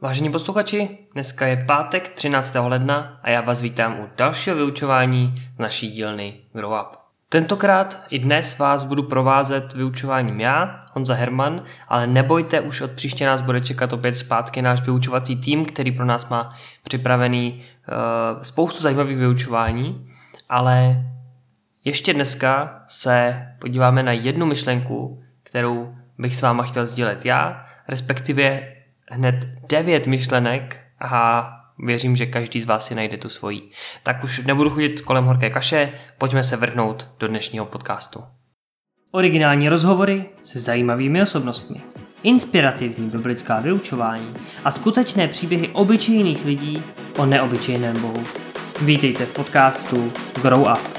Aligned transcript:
Vážení 0.00 0.30
posluchači, 0.30 0.98
dneska 1.12 1.46
je 1.46 1.64
pátek 1.66 2.08
13. 2.08 2.56
ledna 2.60 3.20
a 3.22 3.30
já 3.30 3.40
vás 3.40 3.60
vítám 3.60 4.00
u 4.00 4.08
dalšího 4.16 4.56
vyučování 4.56 5.34
naší 5.58 5.90
dílny 5.90 6.34
Grow 6.52 6.72
Up. 6.72 6.96
Tentokrát 7.28 8.04
i 8.10 8.18
dnes 8.18 8.58
vás 8.58 8.82
budu 8.82 9.02
provázet 9.02 9.72
vyučováním 9.72 10.40
já, 10.40 10.80
Honza 10.92 11.14
Herman, 11.14 11.62
ale 11.88 12.06
nebojte, 12.06 12.60
už 12.60 12.80
od 12.80 12.90
příště 12.90 13.26
nás 13.26 13.40
bude 13.40 13.60
čekat 13.60 13.92
opět 13.92 14.14
zpátky 14.14 14.62
náš 14.62 14.82
vyučovací 14.82 15.36
tým, 15.36 15.64
který 15.64 15.92
pro 15.92 16.04
nás 16.04 16.28
má 16.28 16.54
připravený 16.82 17.62
uh, 17.62 18.42
spoustu 18.42 18.82
zajímavých 18.82 19.18
vyučování, 19.18 20.08
ale 20.48 21.04
ještě 21.84 22.14
dneska 22.14 22.82
se 22.86 23.46
podíváme 23.58 24.02
na 24.02 24.12
jednu 24.12 24.46
myšlenku, 24.46 25.22
kterou 25.42 25.94
bych 26.18 26.36
s 26.36 26.42
váma 26.42 26.62
chtěl 26.62 26.86
sdílet 26.86 27.24
já, 27.24 27.66
respektive 27.88 28.77
hned 29.10 29.34
devět 29.68 30.06
myšlenek 30.06 30.80
a 31.00 31.50
věřím, 31.78 32.16
že 32.16 32.26
každý 32.26 32.60
z 32.60 32.64
vás 32.64 32.86
si 32.86 32.94
najde 32.94 33.16
tu 33.16 33.28
svoji. 33.28 33.70
Tak 34.02 34.24
už 34.24 34.44
nebudu 34.46 34.70
chodit 34.70 35.00
kolem 35.00 35.24
horké 35.24 35.50
kaše, 35.50 35.92
pojďme 36.18 36.42
se 36.42 36.56
vrhnout 36.56 37.08
do 37.18 37.28
dnešního 37.28 37.66
podcastu. 37.66 38.24
Originální 39.10 39.68
rozhovory 39.68 40.26
se 40.42 40.60
zajímavými 40.60 41.22
osobnostmi, 41.22 41.80
inspirativní 42.22 43.10
biblická 43.10 43.60
vyučování 43.60 44.34
a 44.64 44.70
skutečné 44.70 45.28
příběhy 45.28 45.68
obyčejných 45.68 46.44
lidí 46.44 46.82
o 47.18 47.26
neobyčejném 47.26 48.00
Bohu. 48.00 48.24
Vítejte 48.82 49.26
v 49.26 49.34
podcastu 49.34 50.12
Grow 50.42 50.60
Up. 50.60 50.97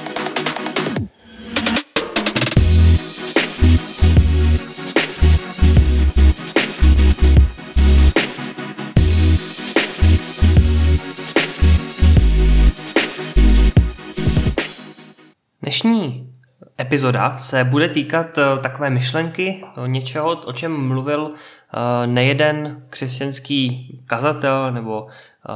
Dnešní 15.84 16.34
epizoda 16.80 17.38
se 17.38 17.64
bude 17.64 17.90
týkat 17.90 18.38
eh, 18.38 18.44
takové 18.60 18.90
myšlenky, 18.90 19.64
eh, 19.64 19.88
něčeho, 19.88 20.30
o 20.30 20.54
čem 20.54 20.88
mluvil 20.88 21.32
eh, 21.34 22.08
nejeden 22.08 22.84
křesťanský 22.90 24.02
kazatel 24.06 24.72
nebo 24.72 25.08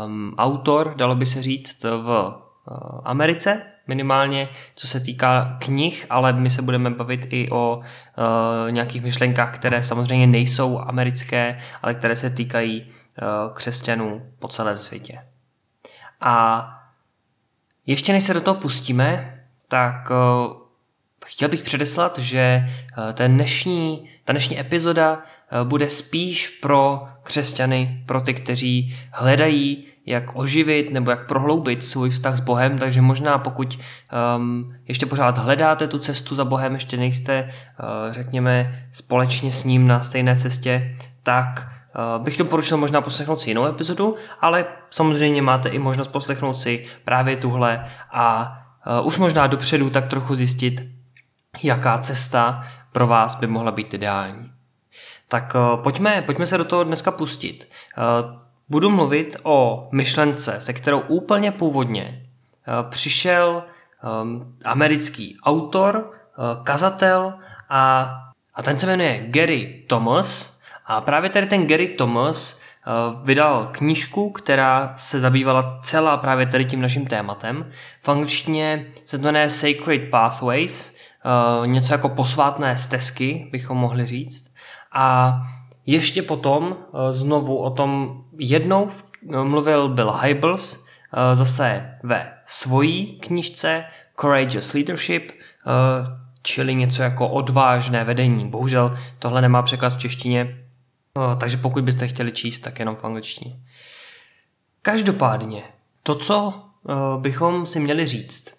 um, 0.06 0.36
autor, 0.38 0.94
dalo 0.96 1.16
by 1.16 1.26
se 1.26 1.42
říct, 1.42 1.84
v 1.84 2.34
Americe, 3.04 3.62
minimálně 3.88 4.50
co 4.76 4.88
se 4.88 5.00
týká 5.00 5.58
knih, 5.60 6.06
ale 6.10 6.34
my 6.34 6.50
se 6.50 6.62
budeme 6.62 6.90
bavit 6.90 7.28
i 7.30 7.50
o 7.52 7.82
nějakých 8.70 9.04
myšlenkách, 9.04 9.56
které 9.56 9.84
samozřejmě 9.84 10.28
nejsou 10.28 10.80
americké, 10.80 11.60
ale 11.82 11.94
které 11.94 12.16
se 12.16 12.30
týkají 12.30 12.88
křesťanů 13.54 14.22
po 14.40 14.48
celém 14.48 14.78
světě. 14.78 15.20
A 16.22 16.66
ještě 17.86 18.14
než 18.14 18.24
se 18.24 18.34
do 18.34 18.42
toho 18.42 18.56
pustíme, 18.56 19.33
tak 19.74 20.12
uh, 20.12 20.54
chtěl 21.26 21.50
bych 21.50 21.62
předeslat, 21.62 22.20
že 22.20 22.66
uh, 22.66 23.14
ten 23.14 23.34
dnešní, 23.34 24.10
ta 24.26 24.34
dnešní 24.34 24.60
epizoda 24.60 25.14
uh, 25.18 25.68
bude 25.68 25.90
spíš 25.90 26.48
pro 26.48 27.08
křesťany, 27.24 28.04
pro 28.06 28.22
ty, 28.22 28.34
kteří 28.34 28.96
hledají, 29.12 29.86
jak 30.06 30.36
oživit 30.36 30.92
nebo 30.92 31.12
jak 31.12 31.28
prohloubit 31.28 31.84
svůj 31.84 32.10
vztah 32.10 32.38
s 32.38 32.40
Bohem, 32.40 32.78
takže 32.78 33.02
možná 33.02 33.38
pokud 33.38 33.80
um, 34.38 34.76
ještě 34.88 35.06
pořád 35.06 35.38
hledáte 35.38 35.88
tu 35.88 36.00
cestu 36.00 36.36
za 36.36 36.46
Bohem, 36.46 36.74
ještě 36.74 36.98
nejste, 36.98 37.50
uh, 37.50 38.14
řekněme, 38.14 38.86
společně 38.92 39.52
s 39.52 39.64
ním 39.64 39.88
na 39.88 40.02
stejné 40.02 40.36
cestě, 40.36 40.98
tak 41.24 41.68
bych 42.18 42.38
doporučil 42.38 42.78
možná 42.78 43.02
poslechnout 43.02 43.42
si 43.42 43.50
jinou 43.50 43.66
epizodu, 43.66 44.16
ale 44.42 44.66
samozřejmě 44.90 45.42
máte 45.42 45.70
i 45.70 45.80
možnost 45.80 46.08
poslechnout 46.08 46.54
si 46.54 46.86
právě 47.06 47.38
tuhle 47.38 47.86
a 48.12 48.60
už 49.04 49.18
možná 49.18 49.48
dopředu 49.48 49.90
tak 49.90 50.08
trochu 50.08 50.36
zjistit, 50.36 50.84
jaká 51.64 51.98
cesta 51.98 52.68
pro 52.92 53.08
vás 53.08 53.36
by 53.36 53.48
mohla 53.48 53.72
být 53.72 53.94
ideální. 53.94 54.52
Tak 55.28 55.56
uh, 55.56 55.84
pojďme, 55.84 56.22
pojďme 56.22 56.46
se 56.46 56.58
do 56.58 56.66
toho 56.66 56.84
dneska 56.84 57.12
pustit. 57.12 57.70
Uh, 57.98 58.40
budu 58.70 58.90
mluvit 58.90 59.36
o 59.44 59.88
myšlence, 59.92 60.60
se 60.60 60.74
kterou 60.74 61.00
úplně 61.00 61.52
původně 61.52 62.26
přišel 62.90 63.64
um, 64.24 64.56
americký 64.66 65.38
autor, 65.44 66.12
kazatel 66.64 67.34
a, 67.70 68.14
a 68.56 68.64
ten 68.64 68.80
se 68.80 68.88
jmenuje 68.88 69.26
Gary 69.28 69.84
Thomas 69.88 70.60
a 70.86 71.02
právě 71.02 71.30
tady 71.30 71.46
ten 71.46 71.68
Gary 71.68 71.88
Thomas 71.88 72.63
Eh, 72.63 72.63
vydal 73.24 73.70
knížku, 73.72 74.30
která 74.30 74.94
se 74.98 75.20
zabývala 75.20 75.80
celá 75.84 76.18
právě 76.18 76.46
tady 76.46 76.66
tím 76.66 76.82
naším 76.82 77.08
tématem. 77.08 77.66
V 78.02 78.10
angličtině 78.10 78.86
se 79.06 79.18
to 79.18 79.24
jmenuje 79.24 79.50
Sacred 79.50 80.10
Pathways, 80.10 80.96
eh, 80.96 81.68
něco 81.68 81.94
jako 81.94 82.10
posvátné 82.10 82.78
stezky, 82.78 83.50
bychom 83.52 83.78
mohli 83.78 84.06
říct. 84.06 84.54
A 84.92 85.34
ještě 85.86 86.22
potom 86.22 86.76
eh, 86.78 87.14
znovu 87.14 87.58
o 87.58 87.70
tom 87.70 88.22
jednou 88.38 88.90
mluvil 89.44 89.90
Bill 89.90 90.12
Hybels, 90.12 90.84
zase 91.34 91.98
ve 92.04 92.34
svojí 92.46 93.20
knižce 93.20 93.84
Courageous 94.22 94.74
Leadership, 94.74 95.32
čili 96.42 96.76
něco 96.76 97.04
jako 97.04 97.28
odvážné 97.30 98.04
vedení. 98.04 98.50
Bohužel 98.50 98.98
tohle 99.20 99.42
nemá 99.42 99.62
překlad 99.62 99.94
v 99.94 99.98
češtině, 99.98 100.63
No, 101.18 101.36
takže 101.36 101.58
pokud 101.58 101.84
byste 101.84 102.08
chtěli 102.08 102.32
číst, 102.32 102.60
tak 102.60 102.80
jenom 102.80 102.96
v 102.96 103.04
angličtině. 103.04 103.60
Každopádně, 104.82 105.64
to, 106.04 106.16
co 106.16 106.54
uh, 106.84 107.22
bychom 107.22 107.66
si 107.66 107.80
měli 107.80 108.08
říct, 108.08 108.54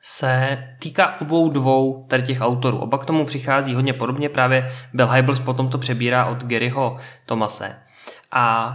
se 0.00 0.58
týká 0.78 1.20
obou 1.20 1.50
dvou 1.50 2.06
tady 2.08 2.22
těch 2.22 2.40
autorů. 2.40 2.78
Oba 2.78 2.98
k 2.98 3.06
tomu 3.06 3.24
přichází 3.26 3.74
hodně 3.74 3.92
podobně, 3.92 4.28
právě 4.28 4.72
Bill 4.92 5.08
Hybels 5.08 5.38
potom 5.38 5.68
to 5.68 5.78
přebírá 5.78 6.26
od 6.26 6.44
Garyho 6.44 6.98
Tomase. 7.26 7.82
A 8.32 8.74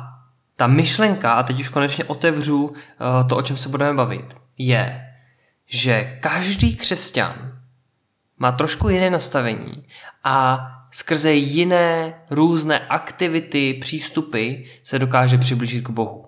ta 0.55 0.67
myšlenka, 0.67 1.33
a 1.33 1.43
teď 1.43 1.59
už 1.59 1.69
konečně 1.69 2.03
otevřu 2.03 2.65
uh, 2.65 2.75
to, 3.29 3.37
o 3.37 3.41
čem 3.41 3.57
se 3.57 3.69
budeme 3.69 3.93
bavit, 3.93 4.37
je, 4.57 5.13
že 5.65 6.17
každý 6.21 6.75
křesťan 6.75 7.59
má 8.37 8.51
trošku 8.51 8.89
jiné 8.89 9.09
nastavení 9.09 9.87
a 10.23 10.67
skrze 10.93 11.33
jiné 11.33 12.13
různé 12.31 12.79
aktivity, 12.79 13.73
přístupy 13.73 14.53
se 14.83 14.99
dokáže 14.99 15.37
přiblížit 15.37 15.83
k 15.83 15.89
Bohu. 15.89 16.25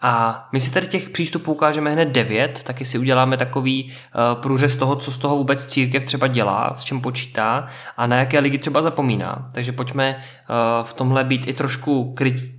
A 0.00 0.48
my 0.52 0.60
si 0.60 0.70
tady 0.70 0.86
těch 0.86 1.10
přístupů 1.10 1.52
ukážeme 1.52 1.90
hned 1.92 2.08
devět, 2.08 2.62
taky 2.62 2.84
si 2.84 2.98
uděláme 2.98 3.36
takový 3.36 3.84
uh, 3.84 4.42
průřez 4.42 4.76
toho, 4.76 4.96
co 4.96 5.12
z 5.12 5.18
toho 5.18 5.36
vůbec 5.36 5.66
církev 5.66 6.04
třeba 6.04 6.26
dělá, 6.26 6.74
s 6.74 6.84
čím 6.84 7.00
počítá 7.00 7.66
a 7.96 8.06
na 8.06 8.16
jaké 8.16 8.38
lidi 8.38 8.58
třeba 8.58 8.82
zapomíná. 8.82 9.50
Takže 9.54 9.72
pojďme 9.72 10.16
uh, 10.16 10.86
v 10.86 10.94
tomhle 10.94 11.24
být 11.24 11.48
i 11.48 11.52
trošku 11.52 12.14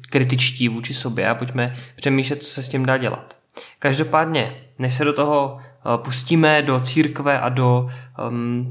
kritičtí 0.09 0.69
vůči 0.69 0.93
sobě 0.93 1.29
a 1.29 1.35
pojďme 1.35 1.75
přemýšlet, 1.95 2.43
co 2.43 2.53
se 2.53 2.63
s 2.63 2.69
tím 2.69 2.85
dá 2.85 2.97
dělat. 2.97 3.37
Každopádně, 3.79 4.55
než 4.79 4.93
se 4.93 5.05
do 5.05 5.13
toho 5.13 5.59
pustíme, 5.97 6.61
do 6.61 6.79
církve 6.79 7.39
a 7.39 7.49
do 7.49 7.89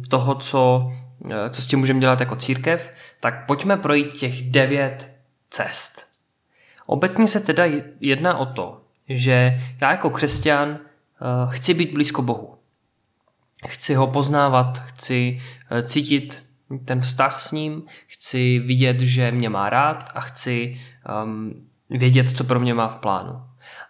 toho, 0.08 0.34
co 0.34 0.90
Eh, 1.30 1.50
co 1.50 1.62
s 1.62 1.66
tím 1.66 1.78
můžeme 1.78 2.00
dělat 2.00 2.20
jako 2.20 2.36
církev, 2.36 2.90
tak 3.20 3.46
pojďme 3.46 3.76
projít 3.76 4.12
těch 4.12 4.50
devět 4.50 5.14
cest. 5.50 6.06
Obecně 6.86 7.26
se 7.26 7.40
teda 7.40 7.64
jedná 8.00 8.38
o 8.38 8.46
to, 8.46 8.80
že 9.08 9.60
já 9.80 9.90
jako 9.90 10.10
křesťan 10.10 10.68
eh, 10.68 10.80
chci 11.50 11.74
být 11.74 11.92
blízko 11.92 12.22
Bohu. 12.22 12.58
Chci 13.68 13.94
ho 13.94 14.06
poznávat, 14.06 14.78
chci 14.78 15.40
eh, 15.70 15.82
cítit 15.82 16.44
ten 16.84 17.00
vztah 17.00 17.40
s 17.40 17.52
ním, 17.52 17.82
chci 18.06 18.58
vidět, 18.58 19.00
že 19.00 19.30
mě 19.30 19.48
má 19.48 19.70
rád 19.70 20.10
a 20.14 20.20
chci 20.20 20.80
um, 21.24 21.68
vědět, 21.90 22.36
co 22.36 22.44
pro 22.44 22.60
mě 22.60 22.74
má 22.74 22.88
v 22.88 22.96
plánu. 22.96 23.42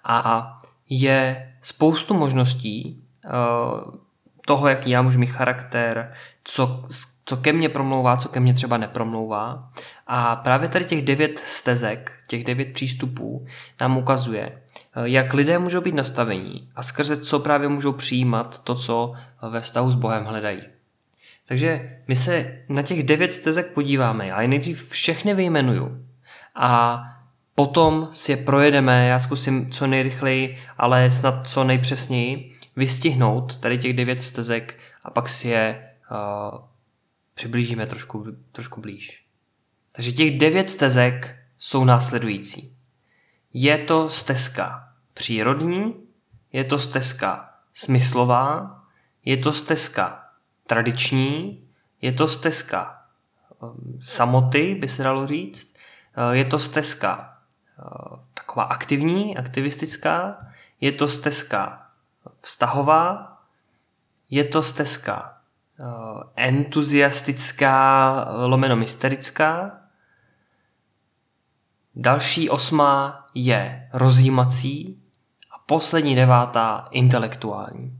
A 0.05 0.49
je 0.89 1.53
spoustu 1.63 2.15
možností 2.15 3.04
toho, 4.47 4.69
jaký 4.69 4.91
já 4.91 5.03
můžu 5.03 5.19
mít 5.19 5.27
charakter, 5.27 6.13
co, 6.45 6.85
co 7.25 7.37
ke 7.37 7.53
mně 7.53 7.69
promlouvá, 7.69 8.17
co 8.17 8.29
ke 8.29 8.41
mně 8.41 8.55
třeba 8.55 8.77
nepromlouvá. 8.77 9.71
A 10.07 10.37
právě 10.37 10.69
tady 10.69 10.85
těch 10.85 11.03
devět 11.03 11.39
stezek, 11.39 12.13
těch 12.27 12.45
devět 12.45 12.73
přístupů 12.73 13.47
nám 13.81 13.97
ukazuje, 13.97 14.63
jak 15.05 15.35
lidé 15.35 15.59
můžou 15.59 15.81
být 15.81 15.95
nastavení 15.95 16.69
a 16.77 16.83
skrze 16.83 17.17
co 17.17 17.41
právě 17.41 17.69
můžou 17.69 17.93
přijímat 17.93 18.65
to, 18.65 18.75
co 18.75 19.13
ve 19.51 19.61
vztahu 19.61 19.91
s 19.91 19.95
Bohem 19.95 20.25
hledají. 20.25 20.63
Takže 21.49 21.99
my 22.09 22.17
se 22.17 22.59
na 22.69 22.83
těch 22.83 23.03
devět 23.03 23.33
stezek 23.33 23.73
podíváme. 23.73 24.27
Já 24.27 24.43
je 24.43 24.49
nejdřív 24.49 24.89
všechny 24.89 25.35
vyjmenuju 25.35 26.05
a 26.55 27.03
potom 27.55 28.09
si 28.13 28.33
je 28.33 28.37
projedeme, 28.37 29.07
já 29.07 29.19
zkusím 29.19 29.71
co 29.71 29.87
nejrychleji, 29.87 30.59
ale 30.79 31.11
snad 31.11 31.47
co 31.47 31.65
nejpřesněji 31.65 32.55
vystihnout 32.77 33.57
tady 33.57 33.79
těch 33.79 33.97
devět 33.97 34.23
stezek 34.23 34.79
a 35.05 35.11
pak 35.11 35.29
si 35.29 35.49
je 35.49 35.91
uh, 36.11 36.59
přiblížíme 37.35 37.87
trošku, 37.87 38.27
trošku 38.53 38.81
blíž. 38.81 39.25
Takže 39.93 40.13
těch 40.13 40.39
devět 40.39 40.71
stezek 40.71 41.37
jsou 41.59 41.85
následující. 41.85 42.77
Je 43.53 43.79
to 43.79 44.11
stezka 44.11 44.89
přírodní, 45.15 45.95
je 46.53 46.65
to 46.65 46.79
stezka 46.79 47.55
smyslová, 47.73 48.81
je 49.25 49.37
to 49.37 49.53
stezka 49.53 50.25
tradiční, 50.67 51.65
je 52.03 52.13
to 52.13 52.29
stezka 52.29 53.03
um, 53.63 53.99
samoty, 54.03 54.75
by 54.75 54.89
se 54.89 55.03
dalo 55.03 55.27
říct, 55.27 55.75
uh, 56.17 56.33
je 56.33 56.45
to 56.45 56.59
stezka 56.59 57.35
taková 58.35 58.63
aktivní, 58.63 59.37
aktivistická, 59.37 60.39
je 60.81 60.93
to 60.93 61.09
stezka 61.09 61.84
vztahová, 62.41 63.37
je 64.31 64.45
to 64.45 64.63
stezka 64.63 65.37
uh, 65.79 66.23
entuziastická, 66.37 68.27
lomeno 68.47 68.77
mysterická, 68.77 69.79
další 71.95 72.51
osmá 72.51 73.27
je 73.35 73.89
rozjímací 73.93 75.03
a 75.55 75.59
poslední 75.67 76.15
devátá 76.15 76.85
intelektuální. 76.91 77.99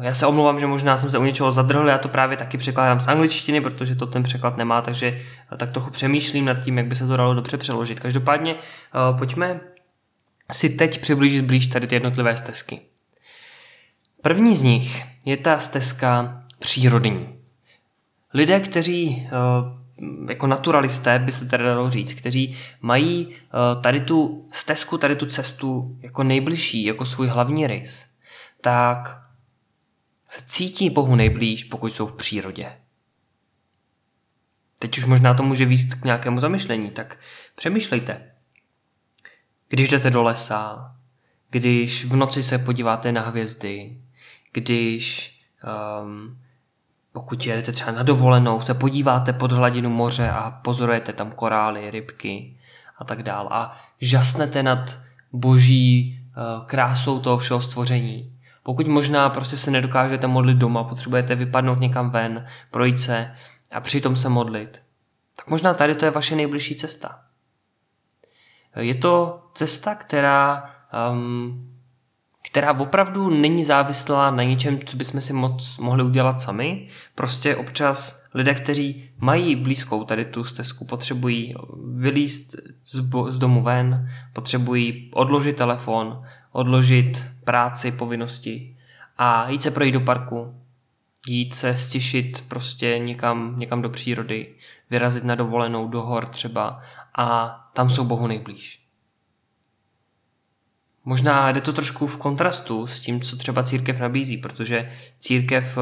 Já 0.00 0.14
se 0.14 0.26
omlouvám, 0.26 0.60
že 0.60 0.66
možná 0.66 0.96
jsem 0.96 1.10
se 1.10 1.18
u 1.18 1.22
něčeho 1.22 1.52
zadrhl, 1.52 1.88
já 1.88 1.98
to 1.98 2.08
právě 2.08 2.36
taky 2.36 2.58
překládám 2.58 3.00
z 3.00 3.08
angličtiny, 3.08 3.60
protože 3.60 3.94
to 3.94 4.06
ten 4.06 4.22
překlad 4.22 4.56
nemá, 4.56 4.82
takže 4.82 5.20
tak 5.56 5.70
trochu 5.70 5.90
přemýšlím 5.90 6.44
nad 6.44 6.54
tím, 6.54 6.78
jak 6.78 6.86
by 6.86 6.94
se 6.94 7.06
to 7.06 7.16
dalo 7.16 7.34
dobře 7.34 7.56
přeložit. 7.56 8.00
Každopádně 8.00 8.56
pojďme 9.18 9.60
si 10.52 10.70
teď 10.70 11.00
přiblížit 11.00 11.44
blíž 11.44 11.66
tady 11.66 11.86
ty 11.86 11.94
jednotlivé 11.94 12.36
stezky. 12.36 12.80
První 14.22 14.56
z 14.56 14.62
nich 14.62 15.02
je 15.24 15.36
ta 15.36 15.58
stezka 15.58 16.42
přírodní. 16.58 17.38
Lidé, 18.34 18.60
kteří 18.60 19.08
uh, 19.08 20.28
jako 20.28 20.46
naturalisté, 20.46 21.18
by 21.18 21.32
se 21.32 21.44
tedy 21.44 21.64
dalo 21.64 21.90
říct, 21.90 22.12
kteří 22.12 22.56
mají 22.80 23.26
uh, 23.26 23.82
tady 23.82 24.00
tu 24.00 24.48
stezku, 24.52 24.98
tady 24.98 25.16
tu 25.16 25.26
cestu 25.26 25.98
jako 26.00 26.22
nejbližší, 26.24 26.84
jako 26.84 27.04
svůj 27.04 27.28
hlavní 27.28 27.66
rys, 27.66 28.10
tak 28.60 29.20
se 30.28 30.42
cítí 30.46 30.90
Bohu 30.90 31.16
nejblíž, 31.16 31.64
pokud 31.64 31.94
jsou 31.94 32.06
v 32.06 32.16
přírodě. 32.16 32.72
Teď 34.78 34.98
už 34.98 35.04
možná 35.04 35.34
to 35.34 35.42
může 35.42 35.64
výst 35.66 35.94
k 35.94 36.04
nějakému 36.04 36.40
zamyšlení, 36.40 36.90
tak 36.90 37.18
přemýšlejte. 37.54 38.33
Když 39.68 39.88
jdete 39.88 40.10
do 40.10 40.22
lesa, 40.22 40.94
když 41.50 42.04
v 42.04 42.16
noci 42.16 42.42
se 42.42 42.58
podíváte 42.58 43.12
na 43.12 43.20
hvězdy, 43.20 43.98
když 44.52 45.34
um, 46.02 46.38
pokud 47.12 47.46
jedete 47.46 47.72
třeba 47.72 47.92
na 47.92 48.02
dovolenou, 48.02 48.60
se 48.60 48.74
podíváte 48.74 49.32
pod 49.32 49.52
hladinu 49.52 49.90
moře 49.90 50.30
a 50.30 50.50
pozorujete 50.50 51.12
tam 51.12 51.30
korály, 51.30 51.90
rybky 51.90 52.56
a 52.98 53.04
tak 53.04 53.22
dál 53.22 53.48
a 53.50 53.80
žasnete 54.00 54.62
nad 54.62 54.98
boží 55.32 56.20
uh, 56.36 56.66
krásou 56.66 57.20
toho 57.20 57.38
všeho 57.38 57.62
stvoření, 57.62 58.38
pokud 58.62 58.86
možná 58.86 59.30
prostě 59.30 59.56
se 59.56 59.70
nedokážete 59.70 60.26
modlit 60.26 60.56
doma, 60.56 60.84
potřebujete 60.84 61.34
vypadnout 61.34 61.80
někam 61.80 62.10
ven, 62.10 62.46
projít 62.70 63.00
se 63.00 63.34
a 63.70 63.80
přitom 63.80 64.16
se 64.16 64.28
modlit, 64.28 64.82
tak 65.36 65.48
možná 65.48 65.74
tady 65.74 65.94
to 65.94 66.04
je 66.04 66.10
vaše 66.10 66.36
nejbližší 66.36 66.76
cesta. 66.76 67.20
Je 68.76 68.94
to 68.94 69.43
cesta, 69.54 69.94
která, 69.94 70.70
um, 71.12 71.70
která 72.48 72.72
opravdu 72.72 73.30
není 73.30 73.64
závislá 73.64 74.30
na 74.30 74.42
něčem, 74.42 74.78
co 74.84 74.96
bychom 74.96 75.20
si 75.20 75.32
moc 75.32 75.78
mohli 75.78 76.02
udělat 76.02 76.40
sami. 76.40 76.88
Prostě 77.14 77.56
občas 77.56 78.24
lidé, 78.34 78.54
kteří 78.54 79.10
mají 79.18 79.56
blízkou 79.56 80.04
tady 80.04 80.24
tu 80.24 80.44
stezku, 80.44 80.84
potřebují 80.84 81.54
vylíst 81.96 82.56
z, 82.84 82.98
bo- 83.00 83.32
z 83.32 83.38
domu 83.38 83.62
ven, 83.62 84.10
potřebují 84.32 85.10
odložit 85.14 85.56
telefon, 85.56 86.22
odložit 86.52 87.24
práci, 87.44 87.92
povinnosti 87.92 88.76
a 89.18 89.48
jít 89.48 89.62
se 89.62 89.70
projít 89.70 89.92
do 89.92 90.00
parku, 90.00 90.54
jít 91.26 91.54
se 91.54 91.76
stišit 91.76 92.44
prostě 92.48 92.98
někam, 92.98 93.54
někam 93.58 93.82
do 93.82 93.90
přírody, 93.90 94.54
vyrazit 94.90 95.24
na 95.24 95.34
dovolenou 95.34 95.88
do 95.88 96.02
hor 96.02 96.26
třeba 96.26 96.80
a 97.14 97.60
tam 97.72 97.90
jsou 97.90 98.04
Bohu 98.04 98.26
nejblíž. 98.26 98.83
Možná 101.04 101.52
jde 101.52 101.60
to 101.60 101.72
trošku 101.72 102.06
v 102.06 102.16
kontrastu 102.16 102.86
s 102.86 103.00
tím, 103.00 103.20
co 103.20 103.36
třeba 103.36 103.62
církev 103.62 103.98
nabízí, 103.98 104.36
protože 104.36 104.90
církev, 105.20 105.78
eh, 105.78 105.80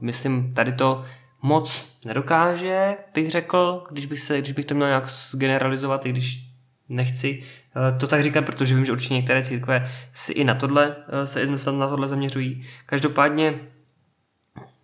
myslím, 0.00 0.54
tady 0.54 0.72
to 0.72 1.04
moc 1.42 1.98
nedokáže, 2.04 2.96
bych 3.14 3.30
řekl, 3.30 3.84
když 3.90 4.06
bych, 4.06 4.20
se, 4.20 4.40
když 4.40 4.52
bych 4.52 4.66
to 4.66 4.74
měl 4.74 4.86
nějak 4.86 5.08
zgeneralizovat, 5.08 6.06
i 6.06 6.08
když 6.08 6.46
nechci 6.88 7.42
eh, 7.76 7.98
to 7.98 8.06
tak 8.06 8.22
říkat, 8.22 8.44
protože 8.44 8.74
vím, 8.74 8.84
že 8.84 8.92
určitě 8.92 9.14
některé 9.14 9.44
církve 9.44 9.90
si 10.12 10.32
i 10.32 10.44
na 10.44 10.54
tohle, 10.54 10.96
eh, 11.22 11.26
se 11.58 11.72
na 11.72 11.88
tohle 11.88 12.08
zaměřují. 12.08 12.66
Každopádně, 12.86 13.54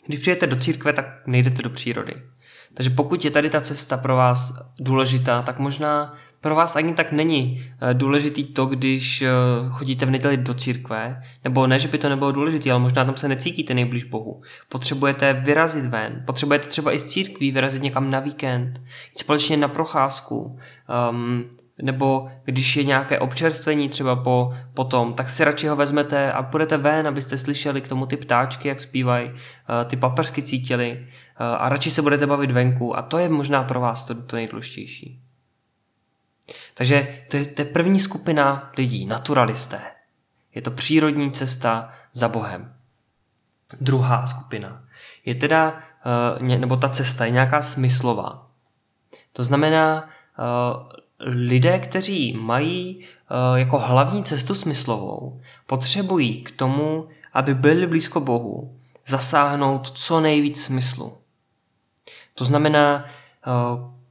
když 0.07 0.21
přijete 0.21 0.47
do 0.47 0.57
církve, 0.57 0.93
tak 0.93 1.27
nejdete 1.27 1.63
do 1.63 1.71
přírody. 1.71 2.15
Takže 2.75 2.91
pokud 2.91 3.25
je 3.25 3.31
tady 3.31 3.51
ta 3.51 3.61
cesta 3.61 3.97
pro 3.97 4.17
vás 4.17 4.53
důležitá, 4.81 5.43
tak 5.43 5.59
možná 5.59 6.15
pro 6.41 6.55
vás 6.55 6.77
ani 6.77 6.95
tak 6.95 7.13
není 7.13 7.65
eh, 7.81 7.95
důležitý 7.95 8.45
to, 8.45 8.67
když 8.67 9.25
chodíte 9.71 10.07
v 10.07 10.11
neděli 10.11 10.37
do 10.37 10.55
církve, 10.55 11.23
nebo 11.45 11.67
ne, 11.67 11.79
že 11.79 11.89
by 11.89 11.99
to 11.99 12.09
nebylo 12.09 12.33
důležité, 12.33 12.71
ale 12.71 12.81
možná 12.81 13.05
tam 13.05 13.17
se 13.17 13.29
necítíte 13.29 13.75
nejblíž 13.75 14.05
Bohu. 14.05 14.43
Potřebujete 14.69 15.33
vyrazit 15.33 15.85
ven, 15.85 16.23
potřebujete 16.27 16.69
třeba 16.69 16.93
i 16.93 16.99
z 16.99 17.05
církví 17.05 17.53
vyrazit 17.53 17.83
někam 17.83 18.11
na 18.11 18.21
víkend, 18.21 18.81
společně 19.17 19.57
na 19.57 19.69
procházku, 19.69 20.59
um, 21.11 21.45
nebo 21.83 22.29
když 22.45 22.77
je 22.77 22.85
nějaké 22.85 23.19
občerstvení 23.19 23.89
třeba 23.89 24.17
po, 24.17 24.55
po 24.75 24.85
tom, 24.85 25.15
tak 25.15 25.31
si 25.31 25.45
radši 25.45 25.67
ho 25.67 25.77
vezmete 25.77 26.33
a 26.33 26.43
půjdete 26.43 26.77
ven, 26.77 27.09
abyste 27.09 27.39
slyšeli 27.39 27.81
k 27.81 27.89
tomu 27.89 28.07
ty 28.07 28.17
ptáčky, 28.17 28.69
jak 28.69 28.81
zpívají, 28.81 29.31
eh, 29.31 29.85
ty 29.85 29.97
paprsky 29.97 30.43
cítili 30.43 30.99
eh, 31.01 31.45
a 31.45 31.69
radši 31.69 31.91
se 31.91 32.03
budete 32.03 32.27
bavit 32.27 32.51
venku 32.51 32.97
a 32.97 33.03
to 33.03 33.19
je 33.19 33.29
možná 33.29 33.65
pro 33.65 33.81
vás 33.81 34.05
to, 34.05 34.23
to 34.23 34.37
nejdůležitější. 34.37 35.28
Takže 36.75 37.25
to 37.31 37.37
je, 37.37 37.47
to 37.47 37.63
je 37.63 37.67
první 37.67 38.01
skupina 38.01 38.73
lidí, 38.77 39.07
naturalisté. 39.07 39.81
Je 40.55 40.63
to 40.63 40.71
přírodní 40.71 41.33
cesta 41.33 41.93
za 42.13 42.29
Bohem. 42.29 42.75
Druhá 43.81 44.27
skupina 44.27 44.85
je 45.25 45.35
teda, 45.35 45.81
eh, 46.49 46.59
nebo 46.59 46.77
ta 46.77 46.89
cesta 46.89 47.25
je 47.25 47.31
nějaká 47.31 47.63
smyslová. 47.63 48.47
To 49.33 49.45
znamená, 49.45 50.09
lidé, 51.21 51.79
kteří 51.79 52.33
mají 52.33 52.99
uh, 52.99 53.59
jako 53.59 53.79
hlavní 53.79 54.25
cestu 54.25 54.55
smyslovou, 54.55 55.41
potřebují 55.67 56.43
k 56.43 56.51
tomu, 56.51 57.09
aby 57.33 57.55
byli 57.55 57.87
blízko 57.87 58.21
Bohu, 58.21 58.79
zasáhnout 59.07 59.91
co 59.91 60.21
nejvíc 60.21 60.65
smyslu. 60.65 61.19
To 62.35 62.45
znamená, 62.45 63.05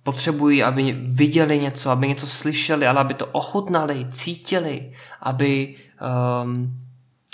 potřebují, 0.07 0.63
aby 0.63 0.91
viděli 0.91 1.59
něco, 1.59 1.89
aby 1.91 2.07
něco 2.07 2.27
slyšeli, 2.27 2.87
ale 2.87 2.99
aby 2.99 3.13
to 3.13 3.25
ochutnali, 3.25 4.07
cítili, 4.11 4.91
aby 5.21 5.75
um, 6.43 6.79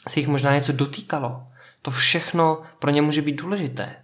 se 0.10 0.20
jich 0.20 0.28
možná 0.28 0.56
něco 0.56 0.72
dotýkalo. 0.72 1.44
To 1.82 1.92
všechno 1.92 2.62
pro 2.80 2.92
ně 2.92 3.02
může 3.02 3.22
být 3.22 3.42
důležité. 3.42 3.96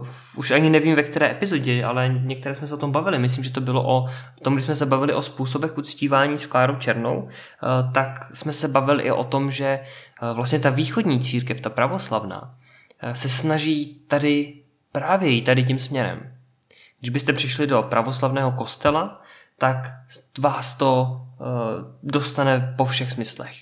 Uh, 0.00 0.06
už 0.36 0.50
ani 0.50 0.70
nevím, 0.70 0.96
ve 0.96 1.02
které 1.02 1.30
epizodě, 1.30 1.84
ale 1.84 2.08
některé 2.08 2.54
jsme 2.54 2.66
se 2.66 2.74
o 2.74 2.78
tom 2.78 2.92
bavili. 2.92 3.18
Myslím, 3.18 3.44
že 3.44 3.52
to 3.52 3.60
bylo 3.60 3.98
o 3.98 4.08
tom, 4.42 4.54
když 4.54 4.64
jsme 4.64 4.74
se 4.74 4.86
bavili 4.86 5.14
o 5.14 5.22
způsobech 5.22 5.78
uctívání 5.78 6.38
s 6.38 6.46
Klárou 6.46 6.76
Černou, 6.76 7.16
uh, 7.22 7.30
tak 7.92 8.30
jsme 8.34 8.52
se 8.52 8.68
bavili 8.68 9.02
i 9.02 9.10
o 9.10 9.24
tom, 9.24 9.50
že 9.50 9.80
uh, 10.22 10.36
vlastně 10.36 10.58
ta 10.58 10.70
východní 10.70 11.20
církev, 11.20 11.60
ta 11.60 11.70
pravoslavná, 11.70 12.42
uh, 12.42 13.12
se 13.12 13.28
snaží 13.28 14.02
tady 14.08 14.54
právě 14.92 15.30
jít 15.30 15.42
tady 15.42 15.64
tím 15.64 15.78
směrem. 15.78 16.39
Když 17.00 17.10
byste 17.10 17.32
přišli 17.32 17.66
do 17.66 17.82
pravoslavného 17.82 18.52
kostela, 18.52 19.22
tak 19.58 19.76
vás 20.38 20.74
to 20.74 21.02
uh, 21.02 21.46
dostane 22.02 22.74
po 22.76 22.84
všech 22.84 23.10
smyslech. 23.10 23.56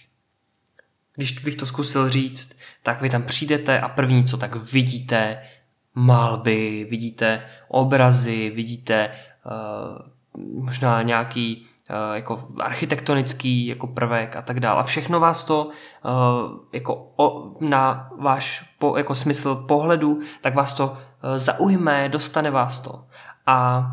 Když 1.15 1.39
bych 1.39 1.57
to 1.57 1.67
zkusil 1.67 2.11
říct, 2.11 2.59
tak 2.83 3.03
vy 3.03 3.11
tam 3.11 3.23
přijdete 3.23 3.81
a 3.81 3.89
první, 3.89 4.25
co 4.25 4.37
tak 4.37 4.57
vidíte, 4.57 5.43
malby, 5.95 6.87
vidíte 6.91 7.43
obrazy, 7.69 8.51
vidíte 8.51 9.11
uh, 9.45 10.63
možná 10.65 11.03
nějaký 11.03 11.67
uh, 11.91 12.17
jako 12.17 12.49
architektonický 12.61 13.67
jako 13.67 13.87
prvek 13.87 14.37
a 14.37 14.43
tak 14.43 14.61
dále. 14.61 14.81
A 14.81 14.85
všechno 14.85 15.21
vás 15.21 15.45
to 15.45 15.65
uh, 15.65 15.73
jako 16.73 17.13
o, 17.17 17.57
na 17.61 18.11
váš 18.19 18.75
po, 18.79 18.97
jako 18.97 19.15
smysl 19.15 19.55
pohledu, 19.55 20.21
tak 20.41 20.55
vás 20.55 20.73
to 20.73 20.99
zaujme, 21.37 22.09
dostane 22.09 22.51
vás 22.51 22.81
to. 22.81 23.05
A 23.49 23.87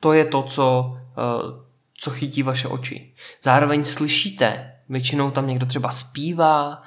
to 0.00 0.12
je 0.12 0.24
to, 0.24 0.42
co, 0.42 0.96
uh, 1.18 1.64
co 1.94 2.10
chytí 2.10 2.42
vaše 2.42 2.68
oči. 2.68 3.14
Zároveň 3.42 3.84
slyšíte 3.84 4.70
Většinou 4.90 5.30
tam 5.30 5.46
někdo 5.46 5.66
třeba 5.66 5.90
zpívá, 5.90 6.82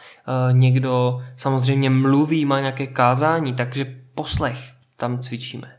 někdo 0.51 1.21
samozřejmě 1.37 1.89
mluví, 1.89 2.45
má 2.45 2.59
nějaké 2.59 2.87
kázání, 2.87 3.53
takže 3.53 3.95
poslech 4.15 4.73
tam 4.97 5.19
cvičíme. 5.19 5.77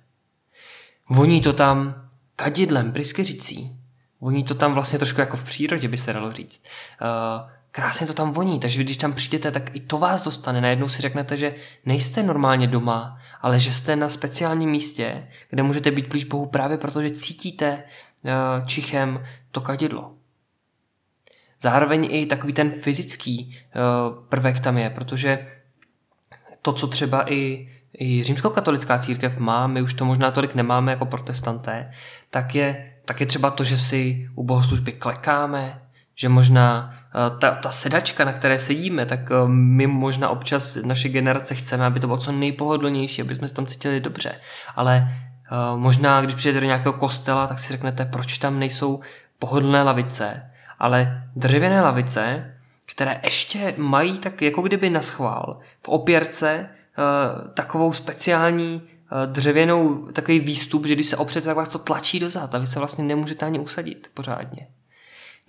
Voní 1.08 1.40
to 1.40 1.52
tam 1.52 1.94
kadidlem, 2.36 2.92
pryskyřicí. 2.92 3.76
Voní 4.20 4.44
to 4.44 4.54
tam 4.54 4.74
vlastně 4.74 4.98
trošku 4.98 5.20
jako 5.20 5.36
v 5.36 5.44
přírodě, 5.44 5.88
by 5.88 5.98
se 5.98 6.12
dalo 6.12 6.32
říct. 6.32 6.64
Uh, 7.02 7.50
krásně 7.70 8.06
to 8.06 8.14
tam 8.14 8.32
voní, 8.32 8.60
takže 8.60 8.84
když 8.84 8.96
tam 8.96 9.12
přijdete, 9.12 9.50
tak 9.50 9.76
i 9.76 9.80
to 9.80 9.98
vás 9.98 10.24
dostane. 10.24 10.60
Najednou 10.60 10.88
si 10.88 11.02
řeknete, 11.02 11.36
že 11.36 11.54
nejste 11.84 12.22
normálně 12.22 12.66
doma, 12.66 13.18
ale 13.44 13.60
že 13.60 13.72
jste 13.72 13.96
na 13.96 14.08
speciálním 14.08 14.70
místě, 14.70 15.28
kde 15.50 15.62
můžete 15.62 15.90
být 15.90 16.08
blíž 16.08 16.24
Bohu 16.24 16.46
právě 16.46 16.78
protože 16.78 17.10
cítíte 17.10 17.82
uh, 18.22 18.66
čichem 18.66 19.24
to 19.50 19.60
kadidlo. 19.60 20.14
Zároveň 21.60 22.08
i 22.10 22.26
takový 22.26 22.52
ten 22.52 22.70
fyzický 22.70 23.56
uh, 23.76 24.24
prvek 24.28 24.60
tam 24.60 24.78
je, 24.78 24.90
protože 24.90 25.46
to, 26.62 26.72
co 26.72 26.86
třeba 26.86 27.32
i, 27.32 27.68
i 27.98 28.22
římskokatolická 28.22 28.98
církev 28.98 29.38
má, 29.38 29.66
my 29.66 29.82
už 29.82 29.94
to 29.94 30.04
možná 30.04 30.30
tolik 30.30 30.54
nemáme 30.54 30.92
jako 30.92 31.06
protestanté, 31.06 31.90
tak 32.30 32.54
je, 32.54 32.94
tak 33.04 33.20
je 33.20 33.26
třeba 33.26 33.50
to, 33.50 33.64
že 33.64 33.78
si 33.78 34.28
u 34.34 34.44
bohoslužby 34.44 34.92
klekáme, 34.92 35.82
že 36.14 36.28
možná 36.28 36.94
eh, 36.94 37.03
ta, 37.38 37.54
ta 37.54 37.70
sedačka, 37.70 38.24
na 38.24 38.32
které 38.32 38.58
sedíme, 38.58 39.06
tak 39.06 39.30
eh, 39.30 39.48
my 39.48 39.86
možná 39.86 40.28
občas 40.28 40.76
naše 40.76 41.08
generace 41.08 41.54
chceme, 41.54 41.84
aby 41.86 42.00
to 42.00 42.06
bylo 42.06 42.18
co 42.18 42.32
nejpohodlnější, 42.32 43.22
aby 43.22 43.34
jsme 43.34 43.48
se 43.48 43.54
tam 43.54 43.66
cítili 43.66 44.00
dobře. 44.00 44.34
Ale 44.76 45.08
uh, 45.52 45.80
možná, 45.80 46.20
když 46.20 46.34
přijdete 46.34 46.60
do 46.60 46.66
nějakého 46.66 46.92
kostela, 46.92 47.46
tak 47.46 47.58
si 47.58 47.72
řeknete, 47.72 48.04
proč 48.04 48.38
tam 48.38 48.58
nejsou 48.58 49.00
pohodlné 49.38 49.82
lavice, 49.82 50.50
ale 50.78 51.22
dřevěné 51.36 51.80
lavice, 51.80 52.54
které 52.86 53.20
ještě 53.24 53.74
mají 53.76 54.18
tak 54.18 54.42
jako 54.42 54.62
kdyby 54.62 54.90
na 54.90 55.00
schvál 55.00 55.58
v 55.82 55.88
opěrce 55.88 56.68
takovou 57.54 57.92
speciální 57.92 58.82
dřevěnou 59.26 59.98
takový 60.12 60.40
výstup, 60.40 60.86
že 60.86 60.94
když 60.94 61.06
se 61.06 61.16
opřete, 61.16 61.46
tak 61.46 61.56
vás 61.56 61.68
to 61.68 61.78
tlačí 61.78 62.20
dozad 62.20 62.54
a 62.54 62.58
vy 62.58 62.66
se 62.66 62.78
vlastně 62.78 63.04
nemůžete 63.04 63.46
ani 63.46 63.58
usadit 63.58 64.10
pořádně. 64.14 64.66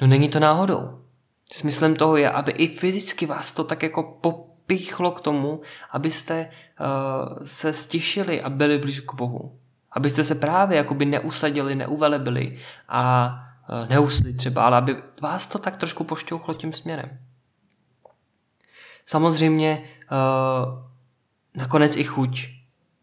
No 0.01 0.07
není 0.07 0.29
to 0.29 0.39
náhodou. 0.39 1.04
Smyslem 1.51 1.95
toho 1.95 2.17
je, 2.17 2.31
aby 2.31 2.51
i 2.51 2.67
fyzicky 2.67 3.25
vás 3.25 3.53
to 3.53 3.63
tak 3.63 3.83
jako 3.83 4.03
popíchlo 4.21 5.11
k 5.11 5.21
tomu, 5.21 5.61
abyste 5.91 6.49
uh, 6.49 7.43
se 7.43 7.73
stišili 7.73 8.41
a 8.41 8.49
byli 8.49 8.77
blíž 8.77 8.99
k 8.99 9.13
Bohu. 9.13 9.59
Abyste 9.91 10.23
se 10.23 10.35
právě 10.35 10.77
jakoby 10.77 11.05
neusadili, 11.05 11.75
neuvelebili 11.75 12.59
a 12.89 13.33
uh, 13.69 13.89
neusli 13.89 14.33
třeba, 14.33 14.65
ale 14.65 14.77
aby 14.77 14.95
vás 15.21 15.47
to 15.47 15.59
tak 15.59 15.77
trošku 15.77 16.03
pošťouchlo 16.03 16.53
tím 16.53 16.73
směrem. 16.73 17.19
Samozřejmě 19.05 19.83
uh, 20.11 20.83
nakonec 21.55 21.95
i 21.95 22.03
chuť. 22.03 22.47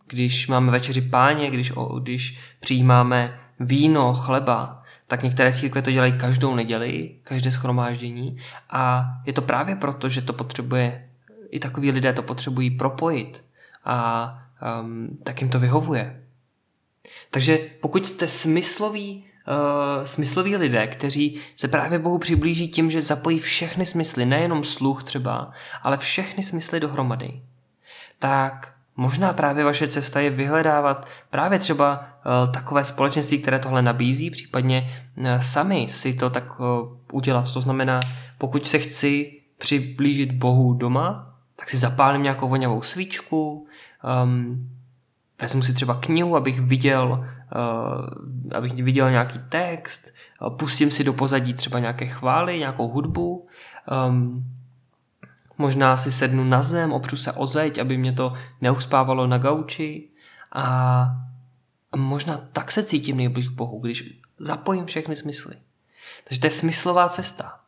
Když 0.07 0.49
máme 0.49 0.73
večeři 0.73 1.01
páně, 1.01 1.51
když, 1.51 1.73
když 2.01 2.41
přijímáme 2.61 3.39
víno, 3.61 4.15
chleba, 4.15 4.82
tak 5.13 5.23
některé 5.23 5.53
církve 5.53 5.83
to 5.83 5.91
dělají 5.91 6.13
každou 6.13 6.55
neděli, 6.55 7.11
každé 7.23 7.51
schromáždění 7.51 8.39
a 8.71 9.05
je 9.27 9.33
to 9.33 9.43
právě 9.43 9.77
proto, 9.77 10.09
že 10.09 10.23
to 10.23 10.33
potřebuje, 10.33 11.09
i 11.51 11.61
takový 11.61 11.91
lidé 11.91 12.13
to 12.13 12.23
potřebují 12.23 12.71
propojit 12.71 13.45
a 13.85 14.39
um, 14.81 15.19
tak 15.23 15.41
jim 15.41 15.51
to 15.51 15.59
vyhovuje. 15.59 16.23
Takže 17.31 17.59
pokud 17.81 18.07
jste 18.07 18.27
smysloví, 18.27 19.25
uh, 19.49 20.05
smysloví 20.05 20.57
lidé, 20.57 20.87
kteří 20.87 21.41
se 21.57 21.69
právě 21.69 21.99
Bohu 21.99 22.19
přiblíží 22.19 22.69
tím, 22.69 22.91
že 22.91 23.01
zapojí 23.01 23.39
všechny 23.39 23.87
smysly, 23.87 24.27
nejenom 24.27 24.65
sluch 24.65 25.05
třeba, 25.05 25.53
ale 25.83 25.99
všechny 25.99 26.43
smysly 26.43 26.81
dohromady, 26.81 27.43
tak 28.19 28.72
Možná 28.97 29.33
právě 29.33 29.65
vaše 29.65 29.89
cesta 29.89 30.21
je 30.21 30.31
vyhledávat 30.31 31.07
právě 31.31 31.59
třeba 31.59 31.99
uh, 32.01 32.53
takové 32.53 32.85
společenství, 32.85 33.39
které 33.39 33.59
tohle 33.59 33.83
nabízí, 33.83 34.31
případně 34.31 34.91
uh, 35.17 35.27
sami 35.41 35.87
si 35.91 36.15
to 36.15 36.31
tak 36.31 36.61
uh, 36.61 36.67
udělat. 37.13 37.53
To 37.53 37.61
znamená, 37.61 38.01
pokud 38.39 38.67
se 38.69 38.79
chci 38.79 39.41
přiblížit 39.59 40.33
Bohu 40.33 40.75
doma, 40.75 41.35
tak 41.57 41.71
si 41.71 41.79
zapálím 41.79 42.23
nějakou 42.23 42.49
voňavou 42.49 42.83
svíčku, 42.83 43.67
um, 44.25 44.69
vezmu 45.43 45.63
si 45.63 45.75
třeba 45.75 45.95
knihu, 45.95 46.37
abych 46.37 46.61
viděl, 46.61 47.27
uh, 47.57 48.57
abych 48.57 48.75
viděl 48.75 49.11
nějaký 49.11 49.41
text, 49.49 50.13
uh, 50.41 50.57
pustím 50.57 50.91
si 50.91 51.05
do 51.05 51.13
pozadí 51.13 51.55
třeba 51.55 51.79
nějaké 51.79 52.07
chvály, 52.07 52.59
nějakou 52.59 52.89
hudbu, 52.89 53.49
um, 54.09 54.45
Možná 55.63 55.97
si 55.97 56.13
sednu 56.13 56.45
na 56.45 56.63
zem, 56.63 56.93
opřu 56.93 57.17
se 57.17 57.33
o 57.33 57.47
zeď, 57.47 57.79
aby 57.79 57.99
mě 57.99 58.13
to 58.13 58.35
neuspávalo 58.61 59.27
na 59.27 59.39
gauči 59.39 60.09
a 60.53 61.07
možná 61.97 62.49
tak 62.53 62.73
se 62.73 62.83
cítím 62.83 63.17
nejblíž 63.17 63.49
k 63.49 63.53
Bohu, 63.53 63.81
když 63.81 64.21
zapojím 64.39 64.87
všechny 64.87 65.17
smysly. 65.17 65.55
Takže 66.25 66.41
to 66.41 66.47
je 66.47 66.51
smyslová 66.51 67.09
cesta. 67.09 67.61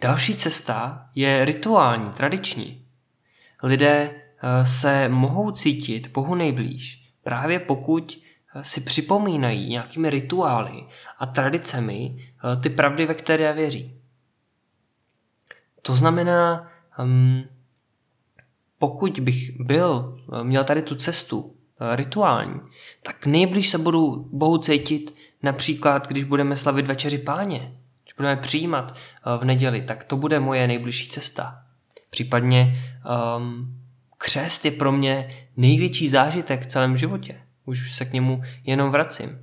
Další 0.00 0.36
cesta 0.36 1.06
je 1.14 1.44
rituální, 1.44 2.10
tradiční. 2.10 2.86
Lidé 3.62 4.10
eh, 4.10 4.66
se 4.66 5.08
mohou 5.08 5.50
cítit 5.50 6.06
Bohu 6.06 6.34
nejblíž 6.34 7.12
právě 7.22 7.58
pokud 7.58 8.18
eh, 8.54 8.64
si 8.64 8.80
připomínají 8.80 9.68
nějakými 9.68 10.10
rituály 10.10 10.84
a 11.18 11.26
tradicemi 11.26 12.16
eh, 12.18 12.56
ty 12.56 12.70
pravdy, 12.70 13.06
ve 13.06 13.14
které 13.14 13.52
věří. 13.52 14.03
To 15.86 15.96
znamená, 15.96 16.68
um, 16.98 17.44
pokud 18.78 19.20
bych 19.20 19.60
byl, 19.60 20.18
měl 20.42 20.64
tady 20.64 20.82
tu 20.82 20.94
cestu 20.94 21.40
uh, 21.40 21.52
rituální, 21.94 22.60
tak 23.02 23.26
nejblíž 23.26 23.68
se 23.68 23.78
budu 23.78 24.28
Bohu 24.32 24.58
cítit 24.58 25.14
například, 25.42 26.08
když 26.08 26.24
budeme 26.24 26.56
slavit 26.56 26.86
večeři 26.86 27.18
páně, 27.18 27.74
když 28.02 28.14
budeme 28.16 28.36
přijímat 28.36 28.92
uh, 28.92 29.40
v 29.42 29.44
neděli, 29.44 29.82
tak 29.82 30.04
to 30.04 30.16
bude 30.16 30.40
moje 30.40 30.66
nejbližší 30.66 31.08
cesta. 31.08 31.62
Případně 32.10 32.82
um, 33.36 33.78
křest 34.18 34.64
je 34.64 34.70
pro 34.70 34.92
mě 34.92 35.28
největší 35.56 36.08
zážitek 36.08 36.62
v 36.62 36.66
celém 36.66 36.96
životě. 36.96 37.40
Už 37.64 37.94
se 37.94 38.04
k 38.04 38.12
němu 38.12 38.42
jenom 38.64 38.90
vracím. 38.90 39.38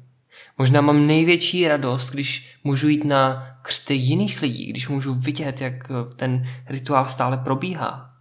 Možná 0.58 0.82
mám 0.82 1.08
největší 1.08 1.68
radost, 1.68 2.10
když 2.10 2.56
můžu 2.64 2.88
jít 2.88 3.04
na 3.04 3.48
křty 3.62 3.94
jiných 3.94 4.42
lidí, 4.42 4.66
když 4.66 4.88
můžu 4.88 5.14
vidět, 5.14 5.62
jak 5.62 5.74
eh, 5.74 6.16
ten 6.16 6.48
rituál 6.68 7.08
stále 7.08 7.38
probíhá. 7.38 8.12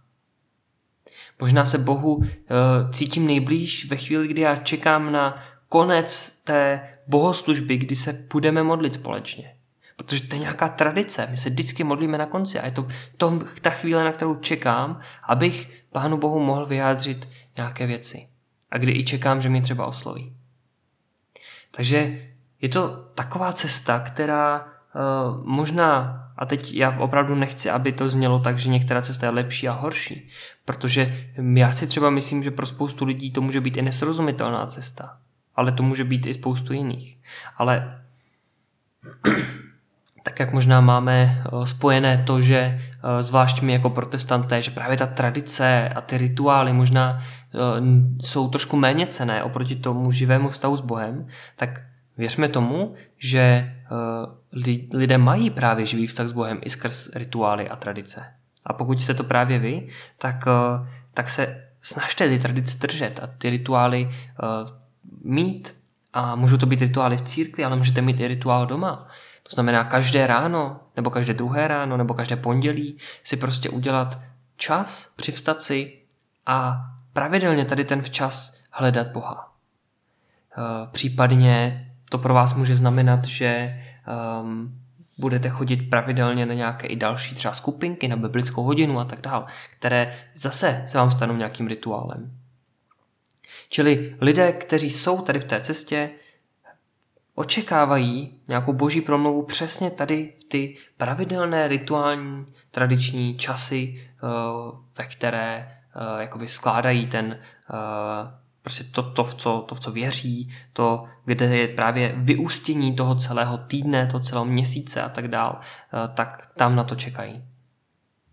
Možná 1.41 1.65
se 1.65 1.77
Bohu 1.77 2.15
uh, 2.15 2.25
cítím 2.91 3.27
nejblíž 3.27 3.85
ve 3.89 3.97
chvíli, 3.97 4.27
kdy 4.27 4.41
já 4.41 4.55
čekám 4.55 5.11
na 5.11 5.43
konec 5.69 6.41
té 6.43 6.89
bohoslužby, 7.07 7.77
kdy 7.77 7.95
se 7.95 8.27
budeme 8.33 8.63
modlit 8.63 8.93
společně. 8.93 9.55
Protože 9.95 10.27
to 10.27 10.35
je 10.35 10.39
nějaká 10.39 10.69
tradice, 10.69 11.27
my 11.31 11.37
se 11.37 11.49
vždycky 11.49 11.83
modlíme 11.83 12.17
na 12.17 12.25
konci 12.25 12.59
a 12.59 12.65
je 12.65 12.71
to, 12.71 12.87
to 13.17 13.39
ta 13.61 13.69
chvíle, 13.69 14.03
na 14.03 14.11
kterou 14.11 14.35
čekám, 14.35 14.99
abych 15.23 15.83
Pánu 15.91 16.17
Bohu 16.17 16.39
mohl 16.39 16.65
vyjádřit 16.65 17.29
nějaké 17.57 17.87
věci. 17.87 18.27
A 18.71 18.77
kdy 18.77 18.91
i 18.91 19.03
čekám, 19.03 19.41
že 19.41 19.49
mě 19.49 19.61
třeba 19.61 19.85
osloví. 19.85 20.35
Takže 21.71 22.17
je 22.61 22.69
to 22.69 22.89
taková 23.15 23.53
cesta, 23.53 23.99
která 23.99 24.65
uh, 24.65 25.45
možná, 25.45 26.17
a 26.37 26.45
teď 26.45 26.73
já 26.73 26.99
opravdu 26.99 27.35
nechci, 27.35 27.69
aby 27.69 27.91
to 27.91 28.09
znělo 28.09 28.39
tak, 28.39 28.59
že 28.59 28.69
některá 28.69 29.01
cesta 29.01 29.25
je 29.25 29.31
lepší 29.31 29.67
a 29.67 29.73
horší, 29.73 30.29
protože 30.65 31.27
já 31.53 31.71
si 31.71 31.87
třeba 31.87 32.09
myslím, 32.09 32.43
že 32.43 32.51
pro 32.51 32.65
spoustu 32.65 33.05
lidí 33.05 33.31
to 33.31 33.41
může 33.41 33.61
být 33.61 33.77
i 33.77 33.81
nesrozumitelná 33.81 34.65
cesta, 34.65 35.17
ale 35.55 35.71
to 35.71 35.83
může 35.83 36.03
být 36.03 36.25
i 36.25 36.33
spoustu 36.33 36.73
jiných. 36.73 37.17
Ale 37.57 38.01
tak 40.23 40.39
jak 40.39 40.53
možná 40.53 40.81
máme 40.81 41.43
eh, 41.45 41.65
spojené 41.65 42.23
to, 42.27 42.41
že 42.41 42.57
eh, 42.57 43.23
zvlášť 43.23 43.61
my 43.61 43.73
jako 43.73 43.89
protestanté, 43.89 44.61
že 44.61 44.71
právě 44.71 44.97
ta 44.97 45.07
tradice 45.07 45.89
a 45.89 46.01
ty 46.01 46.17
rituály 46.17 46.73
možná 46.73 47.23
jsou 48.21 48.49
trošku 48.49 48.77
méně 48.77 49.07
cené 49.07 49.43
oproti 49.43 49.75
tomu 49.75 50.11
živému 50.11 50.49
vztahu 50.49 50.75
s 50.75 50.81
Bohem, 50.81 51.27
tak 51.55 51.81
Věřme 52.17 52.49
tomu, 52.49 52.95
že 53.17 53.39
eh, 53.39 53.77
lidé 54.93 55.17
mají 55.17 55.49
právě 55.49 55.85
živý 55.85 56.07
vztah 56.07 56.27
s 56.27 56.31
Bohem 56.31 56.59
i 56.61 56.69
skrz 56.69 57.15
rituály 57.15 57.69
a 57.69 57.75
tradice. 57.75 58.33
A 58.65 58.73
pokud 58.73 59.01
jste 59.01 59.13
to 59.13 59.23
právě 59.23 59.59
vy, 59.59 59.87
tak, 60.17 60.47
eh, 60.47 60.89
tak 61.13 61.29
se 61.29 61.67
snažte 61.81 62.29
ty 62.29 62.39
tradice 62.39 62.77
držet 62.77 63.19
a 63.23 63.27
ty 63.37 63.49
rituály 63.49 64.09
eh, 64.09 64.45
mít. 65.23 65.75
A 66.13 66.35
můžou 66.35 66.57
to 66.57 66.65
být 66.65 66.81
rituály 66.81 67.17
v 67.17 67.21
církvi, 67.21 67.65
ale 67.65 67.75
můžete 67.75 68.01
mít 68.01 68.19
i 68.19 68.27
rituál 68.27 68.67
doma. 68.67 69.07
To 69.43 69.49
znamená 69.55 69.83
každé 69.83 70.27
ráno, 70.27 70.79
nebo 70.95 71.09
každé 71.09 71.33
druhé 71.33 71.67
ráno, 71.67 71.97
nebo 71.97 72.13
každé 72.13 72.35
pondělí 72.35 72.97
si 73.23 73.37
prostě 73.37 73.69
udělat 73.69 74.19
čas, 74.57 75.13
přivstat 75.15 75.61
si 75.61 76.01
a 76.45 76.85
pravidelně 77.13 77.65
tady 77.65 77.85
ten 77.85 78.01
včas 78.01 78.61
hledat 78.71 79.07
Boha. 79.07 79.53
Případně 80.91 81.87
to 82.09 82.17
pro 82.17 82.33
vás 82.33 82.53
může 82.53 82.75
znamenat, 82.75 83.25
že 83.25 83.81
um, 84.41 84.81
budete 85.17 85.49
chodit 85.49 85.89
pravidelně 85.89 86.45
na 86.45 86.53
nějaké 86.53 86.87
i 86.87 86.95
další 86.95 87.35
třeba 87.35 87.53
skupinky, 87.53 88.07
na 88.07 88.15
biblickou 88.15 88.63
hodinu 88.63 88.99
a 88.99 89.05
tak 89.05 89.21
dále, 89.21 89.45
které 89.79 90.17
zase 90.35 90.83
se 90.87 90.97
vám 90.97 91.11
stanou 91.11 91.35
nějakým 91.35 91.67
rituálem. 91.67 92.31
Čili 93.69 94.15
lidé, 94.21 94.51
kteří 94.51 94.89
jsou 94.89 95.21
tady 95.21 95.39
v 95.39 95.45
té 95.45 95.61
cestě, 95.61 96.09
očekávají 97.35 98.39
nějakou 98.47 98.73
boží 98.73 99.01
promluvu 99.01 99.43
přesně 99.43 99.91
tady 99.91 100.33
v 100.39 100.43
ty 100.43 100.77
pravidelné, 100.97 101.67
rituální, 101.67 102.45
tradiční 102.71 103.37
časy, 103.37 103.95
eh, 103.99 104.27
ve 104.97 105.05
které 105.05 105.80
eh, 105.95 106.21
jakoby 106.21 106.47
skládají 106.47 107.07
ten 107.07 107.39
prostě 108.61 108.83
to, 108.83 109.03
to, 109.03 109.23
v 109.23 109.33
co, 109.33 109.65
to, 109.67 109.75
v 109.75 109.79
co 109.79 109.91
věří, 109.91 110.53
to, 110.73 111.05
kde 111.25 111.45
je 111.45 111.67
právě 111.67 112.13
vyústění 112.15 112.95
toho 112.95 113.15
celého 113.15 113.57
týdne, 113.57 114.07
toho 114.07 114.23
celého 114.23 114.45
měsíce 114.45 115.01
a 115.01 115.09
tak 115.09 115.27
dál, 115.27 115.59
tak 116.13 116.49
tam 116.55 116.75
na 116.75 116.83
to 116.83 116.95
čekají. 116.95 117.43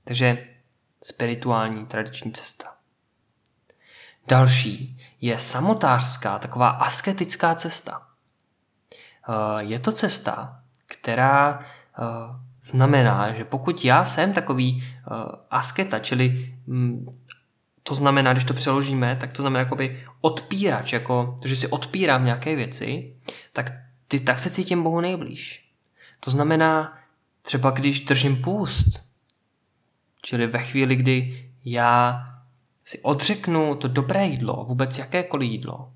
Takže 0.05 0.47
spirituální 1.03 1.87
tradiční 1.87 2.33
cesta. 2.33 2.75
Další 4.29 4.99
je 5.21 5.39
samotářská, 5.39 6.39
taková 6.39 6.69
asketická 6.69 7.55
cesta. 7.55 8.03
Eh, 9.29 9.65
je 9.65 9.79
to 9.79 9.93
cesta, 9.93 10.61
která 10.87 11.61
eh, 11.61 12.03
znamená, 12.63 13.33
že 13.33 13.45
pokud 13.45 13.85
já 13.85 14.05
jsem 14.05 14.33
takový 14.33 14.83
eh, 14.83 15.11
asketa, 15.51 15.99
čili 15.99 16.55
mm, 16.67 17.07
to 17.89 17.95
znamená, 17.95 18.33
když 18.33 18.45
to 18.45 18.55
přeložíme, 18.55 19.17
tak 19.21 19.33
to 19.33 19.43
znamená 19.43 19.61
jakoby 19.61 20.05
odpírač, 20.21 20.93
jako 20.93 21.39
to, 21.43 21.49
že 21.49 21.57
si 21.57 21.69
odpírám 21.69 22.25
nějaké 22.25 22.57
věci, 22.57 23.15
tak, 23.53 23.73
ty, 24.09 24.21
tak 24.21 24.41
se 24.41 24.51
cítím 24.51 24.83
Bohu 24.83 25.01
nejblíž. 25.01 25.69
To 26.21 26.31
znamená, 26.31 26.99
třeba 27.43 27.71
když 27.71 28.05
držím 28.05 28.43
půst, 28.43 29.03
čili 30.23 30.47
ve 30.47 30.59
chvíli, 30.59 30.97
kdy 30.97 31.51
já 31.65 32.25
si 32.85 33.01
odřeknu 33.01 33.75
to 33.75 33.89
dobré 33.89 34.27
jídlo, 34.27 34.65
vůbec 34.69 34.99
jakékoliv 34.99 35.51
jídlo, 35.51 35.93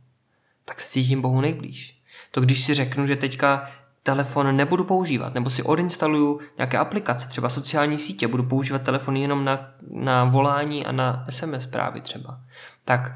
tak 0.64 0.80
se 0.80 0.90
cítím 0.90 1.22
Bohu 1.22 1.40
nejblíž. 1.40 1.98
To 2.30 2.40
když 2.40 2.64
si 2.64 2.74
řeknu, 2.74 3.06
že 3.06 3.16
teďka 3.16 3.70
telefon 4.02 4.56
nebudu 4.56 4.84
používat, 4.84 5.34
nebo 5.34 5.50
si 5.50 5.62
odinstaluju 5.62 6.40
nějaké 6.56 6.78
aplikace, 6.78 7.28
třeba 7.28 7.48
sociální 7.48 7.98
sítě, 7.98 8.28
budu 8.28 8.42
používat 8.42 8.82
telefon 8.82 9.16
jenom 9.16 9.44
na, 9.44 9.70
na 9.90 10.24
volání 10.24 10.86
a 10.86 10.92
na 10.92 11.26
SMS 11.30 11.62
zprávy 11.62 12.00
třeba, 12.00 12.40
tak 12.84 13.12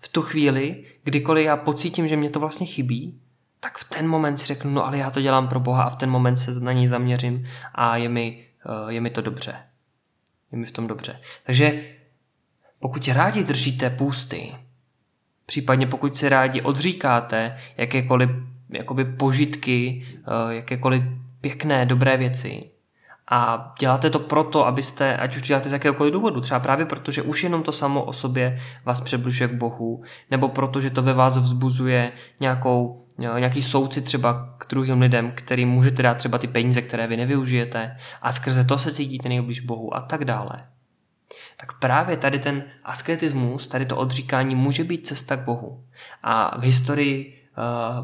v 0.00 0.08
tu 0.08 0.22
chvíli, 0.22 0.84
kdykoliv 1.04 1.46
já 1.46 1.56
pocítím, 1.56 2.08
že 2.08 2.16
mě 2.16 2.30
to 2.30 2.40
vlastně 2.40 2.66
chybí, 2.66 3.20
tak 3.60 3.78
v 3.78 3.84
ten 3.84 4.08
moment 4.08 4.38
si 4.38 4.46
řeknu, 4.46 4.70
no 4.70 4.86
ale 4.86 4.98
já 4.98 5.10
to 5.10 5.20
dělám 5.20 5.48
pro 5.48 5.60
Boha 5.60 5.82
a 5.82 5.90
v 5.90 5.96
ten 5.96 6.10
moment 6.10 6.36
se 6.36 6.60
na 6.60 6.72
něj 6.72 6.86
zaměřím 6.86 7.46
a 7.74 7.96
je 7.96 8.08
mi, 8.08 8.46
eh, 8.66 8.92
je 8.92 9.00
mi 9.00 9.10
to 9.10 9.20
dobře. 9.20 9.56
Je 10.52 10.58
mi 10.58 10.66
v 10.66 10.72
tom 10.72 10.86
dobře. 10.86 11.20
Takže 11.44 11.82
pokud 12.80 13.08
rádi 13.08 13.44
držíte 13.44 13.90
půsty, 13.90 14.54
případně 15.46 15.86
pokud 15.86 16.18
si 16.18 16.28
rádi 16.28 16.62
odříkáte 16.62 17.56
jakékoliv 17.76 18.30
jakoby 18.72 19.04
požitky, 19.04 20.06
eh, 20.16 20.54
jakékoliv 20.54 21.02
pěkné, 21.40 21.86
dobré 21.86 22.16
věci, 22.16 22.70
a 23.30 23.72
děláte 23.80 24.10
to 24.10 24.18
proto, 24.18 24.66
abyste, 24.66 25.16
ať 25.16 25.36
už 25.36 25.42
děláte 25.42 25.68
z 25.68 25.72
jakéhokoliv 25.72 26.12
důvodu, 26.12 26.40
třeba 26.40 26.60
právě 26.60 26.86
proto, 26.86 27.10
že 27.10 27.22
už 27.22 27.42
jenom 27.42 27.62
to 27.62 27.72
samo 27.72 28.04
o 28.04 28.12
sobě 28.12 28.60
vás 28.84 29.00
přibližuje 29.00 29.48
k 29.48 29.54
Bohu, 29.54 30.02
nebo 30.30 30.48
proto, 30.48 30.80
že 30.80 30.90
to 30.90 31.02
ve 31.02 31.14
vás 31.14 31.38
vzbuzuje 31.38 32.12
nějakou, 32.40 33.06
eh, 33.18 33.40
nějaký 33.40 33.62
soucit 33.62 34.04
třeba 34.04 34.54
k 34.58 34.66
druhým 34.70 35.00
lidem, 35.00 35.32
kterým 35.34 35.68
můžete 35.68 36.02
dát 36.02 36.16
třeba 36.16 36.38
ty 36.38 36.46
peníze, 36.46 36.82
které 36.82 37.06
vy 37.06 37.16
nevyužijete 37.16 37.96
a 38.22 38.32
skrze 38.32 38.64
to 38.64 38.78
se 38.78 38.92
cítíte 38.92 39.28
nejblíž 39.28 39.60
Bohu 39.60 39.94
a 39.94 40.00
tak 40.00 40.24
dále 40.24 40.64
tak 41.56 41.78
právě 41.78 42.16
tady 42.16 42.38
ten 42.38 42.64
asketismus, 42.84 43.66
tady 43.66 43.86
to 43.86 43.96
odříkání 43.96 44.54
může 44.54 44.84
být 44.84 45.06
cesta 45.06 45.36
k 45.36 45.44
Bohu. 45.44 45.84
A 46.22 46.58
v 46.58 46.62
historii 46.62 47.41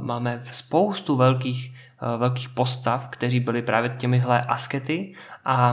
máme 0.03 0.43
spoustu 0.53 1.17
velkých, 1.17 1.75
uh, 2.03 2.21
velkých 2.21 2.49
postav, 2.49 3.09
kteří 3.09 3.41
byli 3.41 3.63
právě 3.63 3.91
těmihle 3.99 4.41
askety 4.41 5.15
a 5.45 5.73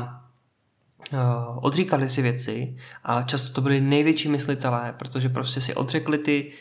uh, 1.13 1.19
odříkali 1.61 2.09
si 2.09 2.21
věci 2.21 2.77
a 3.03 3.21
často 3.21 3.53
to 3.53 3.61
byli 3.61 3.81
největší 3.81 4.29
myslitelé, 4.29 4.93
protože 4.99 5.29
prostě 5.29 5.61
si 5.61 5.75
odřekli 5.75 6.17
ty 6.17 6.51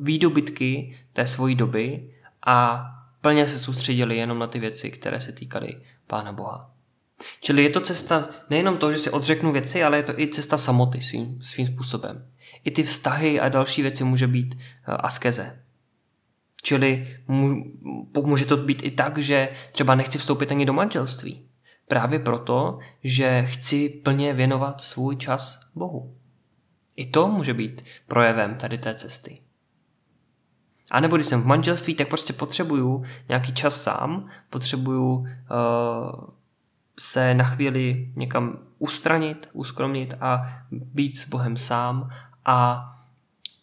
výdobytky 0.00 0.98
té 1.12 1.26
svojí 1.26 1.54
doby 1.54 2.10
a 2.46 2.86
plně 3.20 3.48
se 3.48 3.58
soustředili 3.58 4.16
jenom 4.16 4.38
na 4.38 4.46
ty 4.46 4.58
věci, 4.58 4.90
které 4.90 5.20
se 5.20 5.32
týkaly 5.32 5.76
Pána 6.06 6.32
Boha. 6.32 6.70
Čili 7.40 7.62
je 7.62 7.70
to 7.70 7.80
cesta 7.80 8.28
nejenom 8.50 8.76
to, 8.76 8.92
že 8.92 8.98
si 8.98 9.10
odřeknu 9.10 9.52
věci, 9.52 9.84
ale 9.84 9.96
je 9.96 10.02
to 10.02 10.20
i 10.20 10.28
cesta 10.28 10.58
samoty 10.58 11.00
svým, 11.00 11.42
svým 11.42 11.66
způsobem. 11.66 12.26
I 12.64 12.70
ty 12.70 12.82
vztahy 12.82 13.40
a 13.40 13.48
další 13.48 13.82
věci 13.82 14.04
může 14.04 14.26
být 14.26 14.58
askeze. 14.86 15.62
Čili 16.66 17.18
může 18.22 18.46
to 18.46 18.56
být 18.56 18.82
i 18.84 18.90
tak, 18.90 19.18
že 19.18 19.48
třeba 19.72 19.94
nechci 19.94 20.18
vstoupit 20.18 20.50
ani 20.50 20.66
do 20.66 20.72
manželství. 20.72 21.46
Právě 21.88 22.18
proto, 22.18 22.78
že 23.04 23.42
chci 23.42 23.88
plně 23.88 24.34
věnovat 24.34 24.80
svůj 24.80 25.16
čas 25.16 25.70
Bohu. 25.74 26.14
I 26.96 27.06
to 27.06 27.28
může 27.28 27.54
být 27.54 27.84
projevem 28.06 28.54
tady 28.54 28.78
té 28.78 28.94
cesty. 28.94 29.38
A 30.90 31.00
nebo 31.00 31.16
když 31.16 31.26
jsem 31.26 31.42
v 31.42 31.46
manželství, 31.46 31.94
tak 31.94 32.08
prostě 32.08 32.32
potřebuju 32.32 33.04
nějaký 33.28 33.54
čas 33.54 33.82
sám, 33.82 34.28
potřebuju 34.50 35.12
uh, 35.14 35.26
se 37.00 37.34
na 37.34 37.44
chvíli 37.44 38.12
někam 38.16 38.58
ustranit, 38.78 39.48
uskromnit 39.52 40.14
a 40.20 40.58
být 40.70 41.18
s 41.18 41.28
Bohem 41.28 41.56
sám 41.56 42.10
a 42.44 42.86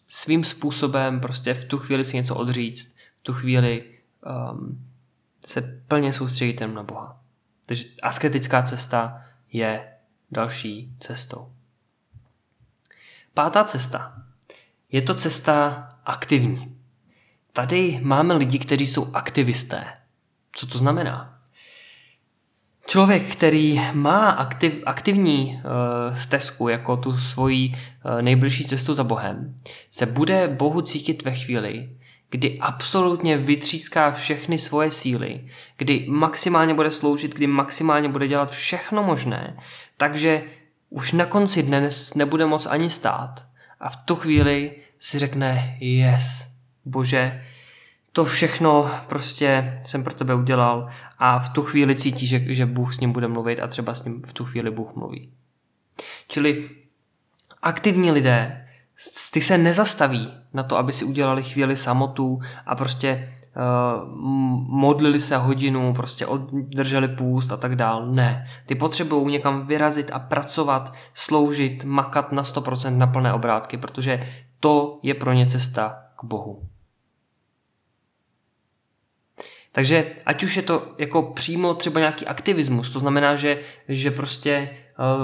svým 0.08 0.44
způsobem 0.44 1.20
prostě 1.20 1.54
v 1.54 1.64
tu 1.64 1.78
chvíli 1.78 2.04
si 2.04 2.16
něco 2.16 2.34
odříct, 2.34 2.93
tu 3.24 3.32
chvíli 3.32 3.84
um, 4.52 4.84
se 5.46 5.82
plně 5.88 6.12
soustředit 6.12 6.60
jen 6.60 6.74
na 6.74 6.82
Boha. 6.82 7.20
Takže 7.66 7.84
asketická 8.02 8.62
cesta 8.62 9.22
je 9.52 9.92
další 10.30 10.94
cestou. 11.00 11.52
Pátá 13.34 13.64
cesta. 13.64 14.22
Je 14.92 15.02
to 15.02 15.14
cesta 15.14 15.88
aktivní. 16.04 16.76
Tady 17.52 18.00
máme 18.02 18.34
lidi, 18.34 18.58
kteří 18.58 18.86
jsou 18.86 19.14
aktivisté. 19.14 19.84
Co 20.52 20.66
to 20.66 20.78
znamená? 20.78 21.40
Člověk, 22.86 23.32
který 23.32 23.80
má 23.92 24.30
aktiv, 24.30 24.72
aktivní 24.86 25.54
uh, 25.54 26.16
stezku 26.16 26.68
jako 26.68 26.96
tu 26.96 27.18
svoji 27.18 27.68
uh, 27.68 28.22
nejbližší 28.22 28.64
cestu 28.64 28.94
za 28.94 29.04
Bohem, 29.04 29.54
se 29.90 30.06
bude 30.06 30.48
Bohu 30.48 30.82
cítit 30.82 31.24
ve 31.24 31.34
chvíli, 31.34 31.96
kdy 32.34 32.58
absolutně 32.58 33.36
vytříská 33.36 34.10
všechny 34.10 34.58
svoje 34.58 34.90
síly, 34.90 35.40
kdy 35.76 36.06
maximálně 36.08 36.74
bude 36.74 36.90
sloužit, 36.90 37.34
kdy 37.34 37.46
maximálně 37.46 38.08
bude 38.08 38.28
dělat 38.28 38.50
všechno 38.50 39.02
možné, 39.02 39.56
takže 39.96 40.42
už 40.90 41.12
na 41.12 41.26
konci 41.26 41.62
dne 41.62 41.88
nebude 42.14 42.46
moc 42.46 42.66
ani 42.66 42.90
stát. 42.90 43.46
A 43.80 43.90
v 43.90 43.96
tu 43.96 44.14
chvíli 44.14 44.72
si 44.98 45.18
řekne, 45.18 45.76
yes, 45.80 46.48
bože, 46.84 47.44
to 48.12 48.24
všechno 48.24 48.90
prostě 49.08 49.80
jsem 49.84 50.04
pro 50.04 50.14
tebe 50.14 50.34
udělal 50.34 50.88
a 51.18 51.38
v 51.38 51.48
tu 51.48 51.62
chvíli 51.62 51.94
cítí, 51.96 52.26
že, 52.26 52.54
že 52.54 52.66
Bůh 52.66 52.94
s 52.94 53.00
ním 53.00 53.12
bude 53.12 53.28
mluvit 53.28 53.60
a 53.60 53.66
třeba 53.66 53.94
s 53.94 54.04
ním 54.04 54.22
v 54.22 54.32
tu 54.32 54.44
chvíli 54.44 54.70
Bůh 54.70 54.94
mluví. 54.94 55.32
Čili 56.28 56.68
aktivní 57.62 58.12
lidé, 58.12 58.63
ty 59.32 59.40
se 59.40 59.58
nezastaví 59.58 60.32
na 60.52 60.62
to, 60.62 60.78
aby 60.78 60.92
si 60.92 61.04
udělali 61.04 61.42
chvíli 61.42 61.76
samotu 61.76 62.40
a 62.66 62.74
prostě 62.74 63.28
uh, 63.56 64.08
modlili 64.68 65.20
se 65.20 65.36
hodinu, 65.36 65.94
prostě 65.94 66.26
drželi 66.52 67.08
půst 67.08 67.52
a 67.52 67.56
tak 67.56 67.76
dál. 67.76 68.06
Ne. 68.06 68.46
Ty 68.66 68.74
potřebují 68.74 69.32
někam 69.32 69.66
vyrazit 69.66 70.10
a 70.12 70.18
pracovat, 70.18 70.92
sloužit, 71.14 71.84
makat 71.84 72.32
na 72.32 72.42
100% 72.42 72.96
na 72.96 73.06
plné 73.06 73.32
obrátky, 73.32 73.76
protože 73.76 74.26
to 74.60 74.98
je 75.02 75.14
pro 75.14 75.32
ně 75.32 75.46
cesta 75.46 76.02
k 76.16 76.24
Bohu. 76.24 76.68
Takže 79.72 80.12
ať 80.26 80.44
už 80.44 80.56
je 80.56 80.62
to 80.62 80.94
jako 80.98 81.22
přímo 81.22 81.74
třeba 81.74 82.00
nějaký 82.00 82.26
aktivismus, 82.26 82.90
to 82.90 82.98
znamená, 82.98 83.36
že, 83.36 83.60
že 83.88 84.10
prostě 84.10 84.70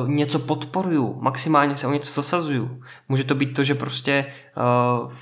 uh, 0.02 0.08
něco 0.08 0.38
podporuju, 0.38 1.18
maximálně 1.20 1.76
se 1.76 1.86
o 1.86 1.92
něco 1.92 2.14
zasazuju. 2.14 2.82
Může 3.08 3.24
to 3.24 3.34
být 3.34 3.54
to, 3.54 3.64
že 3.64 3.74
prostě 3.74 4.26
uh, 5.04 5.12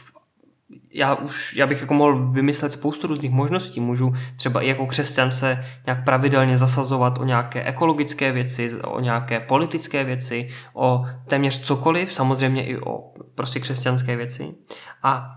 já 0.92 1.14
už, 1.14 1.56
já 1.56 1.66
bych 1.66 1.80
jako 1.80 1.94
mohl 1.94 2.30
vymyslet 2.30 2.72
spoustu 2.72 3.06
různých 3.06 3.30
možností. 3.30 3.80
Můžu 3.80 4.12
třeba 4.37 4.61
i 4.61 4.68
jako 4.68 4.87
křesťan 4.87 5.32
se 5.32 5.64
nějak 5.87 6.04
pravidelně 6.04 6.56
zasazovat 6.56 7.18
o 7.18 7.24
nějaké 7.24 7.64
ekologické 7.64 8.32
věci, 8.32 8.80
o 8.82 9.00
nějaké 9.00 9.40
politické 9.40 10.04
věci, 10.04 10.48
o 10.74 11.06
téměř 11.26 11.61
cokoliv, 11.62 12.12
samozřejmě 12.12 12.66
i 12.66 12.78
o 12.78 13.12
prostě 13.34 13.61
křesťanské 13.61 14.16
věci. 14.16 14.54
A 15.02 15.30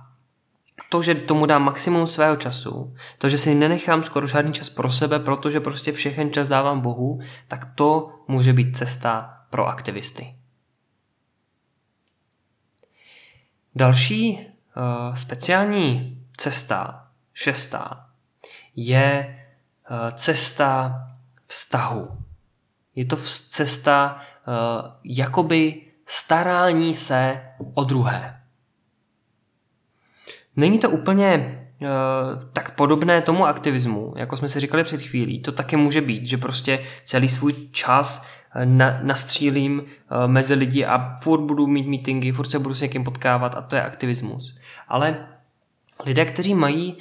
to, 0.89 1.01
že 1.01 1.15
tomu 1.15 1.45
dám 1.45 1.63
maximum 1.63 2.07
svého 2.07 2.35
času, 2.35 2.95
to, 3.17 3.29
že 3.29 3.37
si 3.37 3.55
nenechám 3.55 4.03
skoro 4.03 4.27
žádný 4.27 4.53
čas 4.53 4.69
pro 4.69 4.91
sebe, 4.91 5.19
protože 5.19 5.59
prostě 5.59 5.91
všechen 5.91 6.33
čas 6.33 6.47
dávám 6.47 6.81
Bohu, 6.81 7.19
tak 7.47 7.75
to 7.75 8.09
může 8.27 8.53
být 8.53 8.77
cesta 8.77 9.37
pro 9.49 9.67
aktivisty. 9.67 10.35
Další 13.75 14.39
uh, 14.39 15.15
speciální 15.15 16.17
cesta, 16.37 17.07
šestá, 17.33 18.09
je 18.75 19.37
cesta 20.13 21.01
vztahu. 21.47 22.17
Je 22.95 23.05
to 23.05 23.17
cesta 23.49 24.21
jakoby 25.03 25.81
starání 26.05 26.93
se 26.93 27.41
o 27.73 27.83
druhé. 27.83 28.40
Není 30.55 30.79
to 30.79 30.89
úplně 30.89 31.59
uh, 31.81 31.87
tak 32.53 32.75
podobné 32.75 33.21
tomu 33.21 33.45
aktivismu, 33.45 34.13
jako 34.17 34.37
jsme 34.37 34.49
si 34.49 34.59
říkali 34.59 34.83
před 34.83 35.01
chvílí. 35.01 35.39
To 35.39 35.51
taky 35.51 35.75
může 35.77 36.01
být, 36.01 36.25
že 36.25 36.37
prostě 36.37 36.79
celý 37.05 37.29
svůj 37.29 37.53
čas 37.71 38.27
eh, 38.55 38.65
na, 38.65 38.99
nastřílím 39.03 39.79
uh, 39.79 40.27
mezi 40.27 40.53
lidi 40.53 40.85
a 40.85 41.15
furt 41.21 41.41
budu 41.41 41.67
mít 41.67 41.87
meetingy, 41.87 42.31
furt 42.31 42.49
se 42.49 42.59
budu 42.59 42.75
s 42.75 42.81
někým 42.81 43.03
potkávat 43.03 43.55
a 43.55 43.61
to 43.61 43.75
je 43.75 43.83
aktivismus. 43.83 44.57
Ale 44.87 45.27
lidé, 46.05 46.25
kteří 46.25 46.53
mají 46.53 46.97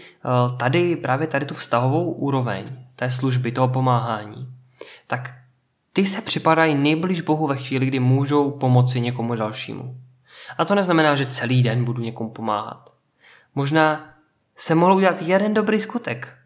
tady 0.57 0.97
právě 0.97 1.27
tady 1.27 1.47
tu 1.47 1.55
vztahovou 1.55 2.13
úroveň 2.13 2.65
té 2.97 3.11
služby, 3.11 3.53
toho 3.53 3.69
pomáhání, 3.69 4.49
tak 5.07 5.35
ty 5.93 6.07
se 6.07 6.23
připadají 6.23 6.75
nejbliž 6.75 7.21
Bohu 7.21 7.47
ve 7.47 7.57
chvíli, 7.57 7.87
kdy 7.87 8.01
můžou 8.01 8.51
pomoci 8.51 9.01
někomu 9.01 9.35
dalšímu. 9.35 9.97
A 10.59 10.65
to 10.65 10.75
neznamená, 10.75 11.15
že 11.15 11.27
celý 11.27 11.63
den 11.63 11.85
budu 11.85 12.03
někomu 12.03 12.31
pomáhat. 12.31 12.95
Možná 13.55 14.15
se 14.57 14.75
mohl 14.75 14.95
udělat 14.95 15.23
jeden 15.23 15.55
dobrý 15.55 15.81
skutek 15.81 16.37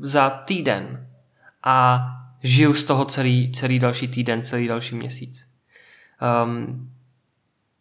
za 0.00 0.30
týden 0.30 1.08
a 1.64 2.06
žiju 2.42 2.74
z 2.74 2.84
toho 2.84 3.04
celý, 3.04 3.52
celý 3.52 3.78
další 3.78 4.08
týden, 4.08 4.42
celý 4.42 4.68
další 4.68 4.94
měsíc. 4.94 5.48
Um, 6.44 6.92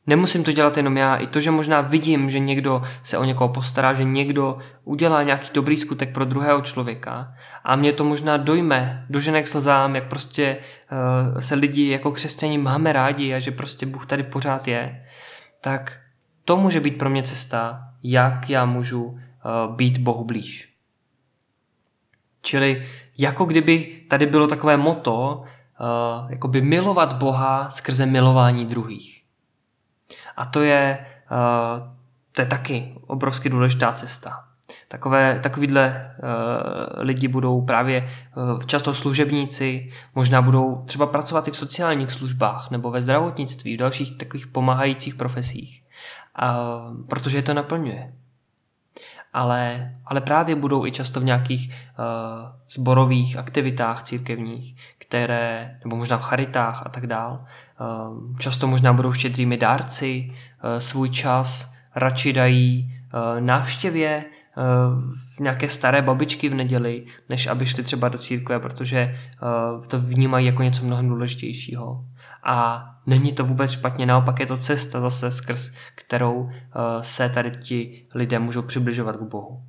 Nemusím 0.08 0.44
to 0.44 0.52
dělat 0.52 0.78
jenom 0.78 0.98
já, 0.98 1.16
i 1.16 1.28
to, 1.28 1.40
že 1.40 1.52
možná 1.52 1.82
vidím, 1.82 2.30
že 2.30 2.40
někdo 2.40 2.84
se 3.04 3.18
o 3.18 3.24
někoho 3.24 3.50
postará, 3.50 3.94
že 3.94 4.04
někdo 4.04 4.58
udělá 4.84 5.24
nějaký 5.24 5.50
dobrý 5.54 5.78
skutek 5.78 6.14
pro 6.14 6.26
druhého 6.26 6.62
člověka 6.62 7.34
a 7.64 7.76
mě 7.76 7.94
to 7.94 8.04
možná 8.04 8.38
dojme, 8.38 9.06
dožene 9.10 9.44
k 9.44 9.48
slzám, 9.48 9.96
jak 9.96 10.08
prostě 10.08 10.58
uh, 10.58 11.40
se 11.40 11.56
lidi 11.56 11.90
jako 11.90 12.12
křesťaní 12.12 12.58
máme 12.58 12.94
rádi 12.94 13.34
a 13.34 13.40
že 13.40 13.52
prostě 13.52 13.86
Bůh 13.86 14.06
tady 14.06 14.24
pořád 14.24 14.68
je, 14.68 15.06
tak 15.62 16.00
to 16.46 16.58
může 16.58 16.80
být 16.80 16.98
pro 16.98 17.10
mě 17.10 17.24
cesta, 17.24 17.91
jak 18.04 18.50
já 18.50 18.66
můžu 18.66 19.04
uh, 19.04 19.20
být 19.76 19.98
Bohu 19.98 20.24
blíž. 20.24 20.74
Čili 22.42 22.88
jako 23.20 23.46
kdyby 23.46 24.02
tady 24.10 24.26
bylo 24.26 24.48
takové 24.48 24.78
moto, 24.78 25.44
uh, 26.22 26.32
jakoby 26.32 26.62
milovat 26.62 27.14
Boha 27.14 27.70
skrze 27.70 28.06
milování 28.06 28.66
druhých. 28.66 29.24
A 30.38 30.46
to 30.46 30.62
je, 30.62 31.06
uh, 31.32 31.88
to 32.32 32.42
je 32.42 32.46
taky 32.46 32.96
obrovsky 33.08 33.50
důležitá 33.50 33.94
cesta. 33.94 34.44
Takové, 34.88 35.40
takovýhle 35.40 36.16
uh, 36.24 37.04
lidi 37.04 37.28
budou 37.28 37.62
právě 37.62 38.10
uh, 38.36 38.64
často 38.64 38.94
služebníci, 38.94 39.92
možná 40.16 40.42
budou 40.42 40.84
třeba 40.86 41.06
pracovat 41.06 41.48
i 41.48 41.52
v 41.52 41.58
sociálních 41.58 42.12
službách 42.12 42.72
nebo 42.72 42.92
ve 42.92 43.02
zdravotnictví, 43.02 43.76
v 43.76 43.80
dalších 43.80 44.18
takových 44.18 44.48
pomáhajících 44.48 45.16
profesích, 45.16 45.84
uh, 46.42 47.06
protože 47.08 47.38
je 47.38 47.42
to 47.42 47.54
naplňuje. 47.54 48.14
Ale, 49.34 49.92
ale 50.06 50.22
právě 50.22 50.56
budou 50.56 50.86
i 50.86 50.92
často 50.92 51.20
v 51.20 51.24
nějakých 51.24 51.70
uh, 51.70 52.06
zborových 52.70 53.38
aktivitách 53.38 54.04
církevních, 54.04 54.76
které, 54.98 55.80
nebo 55.84 55.96
možná 55.96 56.18
v 56.18 56.24
charitách 56.24 56.84
a 56.86 56.90
tak 56.90 57.08
dál, 57.08 57.46
Ehm, 57.82 58.36
často 58.40 58.68
možná 58.68 58.94
budou 58.94 59.14
štědrými 59.14 59.58
dárci, 59.58 60.32
eh, 60.64 60.82
svůj 60.82 61.10
čas 61.10 61.76
radši 61.96 62.34
dají 62.34 62.94
eh, 63.14 63.42
návštěvě 63.42 64.26
eh, 64.58 64.64
nějaké 65.40 65.70
staré 65.70 66.02
babičky 66.02 66.50
v 66.50 66.54
neděli, 66.54 67.06
než 67.30 67.48
aby 67.48 67.66
šli 67.66 67.84
třeba 67.84 68.10
do 68.10 68.18
církve, 68.18 68.60
protože 68.60 69.16
to 69.88 70.00
vnímají 70.00 70.46
jako 70.46 70.64
něco 70.64 70.86
mnohem 70.86 71.08
důležitějšího. 71.08 72.06
A 72.44 72.86
není 73.06 73.34
to 73.34 73.46
vůbec 73.46 73.72
špatně, 73.72 74.06
naopak 74.06 74.40
je 74.40 74.46
to 74.46 74.58
cesta 74.58 75.02
zase 75.02 75.32
skrz 75.32 75.72
kterou 75.96 76.50
se 77.02 77.30
tady 77.30 77.52
ti 77.52 78.08
lidé 78.16 78.40
můžou 78.40 78.62
přibližovat 78.62 79.18
k 79.18 79.22
Bohu. 79.22 79.62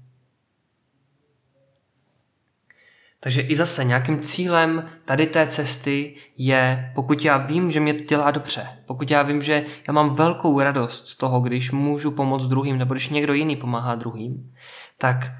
Takže 3.21 3.41
i 3.41 3.57
zase 3.57 3.85
nějakým 3.85 4.21
cílem 4.21 4.91
tady 5.05 5.27
té 5.27 5.47
cesty 5.47 6.15
je, 6.37 6.93
pokud 6.95 7.25
já 7.25 7.37
vím, 7.37 7.71
že 7.71 7.81
mě 7.81 7.95
to 7.95 8.05
dělá 8.05 8.31
dobře, 8.31 8.67
pokud 8.87 9.11
já 9.11 9.23
vím, 9.23 9.43
že 9.43 9.65
já 9.89 9.93
mám 9.93 10.15
velkou 10.15 10.61
radost 10.61 11.09
z 11.09 11.17
toho, 11.17 11.41
když 11.41 11.71
můžu 11.71 12.11
pomoct 12.11 12.47
druhým, 12.47 12.79
nebo 12.79 12.95
když 12.95 13.09
někdo 13.09 13.35
jiný 13.35 13.57
pomáhá 13.57 13.95
druhým, 13.95 14.55
tak, 14.99 15.33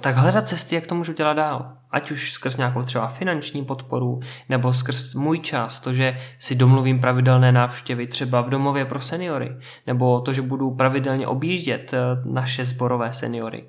tak 0.00 0.16
hledat 0.16 0.48
cesty, 0.48 0.74
jak 0.74 0.86
to 0.86 0.94
můžu 0.94 1.12
dělat 1.12 1.32
dál. 1.32 1.72
Ať 1.90 2.10
už 2.10 2.32
skrz 2.32 2.56
nějakou 2.56 2.82
třeba 2.82 3.06
finanční 3.06 3.64
podporu, 3.64 4.20
nebo 4.48 4.72
skrz 4.72 5.14
můj 5.14 5.38
čas, 5.38 5.80
to, 5.80 5.92
že 5.92 6.18
si 6.38 6.54
domluvím 6.54 7.00
pravidelné 7.00 7.52
návštěvy 7.52 8.06
třeba 8.06 8.40
v 8.40 8.50
domově 8.50 8.84
pro 8.84 9.00
seniory, 9.00 9.56
nebo 9.86 10.20
to, 10.20 10.32
že 10.32 10.42
budu 10.42 10.70
pravidelně 10.70 11.26
objíždět 11.26 11.92
uh, 11.92 12.32
naše 12.32 12.64
zborové 12.64 13.12
seniory, 13.12 13.64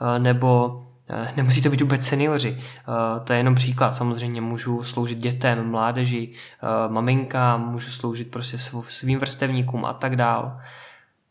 uh, 0.00 0.18
nebo 0.18 0.82
Eh, 1.12 1.32
nemusí 1.36 1.62
to 1.62 1.70
být 1.70 1.80
vůbec 1.80 2.06
seniori, 2.06 2.58
eh, 2.58 3.20
to 3.24 3.32
je 3.32 3.38
jenom 3.38 3.54
příklad. 3.54 3.96
Samozřejmě 3.96 4.40
můžu 4.40 4.82
sloužit 4.82 5.18
dětem, 5.18 5.70
mládeži, 5.70 6.32
eh, 6.32 6.88
maminkám, 6.88 7.70
můžu 7.70 7.90
sloužit 7.90 8.30
prostě 8.30 8.58
svým 8.88 9.18
vrstevníkům 9.18 9.84
a 9.84 9.92
tak 9.92 10.16
dál. 10.16 10.60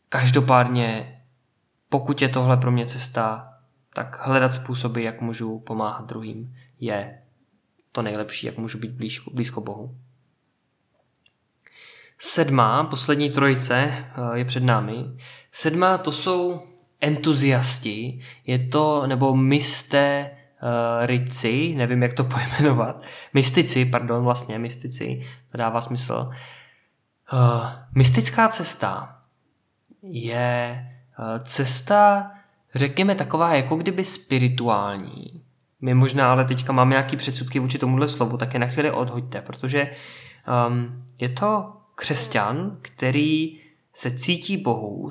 Každopádně, 0.08 1.18
pokud 1.88 2.22
je 2.22 2.28
tohle 2.28 2.56
pro 2.56 2.70
mě 2.70 2.86
cesta, 2.86 3.51
tak 3.94 4.26
hledat 4.26 4.54
způsoby, 4.54 5.04
jak 5.04 5.20
můžu 5.20 5.58
pomáhat 5.58 6.06
druhým, 6.06 6.54
je 6.80 7.22
to 7.92 8.02
nejlepší, 8.02 8.46
jak 8.46 8.58
můžu 8.58 8.78
být 8.78 8.90
blízko, 8.90 9.30
blízko 9.30 9.60
Bohu. 9.60 9.96
Sedmá, 12.18 12.84
poslední 12.84 13.30
trojice 13.30 14.04
je 14.34 14.44
před 14.44 14.62
námi. 14.62 15.04
Sedmá 15.52 15.98
to 15.98 16.12
jsou 16.12 16.62
entuziasti, 17.00 18.20
je 18.46 18.58
to, 18.68 19.06
nebo 19.06 19.36
misté 19.36 20.30
uh, 20.30 21.06
rici, 21.06 21.74
nevím, 21.76 22.02
jak 22.02 22.14
to 22.14 22.24
pojmenovat, 22.58 23.02
mystici, 23.34 23.84
pardon, 23.84 24.24
vlastně 24.24 24.58
mystici, 24.58 25.26
to 25.50 25.58
dává 25.58 25.80
smysl. 25.80 26.30
Uh, 27.32 27.66
mystická 27.94 28.48
cesta 28.48 29.18
je 30.02 30.86
cesta, 31.44 32.30
řekněme, 32.74 33.14
taková 33.14 33.54
jako 33.54 33.76
kdyby 33.76 34.04
spirituální. 34.04 35.42
My 35.80 35.94
možná 35.94 36.30
ale 36.30 36.44
teďka 36.44 36.72
máme 36.72 36.90
nějaký 36.90 37.16
předsudky 37.16 37.58
vůči 37.58 37.78
tomuhle 37.78 38.08
slovu, 38.08 38.36
tak 38.36 38.54
je 38.54 38.60
na 38.60 38.66
chvíli 38.66 38.90
odhoďte, 38.90 39.40
protože 39.40 39.90
um, 40.68 41.04
je 41.20 41.28
to 41.28 41.72
křesťan, 41.94 42.76
který 42.82 43.60
se 43.92 44.10
cítí 44.10 44.56
Bohu 44.56 45.10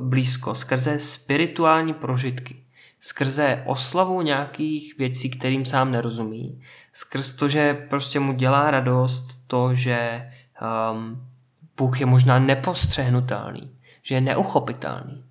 blízko 0.00 0.54
skrze 0.54 0.98
spirituální 0.98 1.94
prožitky, 1.94 2.56
skrze 3.00 3.62
oslavu 3.66 4.22
nějakých 4.22 4.98
věcí, 4.98 5.30
kterým 5.30 5.64
sám 5.64 5.92
nerozumí, 5.92 6.62
skrz 6.92 7.32
to, 7.32 7.48
že 7.48 7.74
prostě 7.74 8.20
mu 8.20 8.32
dělá 8.32 8.70
radost 8.70 9.42
to, 9.46 9.74
že 9.74 10.30
um, 10.92 11.26
Bůh 11.76 12.00
je 12.00 12.06
možná 12.06 12.38
nepostřehnutelný, 12.38 13.70
že 14.02 14.14
je 14.14 14.20
neuchopitelný. 14.20 15.25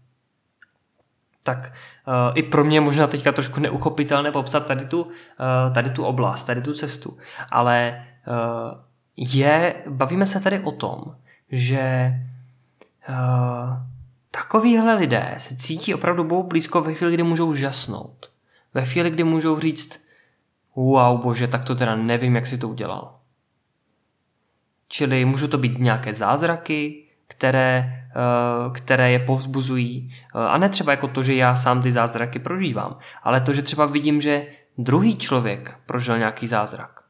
Tak 1.45 1.73
uh, 2.07 2.13
i 2.35 2.43
pro 2.43 2.63
mě 2.63 2.81
možná 2.81 3.07
teďka 3.07 3.31
trošku 3.31 3.59
neuchopitelné 3.59 4.31
popsat 4.31 4.67
tady 4.67 4.85
tu, 4.85 5.01
uh, 5.01 5.11
tady 5.73 5.89
tu 5.89 6.05
oblast, 6.05 6.43
tady 6.43 6.61
tu 6.61 6.73
cestu. 6.73 7.17
Ale 7.51 8.05
uh, 8.27 8.81
je, 9.17 9.75
bavíme 9.89 10.25
se 10.25 10.39
tady 10.39 10.59
o 10.59 10.71
tom, 10.71 11.15
že 11.51 12.13
uh, 13.09 13.95
Takovýhle 14.35 14.93
lidé 14.93 15.35
se 15.37 15.55
cítí 15.55 15.93
opravdu 15.93 16.23
Bohu 16.23 16.43
blízko 16.43 16.81
ve 16.81 16.93
chvíli, 16.93 17.13
kdy 17.13 17.23
můžou 17.23 17.55
žasnout. 17.55 18.31
Ve 18.73 18.85
chvíli, 18.85 19.09
kdy 19.09 19.23
můžou 19.23 19.59
říct, 19.59 20.05
wow 20.75 21.21
bože, 21.21 21.47
tak 21.47 21.63
to 21.63 21.75
teda 21.75 21.95
nevím, 21.95 22.35
jak 22.35 22.45
si 22.45 22.57
to 22.57 22.69
udělal. 22.69 23.19
Čili 24.87 25.25
můžou 25.25 25.47
to 25.47 25.57
být 25.57 25.79
nějaké 25.79 26.13
zázraky, 26.13 27.05
které, 27.27 28.04
které 28.73 29.11
je 29.11 29.19
povzbuzují. 29.19 30.09
Eh, 30.35 30.39
a 30.39 30.57
ne 30.57 30.69
třeba 30.69 30.91
jako 30.91 31.07
to, 31.07 31.23
že 31.23 31.35
já 31.35 31.55
sám 31.55 31.81
ty 31.81 31.91
zázraky 31.91 32.39
prožívám, 32.39 32.97
ale 33.23 33.41
to, 33.41 33.53
že 33.53 33.61
třeba 33.61 33.85
vidím, 33.85 34.21
že 34.21 34.47
druhý 34.77 35.17
člověk 35.17 35.77
prožil 35.85 36.17
nějaký 36.17 36.47
zázrak. 36.47 37.01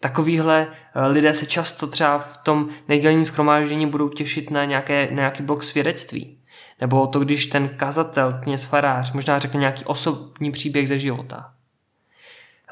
Takovýhle 0.00 0.66
eh, 0.94 1.06
lidé 1.06 1.34
se 1.34 1.46
často 1.46 1.86
třeba 1.86 2.18
v 2.18 2.36
tom 2.36 2.68
nedělním 2.88 3.26
schromáždění 3.26 3.86
budou 3.86 4.08
těšit 4.08 4.50
na, 4.50 4.64
nějaké, 4.64 5.06
na 5.10 5.16
nějaký 5.16 5.42
blok 5.42 5.62
svědectví. 5.62 6.38
Nebo 6.80 7.06
to, 7.06 7.20
když 7.20 7.46
ten 7.46 7.68
kazatel, 7.68 8.32
kněz 8.32 8.64
farář, 8.64 9.12
možná 9.12 9.38
řekne 9.38 9.60
nějaký 9.60 9.84
osobní 9.84 10.52
příběh 10.52 10.88
ze 10.88 10.98
života. 10.98 11.52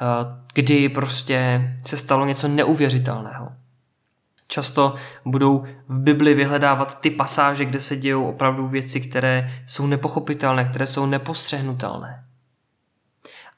Eh, 0.01 0.43
kdy 0.55 0.89
prostě 0.89 1.61
se 1.85 1.97
stalo 1.97 2.27
něco 2.27 2.49
neuvěřitelného. 2.49 3.49
Často 4.49 4.95
budou 5.25 5.65
v 5.89 6.01
Bibli 6.01 6.35
vyhledávat 6.35 7.01
ty 7.01 7.11
pasáže, 7.11 7.65
kde 7.65 7.81
se 7.81 7.97
dějou 7.97 8.29
opravdu 8.29 8.69
věci, 8.69 9.01
které 9.01 9.51
jsou 9.67 9.87
nepochopitelné, 9.87 10.65
které 10.65 10.87
jsou 10.87 11.07
nepostřehnutelné. 11.07 12.25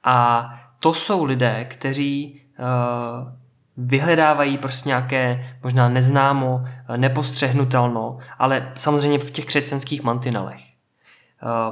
A 0.04 0.50
to 0.78 0.94
jsou 0.94 1.24
lidé, 1.24 1.64
kteří 1.64 2.42
uh, 2.58 2.66
vyhledávají 3.76 4.58
prostě 4.58 4.88
nějaké 4.88 5.54
možná 5.62 5.88
neznámo, 5.88 6.64
nepostřehnutelno, 6.96 8.18
ale 8.38 8.72
samozřejmě 8.76 9.18
v 9.18 9.30
těch 9.30 9.44
křesťanských 9.44 10.02
mantinelech. 10.02 10.60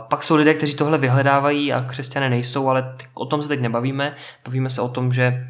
Pak 0.08 0.22
jsou 0.22 0.36
lidé, 0.36 0.54
kteří 0.54 0.74
tohle 0.74 0.98
vyhledávají 0.98 1.72
a 1.72 1.82
křesťané 1.84 2.30
nejsou, 2.30 2.68
ale 2.68 2.96
o 3.14 3.26
tom 3.26 3.42
se 3.42 3.48
teď 3.48 3.60
nebavíme. 3.60 4.14
Bavíme 4.44 4.70
se 4.70 4.80
o 4.80 4.88
tom, 4.88 5.12
že 5.12 5.48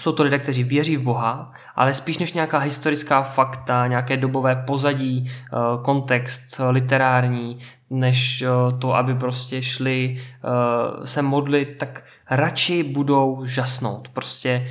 jsou 0.00 0.12
to 0.12 0.22
lidé, 0.22 0.38
kteří 0.38 0.64
věří 0.64 0.96
v 0.96 1.02
Boha, 1.02 1.52
ale 1.76 1.94
spíš 1.94 2.18
než 2.18 2.32
nějaká 2.32 2.58
historická 2.58 3.22
fakta, 3.22 3.86
nějaké 3.86 4.16
dobové 4.16 4.56
pozadí, 4.56 5.30
eh, 5.30 5.56
kontext 5.82 6.60
literární, 6.70 7.58
než 7.90 8.42
eh, 8.42 8.48
to, 8.78 8.94
aby 8.94 9.14
prostě 9.14 9.62
šli 9.62 10.20
eh, 10.20 11.06
se 11.06 11.22
modlit, 11.22 11.78
tak 11.78 12.04
radši 12.30 12.82
budou 12.82 13.42
žasnout. 13.44 14.08
Prostě 14.08 14.70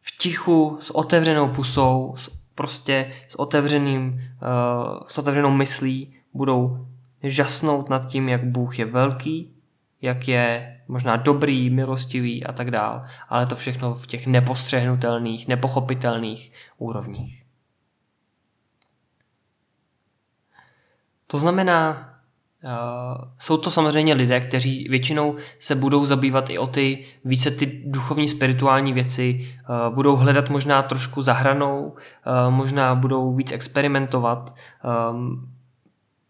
v 0.00 0.18
tichu, 0.18 0.78
s 0.80 0.90
otevřenou 0.90 1.48
pusou, 1.48 2.14
prostě 2.54 3.06
s, 3.28 3.34
otevřeným, 3.34 4.20
s 5.06 5.18
otevřenou 5.18 5.50
myslí 5.50 6.14
budou 6.34 6.86
žasnout 7.22 7.88
nad 7.88 8.08
tím, 8.08 8.28
jak 8.28 8.44
Bůh 8.44 8.78
je 8.78 8.84
velký, 8.84 9.51
jak 10.02 10.28
je 10.28 10.80
možná 10.88 11.16
dobrý, 11.16 11.70
milostivý 11.70 12.44
a 12.44 12.52
tak 12.52 12.70
dál, 12.70 13.02
ale 13.28 13.46
to 13.46 13.56
všechno 13.56 13.94
v 13.94 14.06
těch 14.06 14.26
nepostřehnutelných, 14.26 15.48
nepochopitelných 15.48 16.52
úrovních. 16.78 17.44
To 21.26 21.38
znamená, 21.38 22.08
Uh, 22.64 23.28
jsou 23.38 23.56
to 23.56 23.70
samozřejmě 23.70 24.14
lidé, 24.14 24.40
kteří 24.40 24.88
většinou 24.88 25.36
se 25.58 25.74
budou 25.74 26.06
zabývat 26.06 26.50
i 26.50 26.58
o 26.58 26.66
ty 26.66 27.04
více 27.24 27.50
ty 27.50 27.82
duchovní, 27.86 28.28
spirituální 28.28 28.92
věci, 28.92 29.56
uh, 29.88 29.94
budou 29.94 30.16
hledat 30.16 30.50
možná 30.50 30.82
trošku 30.82 31.22
zahranou, 31.22 31.84
uh, 31.84 32.54
možná 32.54 32.94
budou 32.94 33.34
víc 33.34 33.52
experimentovat. 33.52 34.54
Um, 35.10 35.52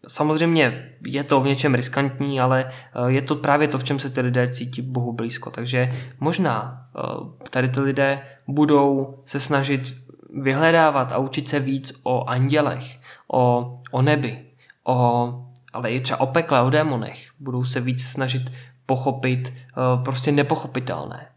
Samozřejmě 0.07 0.89
je 1.07 1.23
to 1.23 1.41
v 1.41 1.45
něčem 1.45 1.75
riskantní, 1.75 2.39
ale 2.39 2.65
eh, 2.65 3.11
je 3.11 3.21
to 3.21 3.35
právě 3.35 3.67
to, 3.67 3.77
v 3.77 3.83
čem 3.83 3.99
se 3.99 4.09
ty 4.09 4.21
lidé 4.21 4.47
cítí 4.47 4.81
Bohu 4.81 5.13
blízko. 5.13 5.51
Takže 5.51 5.93
možná 6.19 6.85
eh, 6.97 7.01
tady 7.49 7.69
ty 7.69 7.79
lidé 7.79 8.21
budou 8.47 9.17
se 9.25 9.39
snažit 9.39 9.95
vyhledávat 10.41 11.11
a 11.11 11.17
učit 11.17 11.49
se 11.49 11.59
víc 11.59 11.99
o 12.03 12.29
andělech, 12.29 12.99
o, 13.27 13.73
o 13.91 14.01
nebi, 14.01 14.45
o, 14.83 15.33
ale 15.73 15.91
i 15.91 15.99
třeba 15.99 16.19
o 16.19 16.27
pekle, 16.27 16.61
o 16.61 16.69
démonech. 16.69 17.31
Budou 17.39 17.63
se 17.63 17.79
víc 17.79 18.05
snažit 18.05 18.51
pochopit 18.85 19.53
eh, 19.53 20.03
prostě 20.03 20.31
nepochopitelné. 20.31 21.27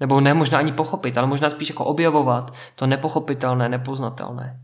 Nebo 0.00 0.20
ne 0.20 0.34
možná 0.34 0.58
ani 0.58 0.72
pochopit, 0.72 1.18
ale 1.18 1.26
možná 1.26 1.50
spíš 1.50 1.68
jako 1.68 1.84
objevovat 1.84 2.54
to 2.74 2.86
nepochopitelné, 2.86 3.68
nepoznatelné. 3.68 4.60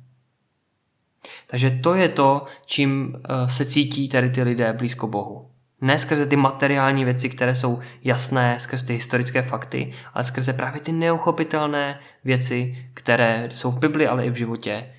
Takže 1.51 1.71
to 1.71 1.95
je 1.95 2.09
to, 2.09 2.47
čím 2.67 3.17
eh, 3.17 3.49
se 3.49 3.65
cítí 3.65 4.09
tady 4.09 4.31
ty 4.31 4.43
lidé 4.43 4.73
blízko 4.73 5.07
Bohu. 5.07 5.51
Ne 5.81 5.99
skrze 5.99 6.27
ty 6.27 6.37
materiální 6.37 7.05
věci, 7.05 7.31
které 7.31 7.55
jsou 7.55 7.81
jasné, 8.05 8.61
skrze 8.61 8.87
ty 8.87 8.93
historické 8.93 9.43
fakty, 9.43 9.93
ale 10.15 10.25
skrze 10.25 10.53
právě 10.53 10.81
ty 10.81 10.93
neuchopitelné 10.93 12.01
věci, 12.25 12.87
které 12.95 13.49
jsou 13.51 13.71
v 13.71 13.79
Bibli, 13.79 14.07
ale 14.07 14.27
i 14.27 14.31
v 14.31 14.35
životě. 14.35 14.73
Eh, 14.73 14.93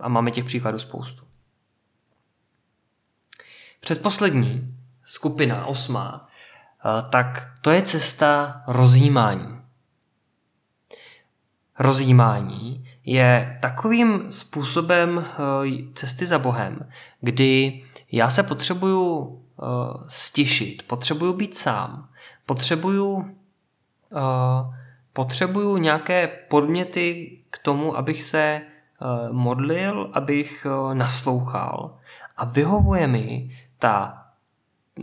a 0.00 0.08
máme 0.08 0.30
těch 0.30 0.44
příkladů 0.44 0.78
spoustu. 0.78 1.24
Předposlední 3.80 4.74
skupina, 5.04 5.66
osmá, 5.66 6.28
eh, 6.28 7.02
tak 7.10 7.52
to 7.60 7.70
je 7.70 7.82
cesta 7.82 8.62
rozjímání. 8.66 9.58
Rozjímání 11.78 12.84
je 13.10 13.58
takovým 13.62 14.32
způsobem 14.32 15.26
eh, 15.26 15.92
cesty 15.94 16.26
za 16.26 16.38
Bohem, 16.38 16.90
kdy 17.20 17.82
já 18.12 18.30
se 18.30 18.42
potřebuju 18.42 19.38
eh, 19.58 19.64
stišit, 20.08 20.82
potřebuju 20.82 21.32
být 21.32 21.58
sám, 21.58 22.08
potřebuju, 22.46 23.36
eh, 24.16 24.76
potřebuju 25.12 25.76
nějaké 25.76 26.28
podměty 26.48 27.38
k 27.50 27.58
tomu, 27.58 27.96
abych 27.96 28.22
se 28.22 28.62
modlil, 29.30 30.10
abych 30.12 30.66
naslouchal 30.92 31.98
a 32.36 32.44
vyhovuje 32.44 33.06
mi 33.06 33.56
ta, 33.78 34.24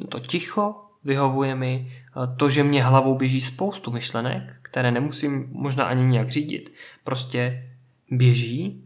to 0.10 0.20
ticho, 0.20 0.76
vyhovuje 1.04 1.56
mi 1.56 1.92
to, 2.38 2.50
že 2.50 2.64
mě 2.64 2.84
hlavou 2.84 3.16
běží 3.16 3.42
spoustu 3.42 3.92
myšlenek, 3.92 4.44
které 4.62 4.92
nemusím 4.92 5.48
možná 5.52 5.86
ani 5.86 6.04
nějak 6.04 6.30
řídit. 6.30 6.74
Prostě 7.04 7.64
běží 8.12 8.84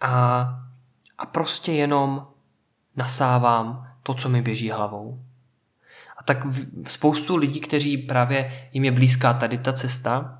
a, 0.00 0.40
a 1.18 1.26
prostě 1.26 1.72
jenom 1.72 2.26
nasávám 2.96 3.88
to, 4.02 4.14
co 4.14 4.28
mi 4.28 4.42
běží 4.42 4.70
hlavou. 4.70 5.22
A 6.18 6.22
tak 6.22 6.46
spoustu 6.88 7.36
lidí, 7.36 7.60
kteří 7.60 7.98
právě 7.98 8.68
jim 8.72 8.84
je 8.84 8.92
blízká 8.92 9.34
tady 9.34 9.58
ta 9.58 9.72
cesta, 9.72 10.38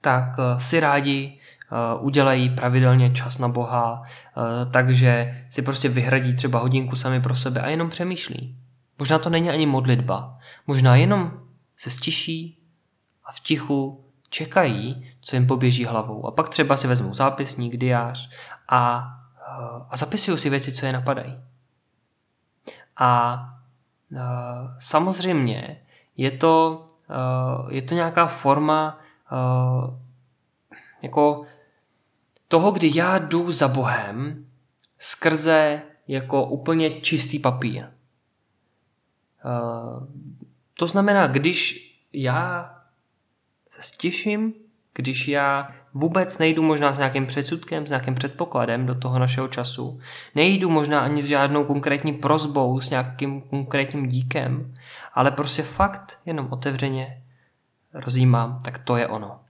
tak 0.00 0.36
eh, 0.38 0.60
si 0.60 0.80
rádi 0.80 1.38
eh, 1.38 2.00
udělají 2.00 2.50
pravidelně 2.50 3.10
čas 3.10 3.38
na 3.38 3.48
Boha, 3.48 4.02
eh, 4.02 4.66
takže 4.70 5.44
si 5.50 5.62
prostě 5.62 5.88
vyhradí 5.88 6.36
třeba 6.36 6.58
hodinku 6.58 6.96
sami 6.96 7.20
pro 7.20 7.34
sebe 7.34 7.60
a 7.60 7.68
jenom 7.68 7.90
přemýšlí. 7.90 8.58
Možná 8.98 9.18
to 9.18 9.30
není 9.30 9.50
ani 9.50 9.66
modlitba, 9.66 10.34
možná 10.66 10.96
jenom 10.96 11.32
se 11.76 11.90
stiší 11.90 12.58
a 13.24 13.32
v 13.32 13.40
tichu 13.40 14.03
čekají, 14.34 15.10
co 15.20 15.36
jim 15.36 15.46
poběží 15.46 15.84
hlavou. 15.84 16.26
A 16.26 16.30
pak 16.30 16.48
třeba 16.48 16.76
si 16.76 16.86
vezmou 16.86 17.14
zápisník, 17.14 17.76
diář 17.76 18.30
a, 18.68 19.12
eh, 19.38 19.84
a 19.90 19.96
zapisují 19.96 20.38
si 20.38 20.50
věci, 20.50 20.72
co 20.72 20.86
je 20.86 20.92
napadají. 20.92 21.38
A, 22.96 23.38
eh, 24.12 24.18
samozřejmě 24.78 25.82
je 26.16 26.30
to, 26.30 26.86
eh, 27.10 27.74
je 27.74 27.82
to 27.82 27.94
nějaká 27.94 28.26
forma 28.26 28.98
jako 31.02 31.46
toho, 32.48 32.70
kdy 32.70 32.90
já 32.94 33.18
jdu 33.18 33.52
za 33.52 33.68
Bohem 33.68 34.46
skrze 34.98 35.82
jako 36.08 36.44
úplně 36.46 37.00
čistý 37.00 37.38
papír. 37.38 37.86
To 40.74 40.86
znamená, 40.86 41.26
když 41.26 41.90
já 42.12 42.74
stěším, 43.84 44.54
když 44.94 45.28
já 45.28 45.68
vůbec 45.94 46.38
nejdu 46.38 46.62
možná 46.62 46.92
s 46.92 46.98
nějakým 46.98 47.26
předsudkem, 47.26 47.86
s 47.86 47.90
nějakým 47.90 48.14
předpokladem 48.14 48.86
do 48.86 48.94
toho 48.94 49.18
našeho 49.18 49.48
času, 49.48 50.00
nejdu 50.34 50.70
možná 50.70 51.00
ani 51.00 51.22
s 51.22 51.26
žádnou 51.26 51.64
konkrétní 51.64 52.12
prozbou, 52.12 52.80
s 52.80 52.90
nějakým 52.90 53.40
konkrétním 53.40 54.08
díkem, 54.08 54.74
ale 55.14 55.30
prostě 55.30 55.62
fakt 55.62 56.18
jenom 56.26 56.48
otevřeně 56.50 57.22
rozjímám, 57.94 58.60
tak 58.64 58.78
to 58.78 58.96
je 58.96 59.06
ono. 59.06 59.43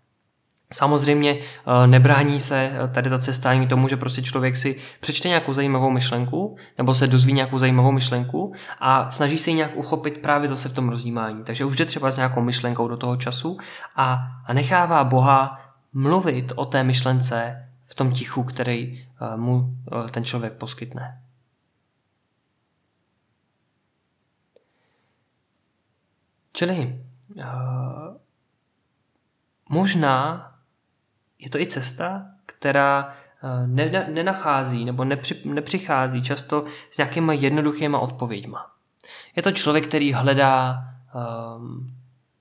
Samozřejmě 0.75 1.39
eh, 1.39 1.87
nebrání 1.87 2.41
se 2.41 2.71
eh, 2.73 2.89
tady 2.89 3.11
ta 3.11 3.19
cesta 3.19 3.51
ani 3.51 3.67
tomu, 3.67 3.89
že 3.89 3.97
prostě 3.97 4.23
člověk 4.23 4.57
si 4.57 4.77
přečte 5.01 5.29
nějakou 5.29 5.53
zajímavou 5.53 5.91
myšlenku 5.91 6.57
nebo 6.79 6.95
se 6.95 7.07
dozví 7.07 7.33
nějakou 7.33 7.59
zajímavou 7.59 7.93
myšlenku 7.93 8.53
a 8.81 9.11
snaží 9.11 9.39
se 9.39 9.51
ji 9.51 9.57
nějak 9.57 9.77
uchopit 9.77 10.19
právě 10.19 10.49
zase 10.49 10.69
v 10.69 10.75
tom 10.75 10.89
rozjímání. 10.89 11.45
Takže 11.45 11.65
už 11.65 11.77
jde 11.77 11.85
třeba 11.85 12.11
s 12.11 12.17
nějakou 12.17 12.41
myšlenkou 12.41 12.89
do 12.89 12.97
toho 12.97 13.17
času 13.17 13.59
a, 13.97 14.27
a 14.47 14.53
nechává 14.53 15.05
Boha 15.05 15.61
mluvit 15.93 16.53
o 16.57 16.65
té 16.65 16.85
myšlence 16.85 17.69
v 17.85 17.95
tom 17.95 18.13
tichu, 18.13 18.43
který 18.43 18.99
eh, 19.05 19.37
mu 19.37 19.77
ten 20.11 20.25
člověk 20.25 20.53
poskytne. 20.53 21.21
Čili 26.53 27.01
možná 29.69 30.54
je 31.45 31.51
to 31.51 31.61
i 31.61 31.67
cesta, 31.67 32.27
která 32.47 33.09
eh, 33.43 33.67
ne, 33.67 33.89
ne, 33.89 34.09
nenachází 34.13 34.85
nebo 34.85 35.05
nepři, 35.05 35.41
nepřichází 35.45 36.23
často 36.23 36.65
s 36.91 36.99
nějakýma 36.99 37.33
jednoduchýma 37.33 37.99
odpověďma. 37.99 38.71
Je 39.37 39.43
to 39.43 39.53
člověk, 39.53 39.87
který 39.87 40.13
hledá, 40.13 40.85
um, 41.57 41.95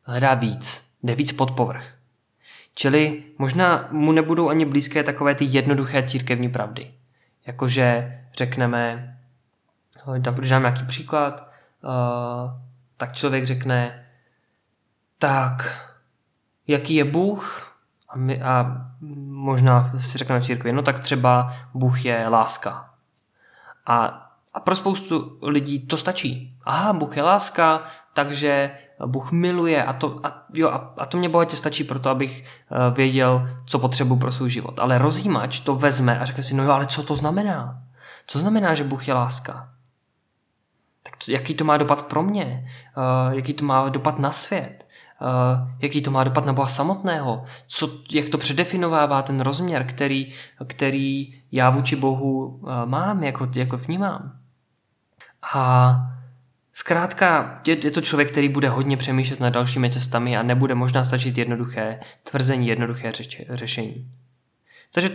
hledá 0.04 0.34
víc, 0.34 0.94
jde 1.04 1.16
víc 1.16 1.32
pod 1.32 1.52
povrch. 1.52 1.96
Čili 2.76 3.24
možná 3.38 3.88
mu 3.92 4.12
nebudou 4.12 4.50
ani 4.50 4.66
blízké 4.66 5.04
takové 5.04 5.36
ty 5.36 5.46
jednoduché 5.46 6.04
církevní 6.04 6.50
pravdy. 6.50 6.94
Jakože 7.46 8.20
řekneme, 8.36 9.18
když 10.36 10.50
dám 10.50 10.62
nějaký 10.62 10.86
příklad, 10.86 11.52
uh, 11.84 12.52
tak 12.98 13.16
člověk 13.16 13.46
řekne, 13.46 14.06
tak 15.18 15.90
jaký 16.68 16.96
je 16.96 17.04
Bůh, 17.04 17.74
a, 18.14 18.18
my, 18.18 18.42
a 18.42 18.86
možná 19.44 19.92
si 20.00 20.18
řekneme 20.18 20.42
v 20.42 20.46
církvi, 20.46 20.74
no 20.74 20.82
tak 20.82 21.00
třeba 21.00 21.54
Bůh 21.74 22.06
je 22.06 22.28
láska. 22.28 22.90
A, 23.86 24.06
a 24.54 24.60
pro 24.60 24.76
spoustu 24.76 25.40
lidí 25.42 25.88
to 25.88 25.98
stačí. 25.98 26.58
Aha, 26.64 26.94
Bůh 26.94 27.18
je 27.18 27.24
láska, 27.24 27.84
takže 28.14 28.72
Bůh 29.06 29.32
miluje 29.32 29.84
a 29.84 29.94
to, 29.94 30.20
a, 30.24 30.46
jo, 30.54 30.70
a, 30.70 30.94
a 30.98 31.06
to 31.06 31.18
mě 31.18 31.30
bohatě 31.30 31.58
stačí 31.58 31.84
pro 31.84 32.00
to, 32.00 32.10
abych 32.10 32.46
uh, 32.72 32.96
věděl, 32.96 33.50
co 33.66 33.80
potřebuji 33.80 34.16
pro 34.16 34.32
svůj 34.32 34.50
život. 34.50 34.80
Ale 34.80 34.98
rozjímač 34.98 35.60
to 35.60 35.76
vezme 35.76 36.20
a 36.20 36.26
řekne 36.26 36.44
si, 36.44 36.56
no 36.56 36.64
jo, 36.64 36.72
ale 36.72 36.86
co 36.86 37.04
to 37.04 37.16
znamená? 37.16 37.82
Co 38.28 38.40
znamená, 38.40 38.74
že 38.74 38.84
Bůh 38.84 39.08
je 39.08 39.14
láska? 39.14 39.70
Tak 41.04 41.18
to, 41.26 41.32
jaký 41.32 41.56
to 41.56 41.64
má 41.64 41.78
dopad 41.78 42.04
pro 42.04 42.24
mě? 42.24 42.70
Uh, 42.98 43.34
jaký 43.34 43.54
to 43.54 43.66
má 43.66 43.90
dopad 43.90 44.20
na 44.20 44.32
svět? 44.32 44.88
Uh, 45.22 45.72
jaký 45.80 46.02
to 46.02 46.12
má 46.12 46.24
dopad 46.24 46.46
na 46.46 46.54
Boha 46.54 46.68
samotného? 46.68 47.46
Co, 47.68 47.90
jak 48.12 48.30
to 48.30 48.38
předefinovává 48.38 49.22
ten 49.22 49.40
rozměr, 49.40 49.86
který, 49.86 50.34
který 50.68 51.36
já 51.52 51.70
vůči 51.70 51.96
Bohu 51.96 52.46
uh, 52.46 52.70
mám, 52.86 53.24
jako, 53.24 53.50
jako 53.56 53.78
vnímám? 53.78 54.40
A 55.54 55.96
Zkrátka, 56.76 57.62
je, 57.68 57.86
je 57.86 57.92
to 57.92 58.02
člověk, 58.02 58.32
který 58.32 58.50
bude 58.50 58.70
hodně 58.70 58.98
přemýšlet 58.98 59.40
nad 59.40 59.50
dalšími 59.50 59.92
cestami 59.92 60.38
a 60.38 60.44
nebude 60.44 60.76
možná 60.76 61.06
stačit 61.06 61.38
jednoduché 61.38 62.00
tvrzení, 62.24 62.68
jednoduché 62.68 63.12
řeč, 63.12 63.42
řešení. 63.50 64.12
Takže 64.94 65.10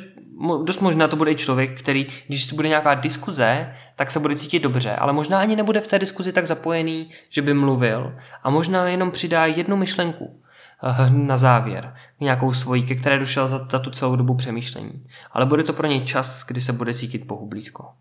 dost 0.65 0.81
možná 0.81 1.09
to 1.09 1.17
bude 1.17 1.31
i 1.31 1.37
člověk, 1.37 1.79
který, 1.79 2.07
když 2.27 2.45
si 2.45 2.55
bude 2.55 2.69
nějaká 2.69 2.95
diskuze, 2.95 3.75
tak 3.97 4.11
se 4.11 4.21
bude 4.21 4.37
cítit 4.37 4.63
dobře, 4.63 4.97
ale 4.97 5.13
možná 5.13 5.39
ani 5.41 5.57
nebude 5.57 5.81
v 5.81 5.87
té 5.87 5.99
diskuzi 5.99 6.33
tak 6.33 6.47
zapojený, 6.47 7.11
že 7.29 7.43
by 7.43 7.55
mluvil 7.55 8.17
a 8.43 8.51
možná 8.51 8.89
jenom 8.89 9.11
přidá 9.11 9.47
jednu 9.47 9.77
myšlenku 9.77 10.43
eh, 10.83 11.11
na 11.11 11.37
závěr, 11.37 11.95
nějakou 12.21 12.53
svoji, 12.53 12.83
ke 12.83 12.95
které 12.95 13.19
došel 13.19 13.49
za, 13.49 13.67
za 13.71 13.79
tu 13.79 13.91
celou 13.91 14.17
dobu 14.17 14.35
přemýšlení. 14.35 15.07
Ale 15.33 15.47
bude 15.47 15.63
to 15.63 15.73
pro 15.73 15.87
něj 15.87 16.05
čas, 16.05 16.45
kdy 16.47 16.61
se 16.61 16.73
bude 16.73 16.95
cítit 16.95 17.25
Bohu 17.25 17.47
blízko. 17.47 17.93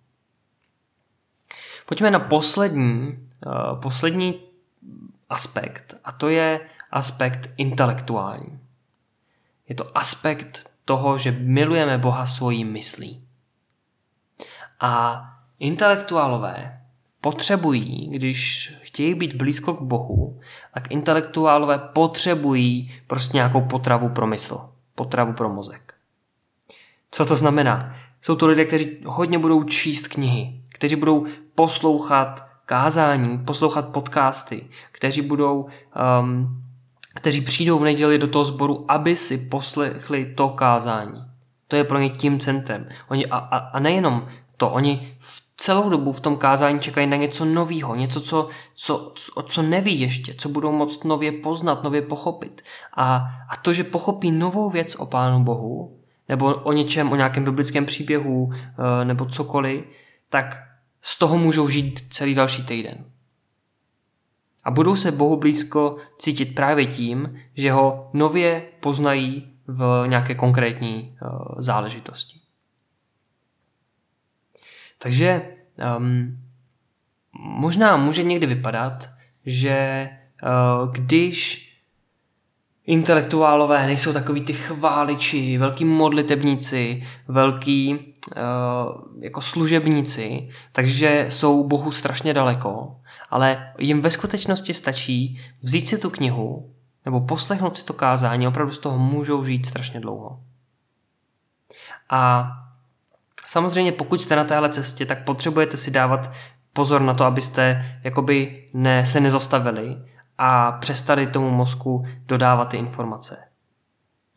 Pojďme 1.85 2.11
na 2.11 2.19
poslední, 2.19 3.17
uh, 3.45 3.81
poslední 3.81 4.39
aspekt 5.29 5.95
a 6.03 6.11
to 6.11 6.29
je 6.29 6.59
aspekt 6.91 7.49
intelektuální. 7.57 8.59
Je 9.69 9.75
to 9.75 9.97
aspekt 9.97 10.66
toho, 10.87 11.17
že 11.17 11.31
milujeme 11.31 11.97
Boha 11.97 12.25
svojí 12.25 12.65
myslí. 12.65 13.23
A 14.79 15.23
intelektuálové 15.59 16.81
potřebují, 17.21 18.09
když 18.09 18.73
chtějí 18.81 19.13
být 19.13 19.35
blízko 19.35 19.73
k 19.73 19.81
Bohu, 19.81 20.39
tak 20.73 20.91
intelektuálové 20.91 21.77
potřebují 21.77 22.91
prostě 23.07 23.37
nějakou 23.37 23.61
potravu 23.61 24.09
pro 24.09 24.27
mysl, 24.27 24.69
potravu 24.95 25.33
pro 25.33 25.49
mozek. 25.49 25.93
Co 27.11 27.25
to 27.25 27.35
znamená? 27.35 27.95
Jsou 28.21 28.35
to 28.35 28.47
lidé, 28.47 28.65
kteří 28.65 28.97
hodně 29.05 29.39
budou 29.39 29.63
číst 29.63 30.07
knihy, 30.07 30.61
kteří 30.69 30.95
budou 30.95 31.25
poslouchat 31.55 32.47
kázání, 32.65 33.37
poslouchat 33.37 33.87
podcasty, 33.87 34.67
kteří 34.91 35.21
budou 35.21 35.67
um, 36.21 36.63
kteří 37.17 37.41
přijdou 37.41 37.79
v 37.79 37.83
neděli 37.83 38.17
do 38.17 38.27
toho 38.27 38.45
sboru, 38.45 38.85
aby 38.87 39.15
si 39.15 39.37
poslechli 39.37 40.33
to 40.35 40.49
kázání. 40.49 41.23
To 41.67 41.75
je 41.75 41.83
pro 41.83 41.99
ně 41.99 42.09
tím 42.09 42.39
centrem. 42.39 42.89
Oni, 43.09 43.25
a, 43.25 43.37
a, 43.37 43.57
a 43.57 43.79
nejenom 43.79 44.25
to, 44.57 44.69
oni 44.69 45.15
v 45.19 45.43
celou 45.57 45.89
dobu 45.89 46.11
v 46.11 46.19
tom 46.19 46.37
kázání 46.37 46.79
čekají 46.79 47.07
na 47.07 47.17
něco 47.17 47.45
nového, 47.45 47.95
něco, 47.95 48.21
co, 48.21 48.49
co, 48.75 49.13
co, 49.15 49.41
co 49.41 49.61
neví 49.61 49.99
ještě, 49.99 50.33
co 50.33 50.49
budou 50.49 50.71
moct 50.71 51.03
nově 51.03 51.31
poznat, 51.31 51.83
nově 51.83 52.01
pochopit. 52.01 52.61
A, 52.93 53.15
a 53.49 53.55
to, 53.61 53.73
že 53.73 53.83
pochopí 53.83 54.31
novou 54.31 54.69
věc 54.69 54.95
o 54.95 55.05
Pánu 55.05 55.43
Bohu, 55.43 55.99
nebo 56.29 56.45
o 56.45 56.73
něčem, 56.73 57.11
o 57.11 57.15
nějakém 57.15 57.43
biblickém 57.43 57.85
příběhu, 57.85 58.49
eh, 58.53 59.05
nebo 59.05 59.25
cokoliv, 59.25 59.85
tak 60.29 60.57
z 61.01 61.19
toho 61.19 61.37
můžou 61.37 61.69
žít 61.69 61.99
celý 62.09 62.35
další 62.35 62.63
týden. 62.63 63.05
A 64.67 64.71
budou 64.71 64.95
se 64.95 65.11
Bohu 65.11 65.37
blízko 65.37 65.97
cítit 66.17 66.55
právě 66.55 66.85
tím, 66.85 67.39
že 67.53 67.71
ho 67.71 68.09
nově 68.13 68.63
poznají 68.79 69.47
v 69.67 70.03
nějaké 70.07 70.35
konkrétní 70.35 71.17
uh, 71.21 71.29
záležitosti. 71.57 72.39
Takže 74.97 75.41
um, 75.97 76.39
možná 77.39 77.97
může 77.97 78.23
někdy 78.23 78.45
vypadat, 78.47 79.09
že 79.45 80.09
uh, 80.43 80.91
když 80.91 81.67
intelektuálové 82.85 83.85
nejsou 83.85 84.13
takový 84.13 84.41
ty 84.41 84.53
chváliči, 84.53 85.57
velký 85.57 85.85
modlitebníci, 85.85 87.03
velký 87.27 87.93
uh, 87.93 89.23
jako 89.23 89.41
služebníci, 89.41 90.49
takže 90.71 91.25
jsou 91.29 91.67
Bohu 91.67 91.91
strašně 91.91 92.33
daleko 92.33 92.95
ale 93.29 93.73
jim 93.79 94.01
ve 94.01 94.11
skutečnosti 94.11 94.73
stačí 94.73 95.41
vzít 95.61 95.89
si 95.89 95.97
tu 95.97 96.09
knihu 96.09 96.73
nebo 97.05 97.21
poslechnout 97.21 97.77
si 97.77 97.85
to 97.85 97.93
kázání, 97.93 98.47
opravdu 98.47 98.73
z 98.73 98.79
toho 98.79 98.99
můžou 98.99 99.45
žít 99.45 99.65
strašně 99.65 99.99
dlouho. 99.99 100.39
A 102.09 102.51
samozřejmě 103.45 103.91
pokud 103.91 104.21
jste 104.21 104.35
na 104.35 104.43
téhle 104.43 104.69
cestě, 104.69 105.05
tak 105.05 105.23
potřebujete 105.23 105.77
si 105.77 105.91
dávat 105.91 106.31
pozor 106.73 107.01
na 107.01 107.13
to, 107.13 107.25
abyste 107.25 107.85
jakoby 108.03 108.65
ne, 108.73 109.05
se 109.05 109.19
nezastavili 109.19 109.97
a 110.37 110.71
přestali 110.71 111.27
tomu 111.27 111.49
mozku 111.49 112.05
dodávat 112.25 112.65
ty 112.65 112.77
informace. 112.77 113.47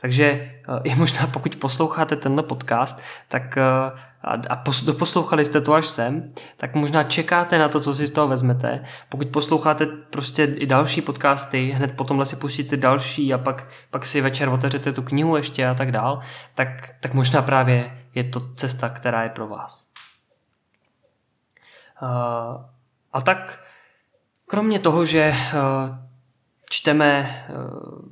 Takže 0.00 0.24
eh, 0.24 0.80
je 0.84 0.96
možná, 0.96 1.26
pokud 1.26 1.56
posloucháte 1.56 2.16
tenhle 2.16 2.42
podcast, 2.42 3.02
tak 3.28 3.56
eh, 3.56 3.62
a, 4.22 4.32
a 4.48 4.64
doposlouchali 4.84 5.44
jste 5.44 5.60
to 5.60 5.74
až 5.74 5.86
sem, 5.86 6.32
tak 6.56 6.74
možná 6.74 7.04
čekáte 7.04 7.58
na 7.58 7.68
to, 7.68 7.80
co 7.80 7.94
si 7.94 8.06
z 8.06 8.10
toho 8.10 8.28
vezmete. 8.28 8.84
Pokud 9.08 9.28
posloucháte 9.28 9.86
prostě 9.86 10.44
i 10.44 10.66
další 10.66 11.02
podcasty, 11.02 11.70
hned 11.70 11.96
potom 11.96 12.24
si 12.24 12.36
pustíte 12.36 12.76
další 12.76 13.34
a 13.34 13.38
pak, 13.38 13.68
pak 13.90 14.06
si 14.06 14.20
večer 14.20 14.48
otevřete 14.48 14.92
tu 14.92 15.02
knihu 15.02 15.36
ještě 15.36 15.66
a 15.66 15.74
tak 15.74 15.92
dál, 15.92 16.20
tak, 16.54 16.94
tak 17.00 17.14
možná 17.14 17.42
právě 17.42 17.98
je 18.14 18.24
to 18.24 18.40
cesta, 18.54 18.88
která 18.88 19.22
je 19.22 19.28
pro 19.28 19.48
vás. 19.48 19.90
Uh, 22.02 22.64
a 23.12 23.20
tak 23.20 23.64
kromě 24.46 24.78
toho, 24.78 25.04
že 25.04 25.34
čteme 26.72 27.44
uh, 27.48 27.56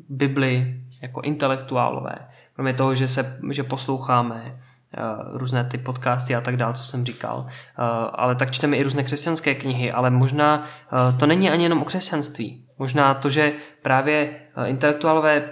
Bibli 0.09 0.81
jako 1.03 1.21
intelektuálové, 1.21 2.14
kromě 2.53 2.75
toho, 2.75 2.94
že, 2.94 3.09
se, 3.09 3.40
že 3.51 3.62
posloucháme 3.62 4.61
Uh, 4.99 5.38
různé 5.38 5.64
ty 5.64 5.79
podcasty 5.79 6.35
a 6.35 6.40
tak 6.40 6.57
dále, 6.57 6.75
co 6.75 6.83
jsem 6.83 7.05
říkal. 7.05 7.38
Uh, 7.38 7.49
ale 8.12 8.35
tak 8.35 8.51
čteme 8.51 8.77
i 8.77 8.83
různé 8.83 9.03
křesťanské 9.03 9.55
knihy, 9.55 9.92
ale 9.92 10.11
možná 10.11 10.64
to 11.18 11.27
není 11.27 11.51
ani 11.51 11.62
jenom 11.62 11.83
o 11.83 11.85
křesťanství. 11.85 12.64
Možná 12.79 13.14
to, 13.14 13.31
že 13.31 13.53
právě 13.83 14.40
intelektuálové 14.64 15.51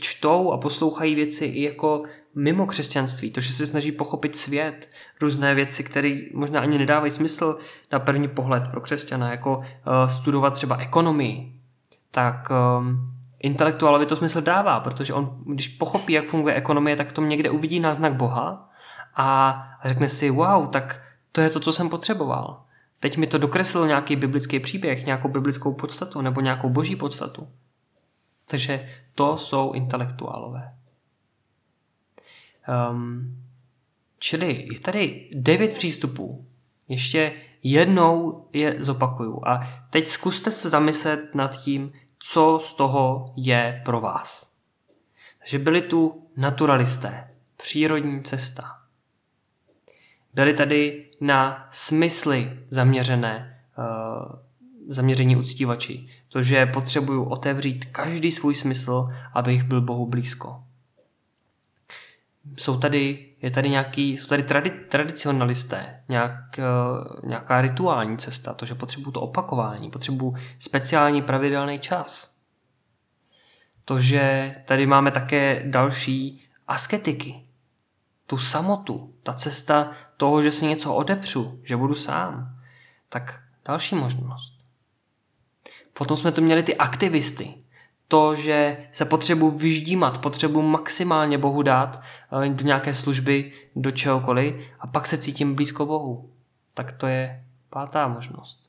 čtou 0.00 0.52
a 0.52 0.58
poslouchají 0.58 1.14
věci 1.14 1.44
i 1.44 1.62
jako 1.62 2.02
mimo 2.34 2.66
křesťanství, 2.66 3.30
to, 3.30 3.40
že 3.40 3.52
se 3.52 3.66
snaží 3.66 3.92
pochopit 3.92 4.36
svět, 4.36 4.90
různé 5.22 5.54
věci, 5.54 5.84
které 5.84 6.18
možná 6.34 6.60
ani 6.60 6.78
nedávají 6.78 7.10
smysl 7.10 7.58
na 7.92 7.98
první 7.98 8.28
pohled 8.28 8.62
pro 8.70 8.80
křesťana, 8.80 9.30
jako 9.30 9.62
studovat 10.06 10.52
třeba 10.52 10.76
ekonomii, 10.76 11.52
tak 12.10 12.48
um, 12.50 13.14
intelektuálovi 13.38 14.06
to 14.06 14.16
smysl 14.16 14.40
dává, 14.40 14.80
protože 14.80 15.14
on, 15.14 15.42
když 15.46 15.68
pochopí, 15.68 16.12
jak 16.12 16.26
funguje 16.26 16.54
ekonomie, 16.54 16.96
tak 16.96 17.08
v 17.08 17.12
tom 17.12 17.28
někde 17.28 17.50
uvidí 17.50 17.80
náznak 17.80 18.14
Boha 18.14 18.70
a 19.16 19.62
řekne 19.84 20.08
si, 20.08 20.30
wow, 20.30 20.68
tak 20.68 21.02
to 21.32 21.40
je 21.40 21.50
to, 21.50 21.60
co 21.60 21.72
jsem 21.72 21.90
potřeboval. 21.90 22.62
Teď 23.00 23.16
mi 23.16 23.26
to 23.26 23.38
dokreslil 23.38 23.86
nějaký 23.86 24.16
biblický 24.16 24.60
příběh, 24.60 25.06
nějakou 25.06 25.28
biblickou 25.28 25.74
podstatu 25.74 26.20
nebo 26.20 26.40
nějakou 26.40 26.68
boží 26.68 26.96
podstatu. 26.96 27.48
Takže 28.46 28.88
to 29.14 29.38
jsou 29.38 29.72
intelektuálové. 29.72 30.74
Um, 32.90 33.36
čili 34.18 34.68
je 34.72 34.80
tady 34.80 35.30
devět 35.34 35.74
přístupů. 35.74 36.46
Ještě 36.88 37.32
jednou 37.62 38.44
je 38.52 38.76
zopakuju. 38.78 39.42
A 39.46 39.60
teď 39.90 40.06
zkuste 40.08 40.50
se 40.50 40.70
zamyslet 40.70 41.34
nad 41.34 41.60
tím, 41.60 41.92
co 42.18 42.60
z 42.62 42.72
toho 42.72 43.32
je 43.36 43.82
pro 43.84 44.00
vás. 44.00 44.56
Takže 45.38 45.58
byli 45.58 45.82
tu 45.82 46.26
naturalisté, 46.36 47.30
přírodní 47.56 48.22
cesta. 48.22 48.78
Byli 50.34 50.54
tady 50.54 51.10
na 51.20 51.68
smysly 51.70 52.58
zaměřené, 52.70 53.60
uh, 53.78 54.38
zaměření 54.88 55.36
uctívači. 55.36 56.08
To, 56.28 56.42
že 56.42 56.66
potřebuju 56.66 57.24
otevřít 57.24 57.84
každý 57.84 58.32
svůj 58.32 58.54
smysl, 58.54 59.08
abych 59.34 59.62
byl 59.64 59.80
Bohu 59.80 60.06
blízko. 60.06 60.64
Jsou 62.56 62.78
tady, 62.78 63.28
je 63.42 63.50
tady 63.50 63.70
nějaký, 63.70 64.18
jsou 64.18 64.26
tady 64.26 64.42
tradi, 64.42 64.70
tradicionalisté, 64.70 66.02
nějak, 66.08 66.34
uh, 66.58 67.28
nějaká 67.28 67.60
rituální 67.60 68.18
cesta, 68.18 68.54
to, 68.54 68.66
že 68.66 68.74
potřebuju 68.74 69.12
to 69.12 69.20
opakování, 69.20 69.90
potřebuju 69.90 70.34
speciální 70.58 71.22
pravidelný 71.22 71.78
čas. 71.78 72.38
To, 73.84 74.00
že 74.00 74.54
tady 74.64 74.86
máme 74.86 75.10
také 75.10 75.62
další 75.66 76.44
asketiky, 76.68 77.48
tu 78.26 78.38
samotu, 78.38 79.14
ta 79.22 79.32
cesta 79.34 79.90
toho, 80.16 80.42
že 80.42 80.50
si 80.50 80.66
něco 80.66 80.94
odepřu, 80.94 81.60
že 81.64 81.76
budu 81.76 81.94
sám, 81.94 82.60
tak 83.08 83.40
další 83.64 83.94
možnost. 83.94 84.58
Potom 85.92 86.16
jsme 86.16 86.32
tu 86.32 86.42
měli 86.42 86.62
ty 86.62 86.76
aktivisty. 86.76 87.54
To, 88.08 88.34
že 88.34 88.76
se 88.92 89.04
potřebuji 89.04 89.50
vyždímat, 89.50 90.18
potřebuji 90.18 90.62
maximálně 90.62 91.38
Bohu 91.38 91.62
dát 91.62 92.02
eh, 92.44 92.48
do 92.48 92.64
nějaké 92.64 92.94
služby, 92.94 93.52
do 93.76 93.90
čehokoliv 93.90 94.54
a 94.80 94.86
pak 94.86 95.06
se 95.06 95.18
cítím 95.18 95.54
blízko 95.54 95.86
Bohu. 95.86 96.30
Tak 96.74 96.92
to 96.92 97.06
je 97.06 97.44
pátá 97.70 98.08
možnost. 98.08 98.68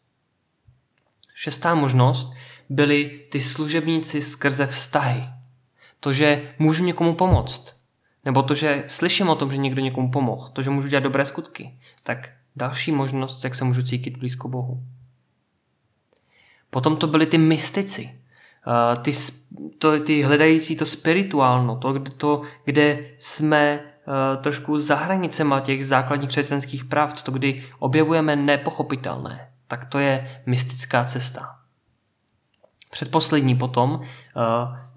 Šestá 1.33 1.75
možnost 1.75 2.33
byli 2.69 3.25
ty 3.31 3.39
služebníci 3.41 4.21
skrze 4.21 4.67
vztahy. 4.67 5.23
To, 5.99 6.13
že 6.13 6.53
můžu 6.59 6.83
někomu 6.83 7.15
pomoct. 7.15 7.75
Nebo 8.25 8.43
to, 8.43 8.53
že 8.53 8.83
slyším 8.87 9.29
o 9.29 9.35
tom, 9.35 9.51
že 9.51 9.57
někdo 9.57 9.81
někomu 9.81 10.11
pomohl. 10.11 10.49
To, 10.49 10.61
že 10.61 10.69
můžu 10.69 10.87
dělat 10.87 11.03
dobré 11.03 11.25
skutky. 11.25 11.73
Tak 12.03 12.29
další 12.55 12.91
možnost, 12.91 13.43
jak 13.43 13.55
se 13.55 13.63
můžu 13.63 13.81
cítit 13.81 14.17
blízko 14.17 14.49
Bohu. 14.49 14.83
Potom 16.69 16.97
to 16.97 17.07
byly 17.07 17.25
ty 17.25 17.37
mystici. 17.37 18.18
Uh, 18.69 19.03
ty, 19.03 19.11
to, 19.77 19.99
ty 19.99 20.21
hledající 20.21 20.75
to 20.75 20.85
spirituálno, 20.85 21.75
to, 21.75 21.99
to 21.99 22.41
kde 22.65 22.99
jsme 23.17 23.79
uh, 23.79 24.41
trošku 24.43 24.79
za 24.79 24.95
hranicema 24.95 25.59
těch 25.59 25.87
základních 25.87 26.29
křesťanských 26.29 26.85
pravd, 26.85 27.23
to, 27.23 27.31
kdy 27.31 27.63
objevujeme 27.79 28.35
nepochopitelné, 28.35 29.49
tak 29.67 29.85
to 29.85 29.99
je 29.99 30.41
mystická 30.45 31.05
cesta. 31.05 31.55
Předposlední 32.91 33.55
potom 33.55 33.91
uh, 33.91 34.01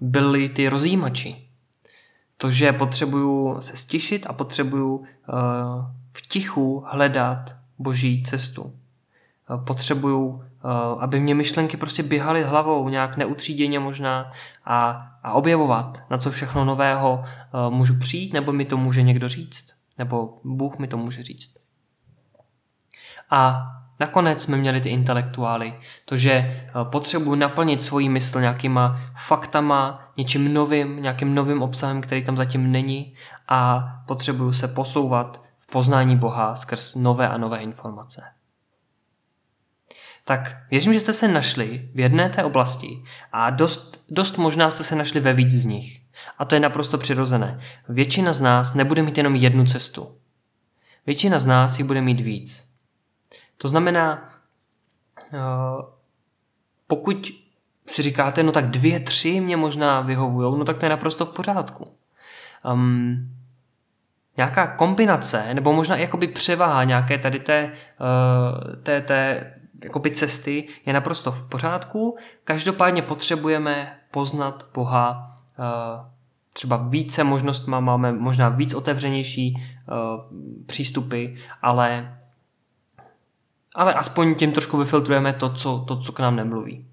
byli 0.01 0.49
ty 0.49 0.69
rozjímači. 0.69 1.49
To, 2.37 2.51
že 2.51 2.73
potřebuju 2.73 3.61
se 3.61 3.77
stišit 3.77 4.25
a 4.29 4.33
potřebuju 4.33 5.03
v 6.13 6.27
tichu 6.27 6.83
hledat 6.87 7.55
boží 7.79 8.23
cestu. 8.23 8.73
Potřebuju, 9.65 10.43
aby 10.99 11.19
mě 11.19 11.35
myšlenky 11.35 11.77
prostě 11.77 12.03
běhaly 12.03 12.43
hlavou, 12.43 12.89
nějak 12.89 13.17
neutříděně 13.17 13.79
možná 13.79 14.31
a, 14.65 15.05
a 15.23 15.33
objevovat, 15.33 16.03
na 16.09 16.17
co 16.17 16.31
všechno 16.31 16.65
nového 16.65 17.23
uh, 17.23 17.73
můžu 17.73 17.99
přijít, 17.99 18.33
nebo 18.33 18.51
mi 18.51 18.65
to 18.65 18.77
může 18.77 19.01
někdo 19.01 19.29
říct, 19.29 19.73
nebo 19.97 20.39
Bůh 20.43 20.77
mi 20.77 20.87
to 20.87 20.97
může 20.97 21.23
říct. 21.23 21.53
A 23.29 23.69
Nakonec 23.99 24.43
jsme 24.43 24.57
měli 24.57 24.81
ty 24.81 24.89
intelektuály, 24.89 25.73
to, 26.05 26.17
že 26.17 26.31
eh, 26.31 26.71
potřebuji 26.83 27.35
naplnit 27.35 27.83
svoji 27.83 28.09
mysl 28.09 28.41
nějakýma 28.41 28.99
faktama, 29.15 29.99
něčím 30.17 30.53
novým, 30.53 31.01
nějakým 31.01 31.35
novým 31.35 31.61
obsahem, 31.61 32.01
který 32.01 32.23
tam 32.23 32.37
zatím 32.37 32.71
není 32.71 33.13
a 33.47 33.89
potřebuju 34.07 34.53
se 34.53 34.67
posouvat 34.67 35.43
v 35.57 35.71
poznání 35.71 36.17
Boha 36.17 36.55
skrz 36.55 36.95
nové 36.95 37.29
a 37.29 37.37
nové 37.37 37.57
informace. 37.57 38.21
Tak 40.25 40.57
věřím, 40.71 40.93
že 40.93 40.99
jste 40.99 41.13
se 41.13 41.27
našli 41.27 41.89
v 41.93 41.99
jedné 41.99 42.29
té 42.29 42.43
oblasti 42.43 43.03
a 43.31 43.49
dost, 43.49 44.05
dost 44.09 44.37
možná 44.37 44.71
jste 44.71 44.83
se 44.83 44.95
našli 44.95 45.19
ve 45.19 45.33
víc 45.33 45.51
z 45.51 45.65
nich. 45.65 46.01
A 46.37 46.45
to 46.45 46.55
je 46.55 46.59
naprosto 46.59 46.97
přirozené. 46.97 47.59
Většina 47.89 48.33
z 48.33 48.41
nás 48.41 48.73
nebude 48.73 49.03
mít 49.03 49.17
jenom 49.17 49.35
jednu 49.35 49.65
cestu. 49.65 50.15
Většina 51.05 51.39
z 51.39 51.45
nás 51.45 51.79
ji 51.79 51.83
bude 51.83 52.01
mít 52.01 52.21
víc. 52.21 52.69
To 53.57 53.67
znamená, 53.67 54.29
eh, 55.33 55.37
pokud 56.87 57.31
si 57.87 58.01
říkáte, 58.01 58.43
no 58.43 58.51
tak 58.51 58.69
dvě, 58.69 58.99
tři 58.99 59.41
mě 59.41 59.57
možná 59.57 60.01
vyhovují, 60.01 60.59
no 60.59 60.65
tak 60.65 60.77
to 60.77 60.85
je 60.85 60.89
naprosto 60.89 61.25
v 61.25 61.35
pořádku. 61.35 61.87
Um, 62.73 63.35
nějaká 64.37 64.67
kombinace, 64.67 65.53
nebo 65.53 65.73
možná 65.73 65.95
jakoby 65.95 66.27
převaha 66.27 66.83
nějaké 66.83 67.17
tady 67.17 67.39
té, 67.39 67.71
uh, 67.99 68.75
té, 68.83 69.01
té 69.01 69.53
jakoby 69.83 70.11
cesty 70.11 70.67
je 70.85 70.93
naprosto 70.93 71.31
v 71.31 71.49
pořádku. 71.49 72.17
Každopádně 72.43 73.01
potřebujeme 73.01 73.99
poznat 74.11 74.67
Boha 74.73 75.37
uh, 75.59 75.65
třeba 76.53 76.77
více 76.77 77.23
možnostmi, 77.23 77.75
máme 77.79 78.11
možná 78.11 78.49
víc 78.49 78.73
otevřenější 78.73 79.55
uh, 79.55 80.65
přístupy, 80.65 81.25
ale 81.61 82.17
ale 83.75 83.93
aspoň 83.93 84.35
tím 84.35 84.51
trošku 84.51 84.77
vyfiltrujeme 84.77 85.33
to, 85.33 85.53
co, 85.53 85.85
to, 85.87 86.01
co 86.01 86.11
k 86.11 86.19
nám 86.19 86.35
nemluví. 86.35 86.85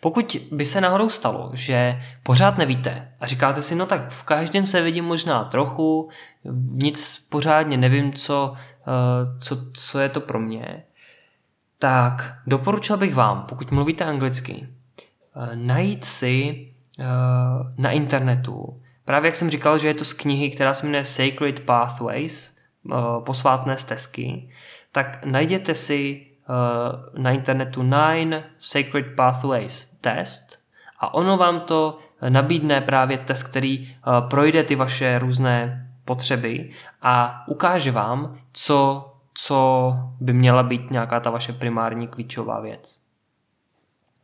Pokud 0.00 0.36
by 0.52 0.64
se 0.64 0.80
náhodou 0.80 1.10
stalo, 1.10 1.50
že 1.54 2.02
pořád 2.22 2.58
nevíte 2.58 3.12
a 3.20 3.26
říkáte 3.26 3.62
si, 3.62 3.74
no 3.74 3.86
tak 3.86 4.10
v 4.10 4.22
každém 4.22 4.66
se 4.66 4.82
vidím 4.82 5.04
možná 5.04 5.44
trochu, 5.44 6.08
nic 6.70 7.26
pořádně 7.30 7.76
nevím, 7.76 8.12
co, 8.12 8.54
eh, 8.54 9.40
co, 9.40 9.72
co 9.72 9.98
je 9.98 10.08
to 10.08 10.20
pro 10.20 10.40
mě, 10.40 10.84
tak 11.78 12.38
doporučil 12.46 12.96
bych 12.96 13.14
vám, 13.14 13.42
pokud 13.42 13.70
mluvíte 13.70 14.04
anglicky, 14.04 14.66
eh, 14.66 15.56
najít 15.56 16.04
si 16.04 16.68
eh, 16.98 17.04
na 17.78 17.90
internetu, 17.90 18.82
právě 19.04 19.28
jak 19.28 19.34
jsem 19.34 19.50
říkal, 19.50 19.78
že 19.78 19.88
je 19.88 19.94
to 19.94 20.04
z 20.04 20.12
knihy, 20.12 20.50
která 20.50 20.74
se 20.74 20.86
jmenuje 20.86 21.04
Sacred 21.04 21.60
Pathways, 21.60 22.56
posvátné 23.24 23.76
stezky, 23.76 24.50
tak 24.92 25.24
najděte 25.24 25.74
si 25.74 26.26
na 27.18 27.30
internetu 27.30 27.82
Nine 27.82 28.44
Sacred 28.58 29.06
Pathways 29.16 29.98
test 30.00 30.58
a 31.00 31.14
ono 31.14 31.36
vám 31.36 31.60
to 31.60 31.98
nabídne 32.28 32.80
právě 32.80 33.18
test, 33.18 33.42
který 33.42 33.96
projde 34.30 34.62
ty 34.62 34.74
vaše 34.74 35.18
různé 35.18 35.86
potřeby 36.06 36.70
a 37.02 37.44
ukáže 37.48 37.92
vám, 37.92 38.38
co, 38.52 39.10
co 39.38 39.92
by 40.20 40.32
měla 40.32 40.62
být 40.62 40.90
nějaká 40.90 41.20
ta 41.20 41.30
vaše 41.30 41.52
primární 41.52 42.08
klíčová 42.08 42.60
věc. 42.60 43.02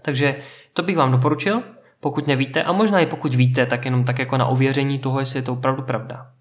Takže 0.02 0.42
to 0.72 0.82
bych 0.82 0.96
vám 0.96 1.12
doporučil, 1.12 1.62
pokud 2.00 2.26
nevíte, 2.26 2.62
a 2.62 2.72
možná 2.72 3.00
i 3.00 3.06
pokud 3.06 3.34
víte, 3.34 3.66
tak 3.66 3.84
jenom 3.84 4.04
tak 4.04 4.18
jako 4.18 4.36
na 4.36 4.46
ověření 4.46 4.98
toho, 4.98 5.20
jestli 5.20 5.38
je 5.38 5.42
to 5.42 5.52
opravdu 5.52 5.82
pravda. 5.82 6.32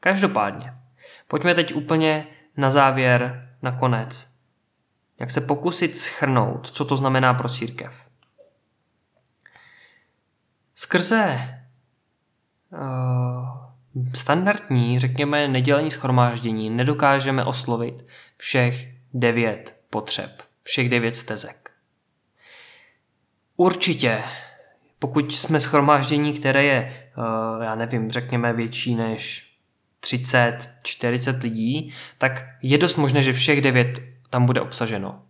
Každopádně, 0.00 0.74
pojďme 1.28 1.54
teď 1.54 1.74
úplně 1.74 2.26
na 2.56 2.70
závěr, 2.70 3.50
nakonec, 3.62 4.34
jak 5.20 5.30
se 5.30 5.40
pokusit 5.40 5.98
schrnout, 5.98 6.70
co 6.70 6.84
to 6.84 6.96
znamená 6.96 7.34
pro 7.34 7.48
církev. 7.48 7.94
Skrze 10.74 11.38
uh, 12.72 13.63
standardní, 14.14 14.98
řekněme, 14.98 15.48
nedělení 15.48 15.90
schromáždění 15.90 16.70
nedokážeme 16.70 17.44
oslovit 17.44 18.06
všech 18.36 18.88
devět 19.14 19.76
potřeb, 19.90 20.42
všech 20.62 20.88
devět 20.88 21.16
stezek. 21.16 21.70
Určitě, 23.56 24.22
pokud 24.98 25.34
jsme 25.34 25.60
schromáždění, 25.60 26.32
které 26.32 26.64
je, 26.64 27.08
uh, 27.16 27.62
já 27.62 27.74
nevím, 27.74 28.10
řekněme 28.10 28.52
větší 28.52 28.94
než 28.94 29.50
30, 30.00 30.70
40 30.82 31.42
lidí, 31.42 31.92
tak 32.18 32.44
je 32.62 32.78
dost 32.78 32.96
možné, 32.96 33.22
že 33.22 33.32
všech 33.32 33.60
devět 33.60 34.00
tam 34.30 34.46
bude 34.46 34.60
obsaženo. 34.60 35.22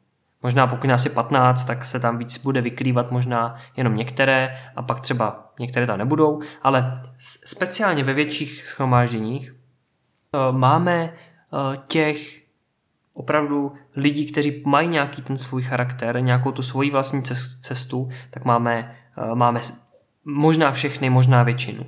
Možná 0.45 0.67
pokud 0.67 0.87
nás 0.87 1.05
je 1.05 1.11
15, 1.11 1.65
tak 1.65 1.85
se 1.85 2.01
tam 2.01 2.19
víc 2.19 2.39
bude 2.39 2.61
vykrývat 2.61 3.11
možná 3.11 3.55
jenom 3.77 3.97
některé 3.97 4.59
a 4.77 4.83
pak 4.83 5.01
třeba 5.01 5.53
některé 5.59 5.87
tam 5.87 5.99
nebudou, 5.99 6.41
ale 6.63 7.03
speciálně 7.47 8.05
ve 8.05 8.13
větších 8.13 8.67
schromážděních 8.67 9.53
eh, 9.53 10.39
máme 10.53 10.95
eh, 11.05 11.77
těch 11.89 12.43
opravdu 13.15 13.73
lidí, 13.97 14.33
kteří 14.33 14.63
mají 14.67 14.89
nějaký 14.89 15.23
ten 15.23 15.37
svůj 15.37 15.63
charakter, 15.63 16.21
nějakou 16.21 16.53
tu 16.53 16.63
svoji 16.63 16.91
vlastní 16.91 17.23
cestu, 17.63 18.09
tak 18.31 18.45
máme, 18.45 18.97
eh, 19.19 19.35
máme 19.35 19.61
možná 20.25 20.73
všechny, 20.73 21.11
možná 21.11 21.43
většinu. 21.43 21.87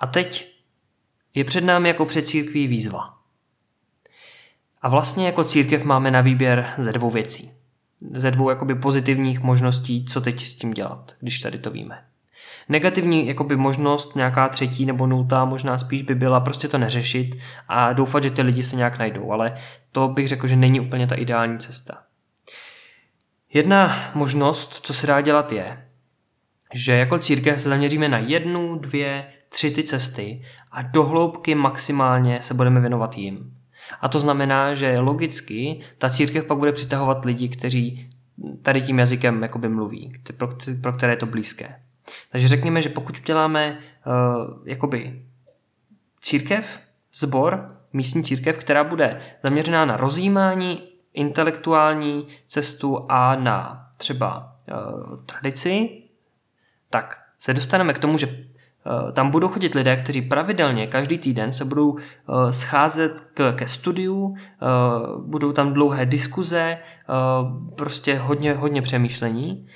A 0.00 0.06
teď 0.06 0.54
je 1.34 1.44
před 1.44 1.64
námi 1.64 1.88
jako 1.88 2.06
před 2.06 2.26
církví 2.26 2.66
výzva. 2.66 3.13
A 4.84 4.88
vlastně 4.88 5.26
jako 5.26 5.44
církev 5.44 5.84
máme 5.84 6.10
na 6.10 6.20
výběr 6.20 6.72
ze 6.78 6.92
dvou 6.92 7.10
věcí. 7.10 7.50
Ze 8.14 8.30
dvou 8.30 8.50
jakoby 8.50 8.74
pozitivních 8.74 9.40
možností, 9.40 10.04
co 10.04 10.20
teď 10.20 10.40
s 10.40 10.54
tím 10.54 10.70
dělat, 10.70 11.12
když 11.20 11.40
tady 11.40 11.58
to 11.58 11.70
víme. 11.70 12.04
Negativní 12.68 13.26
jakoby 13.26 13.56
možnost, 13.56 14.16
nějaká 14.16 14.48
třetí 14.48 14.86
nebo 14.86 15.06
nultá, 15.06 15.44
možná 15.44 15.78
spíš 15.78 16.02
by 16.02 16.14
byla 16.14 16.40
prostě 16.40 16.68
to 16.68 16.78
neřešit 16.78 17.38
a 17.68 17.92
doufat, 17.92 18.22
že 18.22 18.30
ty 18.30 18.42
lidi 18.42 18.62
se 18.62 18.76
nějak 18.76 18.98
najdou, 18.98 19.32
ale 19.32 19.56
to 19.92 20.08
bych 20.08 20.28
řekl, 20.28 20.46
že 20.46 20.56
není 20.56 20.80
úplně 20.80 21.06
ta 21.06 21.14
ideální 21.14 21.58
cesta. 21.58 22.02
Jedna 23.52 24.10
možnost, 24.14 24.86
co 24.86 24.94
se 24.94 25.06
dá 25.06 25.20
dělat 25.20 25.52
je, 25.52 25.88
že 26.74 26.92
jako 26.92 27.18
církev 27.18 27.62
se 27.62 27.68
zaměříme 27.68 28.08
na 28.08 28.18
jednu, 28.18 28.78
dvě, 28.78 29.26
tři 29.48 29.70
ty 29.70 29.82
cesty 29.82 30.42
a 30.72 30.82
dohloubky 30.82 31.54
maximálně 31.54 32.42
se 32.42 32.54
budeme 32.54 32.80
věnovat 32.80 33.18
jim. 33.18 33.54
A 34.00 34.08
to 34.08 34.20
znamená, 34.20 34.74
že 34.74 34.98
logicky 34.98 35.80
ta 35.98 36.10
církev 36.10 36.44
pak 36.44 36.58
bude 36.58 36.72
přitahovat 36.72 37.24
lidi, 37.24 37.48
kteří 37.48 38.10
tady 38.62 38.82
tím 38.82 38.98
jazykem 38.98 39.42
jakoby 39.42 39.68
mluví, 39.68 40.12
pro, 40.36 40.48
pro 40.80 40.92
které 40.92 41.12
je 41.12 41.16
to 41.16 41.26
blízké. 41.26 41.80
Takže 42.32 42.48
řekněme, 42.48 42.82
že 42.82 42.88
pokud 42.88 43.18
uděláme 43.18 43.78
uh, 44.06 44.68
jakoby 44.68 45.22
církev, 46.20 46.80
zbor, 47.14 47.76
místní 47.92 48.24
církev, 48.24 48.58
která 48.58 48.84
bude 48.84 49.20
zaměřená 49.42 49.84
na 49.84 49.96
rozjímání, 49.96 50.82
intelektuální 51.14 52.26
cestu 52.46 53.06
a 53.08 53.36
na 53.36 53.88
třeba 53.96 54.56
uh, 54.68 55.24
tradici, 55.26 56.02
tak 56.90 57.20
se 57.38 57.54
dostaneme 57.54 57.92
k 57.92 57.98
tomu, 57.98 58.18
že 58.18 58.28
tam 59.12 59.30
budou 59.30 59.48
chodit 59.48 59.74
lidé, 59.74 59.96
kteří 59.96 60.22
pravidelně 60.22 60.86
každý 60.86 61.18
týden 61.18 61.52
se 61.52 61.64
budou 61.64 61.90
uh, 61.90 61.98
scházet 62.50 63.20
k, 63.34 63.52
ke 63.52 63.68
studiu, 63.68 64.18
uh, 64.22 64.36
budou 65.26 65.52
tam 65.52 65.72
dlouhé 65.72 66.06
diskuze, 66.06 66.78
prostě 67.76 68.18
hodně, 68.18 68.54
hodně 68.54 68.82
přemýšlení 68.82 69.66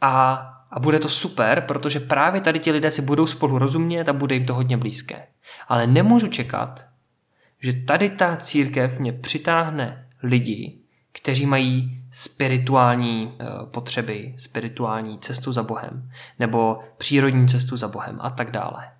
a, 0.00 0.32
a 0.70 0.80
bude 0.80 0.98
to 0.98 1.08
super, 1.08 1.60
protože 1.60 2.00
právě 2.00 2.40
tady 2.40 2.58
ti 2.58 2.72
lidé 2.72 2.90
si 2.90 3.02
budou 3.02 3.26
spolu 3.26 3.58
rozumět 3.58 4.08
a 4.08 4.12
bude 4.12 4.34
jim 4.34 4.46
to 4.46 4.54
hodně 4.54 4.76
blízké. 4.76 5.26
Ale 5.68 5.86
nemůžu 5.86 6.28
čekat, 6.28 6.84
že 7.60 7.72
tady 7.72 8.10
ta 8.10 8.36
církev 8.36 8.98
mě 8.98 9.12
přitáhne 9.12 10.08
lidi, 10.22 10.81
kteří 11.12 11.46
mají 11.46 12.02
spirituální 12.10 13.34
eh, 13.40 13.46
potřeby, 13.64 14.34
spirituální 14.38 15.18
cestu 15.18 15.52
za 15.52 15.62
Bohem, 15.62 16.10
nebo 16.38 16.80
přírodní 16.98 17.48
cestu 17.48 17.76
za 17.76 17.88
Bohem 17.88 18.18
a 18.20 18.30
tak 18.30 18.50
dále. 18.50 18.90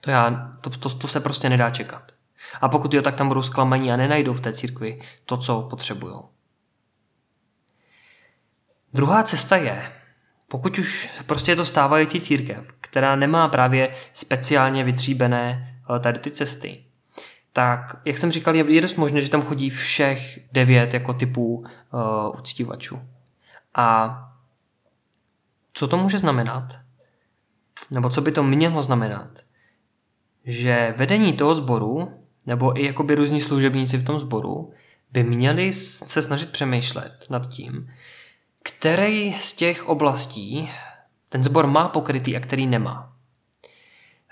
To, 0.00 0.10
já, 0.10 0.52
to, 0.60 0.70
to, 0.70 0.90
to 0.90 1.08
se 1.08 1.20
prostě 1.20 1.48
nedá 1.48 1.70
čekat. 1.70 2.12
A 2.60 2.68
pokud 2.68 2.94
jo, 2.94 3.02
tak 3.02 3.14
tam 3.14 3.28
budou 3.28 3.42
zklamaní 3.42 3.92
a 3.92 3.96
nenajdou 3.96 4.32
v 4.32 4.40
té 4.40 4.52
církvi 4.52 5.00
to, 5.26 5.36
co 5.36 5.62
potřebují. 5.62 6.14
Druhá 8.94 9.22
cesta 9.22 9.56
je, 9.56 9.92
pokud 10.48 10.78
už 10.78 11.10
prostě 11.26 11.52
je 11.52 11.56
to 11.56 11.64
stávající 11.64 12.20
církev, 12.20 12.72
která 12.80 13.16
nemá 13.16 13.48
právě 13.48 13.94
speciálně 14.12 14.84
vytříbené 14.84 15.76
eh, 15.96 16.00
tady 16.00 16.18
ty 16.18 16.30
cesty, 16.30 16.83
tak 17.56 17.96
jak 18.04 18.18
jsem 18.18 18.30
říkal, 18.30 18.54
je, 18.54 18.80
dost 18.80 18.96
možné, 18.96 19.20
že 19.20 19.30
tam 19.30 19.42
chodí 19.42 19.70
všech 19.70 20.52
devět 20.52 20.94
jako 20.94 21.14
typů 21.14 21.56
uh, 21.56 22.38
uctívačů. 22.38 23.00
A 23.74 24.18
co 25.72 25.88
to 25.88 25.96
může 25.96 26.18
znamenat? 26.18 26.78
Nebo 27.90 28.10
co 28.10 28.20
by 28.20 28.32
to 28.32 28.42
mělo 28.42 28.82
znamenat? 28.82 29.28
Že 30.44 30.94
vedení 30.96 31.32
toho 31.32 31.54
sboru, 31.54 32.20
nebo 32.46 32.80
i 32.80 32.86
jakoby 32.86 33.14
různí 33.14 33.40
služebníci 33.40 33.98
v 33.98 34.04
tom 34.04 34.20
sboru, 34.20 34.72
by 35.12 35.22
měli 35.22 35.72
se 35.72 36.22
snažit 36.22 36.52
přemýšlet 36.52 37.26
nad 37.30 37.48
tím, 37.48 37.90
který 38.62 39.32
z 39.32 39.52
těch 39.52 39.88
oblastí 39.88 40.70
ten 41.28 41.44
sbor 41.44 41.66
má 41.66 41.88
pokrytý 41.88 42.36
a 42.36 42.40
který 42.40 42.66
nemá. 42.66 43.13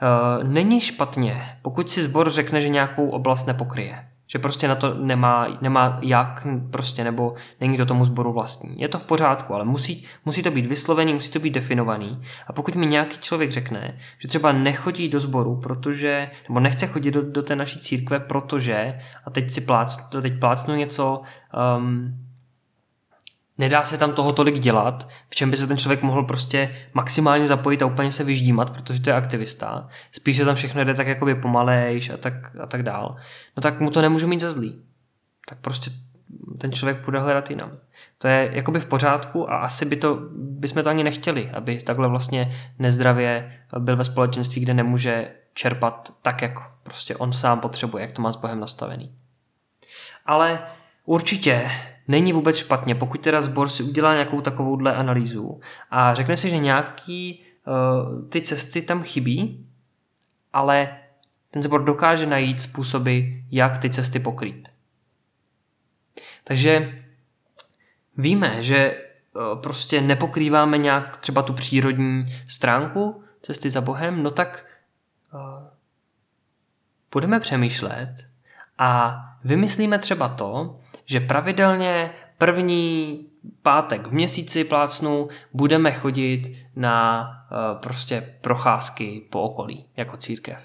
Eh, 0.03 0.45
není 0.45 0.81
špatně, 0.81 1.43
pokud 1.63 1.91
si 1.91 2.03
sbor 2.03 2.31
řekne, 2.31 2.61
že 2.61 2.69
nějakou 2.69 3.09
oblast 3.09 3.47
nepokryje. 3.47 4.09
Že 4.27 4.39
prostě 4.39 4.69
na 4.69 4.75
to 4.75 4.95
nemá, 4.95 5.59
nemá 5.61 5.99
jak, 6.03 6.47
prostě, 6.71 7.05
nebo 7.05 7.35
není 7.61 7.77
to 7.77 7.87
tomu 7.87 8.05
sboru 8.05 8.33
vlastní. 8.33 8.81
Je 8.81 8.89
to 8.89 8.99
v 8.99 9.03
pořádku, 9.03 9.55
ale 9.57 9.65
musí, 9.65 10.07
musí 10.25 10.43
to 10.43 10.51
být 10.51 10.67
vyslovený, 10.67 11.15
musí 11.15 11.31
to 11.31 11.39
být 11.39 11.51
definovaný. 11.51 12.23
A 12.47 12.53
pokud 12.53 12.75
mi 12.75 12.87
nějaký 12.87 13.19
člověk 13.19 13.51
řekne, 13.51 13.99
že 14.19 14.29
třeba 14.29 14.53
nechodí 14.53 15.09
do 15.09 15.21
sboru, 15.21 15.57
protože, 15.57 16.31
nebo 16.49 16.61
nechce 16.61 16.87
chodit 16.87 17.11
do, 17.11 17.23
do 17.23 17.43
té 17.43 17.57
naší 17.57 17.81
církve, 17.81 18.21
protože, 18.21 18.99
a 19.25 19.31
teď 19.31 19.51
si 19.51 19.61
plác, 19.61 20.09
teď 20.23 20.39
plácnu 20.39 20.75
něco, 20.75 21.21
um, 21.79 22.19
nedá 23.59 23.83
se 23.83 23.99
tam 23.99 24.13
toho 24.13 24.33
tolik 24.33 24.59
dělat, 24.59 25.09
v 25.31 25.35
čem 25.35 25.51
by 25.51 25.57
se 25.57 25.67
ten 25.67 25.79
člověk 25.79 26.03
mohl 26.03 26.23
prostě 26.23 26.77
maximálně 26.95 27.47
zapojit 27.47 27.83
a 27.83 27.87
úplně 27.87 28.13
se 28.13 28.25
vyždímat, 28.25 28.71
protože 28.71 29.01
to 29.01 29.11
je 29.11 29.17
aktivista. 29.17 29.89
Spíš 30.13 30.37
se 30.37 30.45
tam 30.45 30.55
všechno 30.55 30.85
jde 30.85 30.95
tak 30.95 31.07
jakoby 31.07 31.35
pomalejš 31.35 32.11
a 32.11 32.17
tak, 32.17 32.57
a 32.63 32.67
tak 32.67 32.83
dál. 32.83 33.17
No 33.57 33.61
tak 33.61 33.81
mu 33.81 33.91
to 33.91 34.03
nemůžu 34.03 34.27
mít 34.27 34.41
za 34.41 34.51
zlý. 34.51 34.83
Tak 35.49 35.59
prostě 35.59 35.91
ten 36.59 36.73
člověk 36.73 37.05
půjde 37.05 37.19
hledat 37.19 37.51
jinam. 37.51 37.71
To 38.19 38.29
je 38.29 38.51
jakoby 38.53 38.81
v 38.81 38.87
pořádku 38.87 39.51
a 39.51 39.57
asi 39.57 39.85
by 39.85 39.97
to, 39.97 40.19
bychom 40.33 40.83
to 40.83 40.91
ani 40.91 41.05
nechtěli, 41.05 41.51
aby 41.51 41.83
takhle 41.83 42.09
vlastně 42.09 42.57
nezdravě 42.79 43.59
byl 43.79 43.97
ve 43.97 44.05
společenství, 44.05 44.63
kde 44.63 44.75
nemůže 44.75 45.31
čerpat 45.55 46.13
tak, 46.23 46.43
jak 46.43 46.53
prostě 46.83 47.17
on 47.17 47.33
sám 47.33 47.61
potřebuje, 47.61 48.03
jak 48.03 48.13
to 48.13 48.23
má 48.23 48.33
s 48.33 48.37
Bohem 48.37 48.61
nastavený. 48.61 49.13
Ale 50.27 50.59
určitě 51.05 51.71
není 52.13 52.33
vůbec 52.33 52.57
špatně, 52.57 52.95
pokud 52.95 53.21
teda 53.21 53.41
sbor 53.41 53.69
si 53.69 53.83
udělá 53.83 54.13
nějakou 54.13 54.41
takovouhle 54.41 54.95
analýzu 54.95 55.61
a 55.91 56.15
řekne 56.15 56.37
si, 56.37 56.51
že 56.51 56.59
nějaký 56.59 57.43
uh, 57.67 58.29
ty 58.29 58.43
cesty 58.43 58.83
tam 58.83 59.03
chybí, 59.03 59.67
ale 60.53 60.99
ten 61.51 61.63
sbor 61.63 61.85
dokáže 61.85 62.27
najít 62.27 62.63
způsoby, 62.63 63.21
jak 63.51 63.79
ty 63.79 63.91
cesty 63.91 64.21
pokrýt. 64.21 64.69
Takže 66.45 67.03
víme, 68.17 68.63
že 68.63 68.97
uh, 69.35 69.63
prostě 69.63 70.01
nepokrýváme 70.01 70.79
nějak 70.79 71.17
třeba 71.17 71.43
tu 71.43 71.53
přírodní 71.53 72.25
stránku 72.49 73.25
cesty 73.43 73.71
za 73.71 73.81
Bohem, 73.81 74.23
no 74.23 74.31
tak 74.31 74.67
uh, 75.35 75.41
budeme 77.13 77.41
přemýšlet 77.41 78.15
a 78.79 79.19
vymyslíme 79.45 79.99
třeba 79.99 80.29
to, 80.29 80.81
že 81.05 81.21
pravidelně 81.21 82.11
první 82.39 83.21
pátek 83.63 84.07
v 84.07 84.13
měsíci 84.13 84.65
plácnu 84.65 85.29
budeme 85.53 85.93
chodit 85.93 86.53
na 86.77 87.23
uh, 87.23 87.81
prostě 87.81 88.35
procházky 88.41 89.23
po 89.31 89.43
okolí 89.43 89.87
jako 89.97 90.17
církev. 90.17 90.59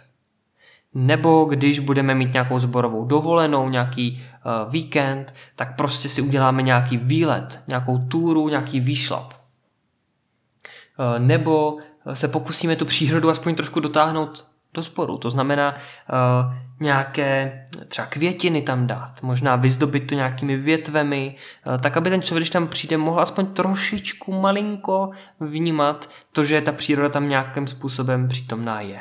Nebo 0.93 1.45
když 1.45 1.79
budeme 1.79 2.15
mít 2.15 2.33
nějakou 2.33 2.59
zborovou 2.59 3.05
dovolenou, 3.05 3.69
nějaký 3.69 4.11
uh, 4.21 4.71
víkend, 4.71 5.35
tak 5.55 5.75
prostě 5.75 6.09
si 6.09 6.21
uděláme 6.21 6.61
nějaký 6.61 6.97
výlet, 6.97 7.63
nějakou 7.67 7.97
túru, 7.97 8.49
nějaký 8.49 8.79
výšlap. 8.79 9.33
Uh, 9.33 11.19
nebo 11.19 11.77
se 12.13 12.27
pokusíme 12.27 12.75
tu 12.75 12.85
přírodu 12.85 13.29
aspoň 13.29 13.55
trošku 13.55 13.79
dotáhnout 13.79 14.47
do 14.77 14.83
sporu. 14.83 15.17
To 15.17 15.29
znamená 15.29 15.75
uh, 15.75 16.53
nějaké 16.79 17.65
třeba 17.87 18.07
květiny 18.07 18.61
tam 18.61 18.87
dát, 18.87 19.21
možná 19.21 19.55
vyzdobit 19.55 20.07
to 20.07 20.15
nějakými 20.15 20.57
větvemi, 20.57 21.35
uh, 21.65 21.81
tak 21.81 21.97
aby 21.97 22.09
ten 22.09 22.21
člověk, 22.21 22.41
když 22.41 22.49
tam 22.49 22.67
přijde, 22.67 22.97
mohl 22.97 23.19
aspoň 23.19 23.45
trošičku 23.45 24.33
malinko 24.33 25.11
vnímat 25.39 26.09
to, 26.31 26.45
že 26.45 26.61
ta 26.61 26.71
příroda 26.71 27.09
tam 27.09 27.29
nějakým 27.29 27.67
způsobem 27.67 28.27
přítomná 28.27 28.81
je. 28.81 28.99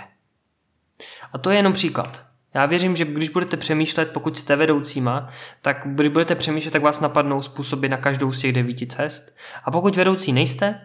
A 1.32 1.38
to 1.38 1.50
je 1.50 1.56
jenom 1.56 1.72
příklad. 1.72 2.26
Já 2.54 2.66
věřím, 2.66 2.96
že 2.96 3.04
když 3.04 3.28
budete 3.28 3.56
přemýšlet, 3.56 4.10
pokud 4.12 4.38
jste 4.38 4.56
vedoucíma, 4.56 5.28
tak 5.62 5.82
když 5.84 6.08
budete 6.08 6.34
přemýšlet, 6.34 6.70
tak 6.70 6.82
vás 6.82 7.00
napadnou 7.00 7.42
způsoby 7.42 7.88
na 7.88 7.96
každou 7.96 8.32
z 8.32 8.40
těch 8.40 8.52
devíti 8.52 8.86
cest. 8.86 9.36
A 9.64 9.70
pokud 9.70 9.96
vedoucí 9.96 10.32
nejste, 10.32 10.80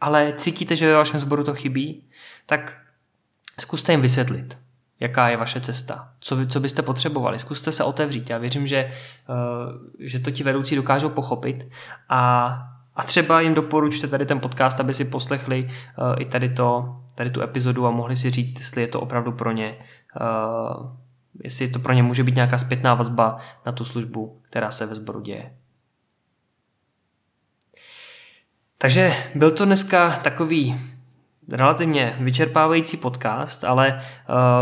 ale 0.00 0.32
cítíte, 0.36 0.76
že 0.76 0.86
ve 0.86 0.94
vašem 0.94 1.20
sboru 1.20 1.44
to 1.44 1.54
chybí, 1.54 2.04
tak 2.46 2.76
Zkuste 3.60 3.92
jim 3.92 4.00
vysvětlit, 4.00 4.58
jaká 5.00 5.28
je 5.28 5.36
vaše 5.36 5.60
cesta, 5.60 6.12
co, 6.20 6.46
co 6.46 6.60
byste 6.60 6.82
potřebovali. 6.82 7.38
Zkuste 7.38 7.72
se 7.72 7.84
otevřít. 7.84 8.30
Já 8.30 8.38
věřím, 8.38 8.66
že, 8.66 8.92
uh, 9.28 10.06
že 10.06 10.18
to 10.18 10.30
ti 10.30 10.44
vedoucí 10.44 10.76
dokážou 10.76 11.08
pochopit 11.08 11.68
a, 12.08 12.46
a 12.94 13.02
třeba 13.02 13.40
jim 13.40 13.54
doporučte 13.54 14.08
tady 14.08 14.26
ten 14.26 14.40
podcast, 14.40 14.80
aby 14.80 14.94
si 14.94 15.04
poslechli 15.04 15.64
uh, 15.64 16.14
i 16.18 16.24
tady, 16.24 16.48
to, 16.48 16.96
tady 17.14 17.30
tu 17.30 17.42
epizodu 17.42 17.86
a 17.86 17.90
mohli 17.90 18.16
si 18.16 18.30
říct, 18.30 18.58
jestli 18.58 18.82
je 18.82 18.88
to 18.88 19.00
opravdu 19.00 19.32
pro 19.32 19.52
ně, 19.52 19.76
uh, 20.20 20.96
jestli 21.44 21.68
to 21.68 21.78
pro 21.78 21.92
ně 21.92 22.02
může 22.02 22.24
být 22.24 22.34
nějaká 22.34 22.58
zpětná 22.58 22.94
vazba 22.94 23.38
na 23.66 23.72
tu 23.72 23.84
službu, 23.84 24.40
která 24.50 24.70
se 24.70 24.86
ve 24.86 24.94
sboru 24.94 25.20
děje. 25.20 25.52
Takže 28.78 29.12
byl 29.34 29.50
to 29.50 29.64
dneska 29.64 30.10
takový 30.10 30.80
relativně 31.50 32.16
vyčerpávající 32.20 32.96
podcast, 32.96 33.64
ale 33.64 34.02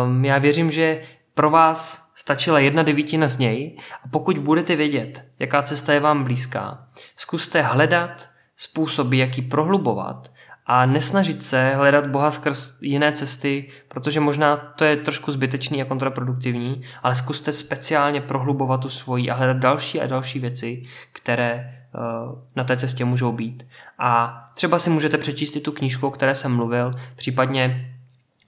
um, 0.06 0.24
já 0.24 0.38
věřím, 0.38 0.70
že 0.70 1.00
pro 1.34 1.50
vás 1.50 2.12
stačila 2.14 2.58
jedna 2.58 2.82
devítina 2.82 3.28
z 3.28 3.38
něj. 3.38 3.76
A 4.04 4.08
pokud 4.08 4.38
budete 4.38 4.76
vědět, 4.76 5.24
jaká 5.38 5.62
cesta 5.62 5.92
je 5.92 6.00
vám 6.00 6.24
blízká, 6.24 6.86
zkuste 7.16 7.62
hledat 7.62 8.28
způsoby, 8.56 9.20
jak 9.20 9.36
ji 9.36 9.42
prohlubovat 9.42 10.32
a 10.68 10.86
nesnažit 10.86 11.42
se 11.42 11.70
hledat 11.74 12.06
Boha 12.06 12.30
skrz 12.30 12.78
jiné 12.80 13.12
cesty, 13.12 13.68
protože 13.88 14.20
možná 14.20 14.56
to 14.56 14.84
je 14.84 14.96
trošku 14.96 15.32
zbytečný 15.32 15.82
a 15.82 15.84
kontraproduktivní, 15.84 16.82
ale 17.02 17.14
zkuste 17.14 17.52
speciálně 17.52 18.20
prohlubovat 18.20 18.80
tu 18.80 18.88
svoji 18.88 19.30
a 19.30 19.34
hledat 19.34 19.56
další 19.56 20.00
a 20.00 20.06
další 20.06 20.38
věci, 20.38 20.84
které 21.12 21.78
Eh, 21.94 22.36
na 22.56 22.64
té 22.64 22.76
cestě 22.76 23.04
můžou 23.04 23.32
být. 23.32 23.66
A 23.98 24.40
třeba 24.54 24.78
si 24.78 24.90
můžete 24.90 25.18
přečíst 25.18 25.56
i 25.56 25.60
tu 25.60 25.72
knížku, 25.72 26.06
o 26.06 26.10
které 26.10 26.34
jsem 26.34 26.56
mluvil, 26.56 26.94
případně 27.16 27.94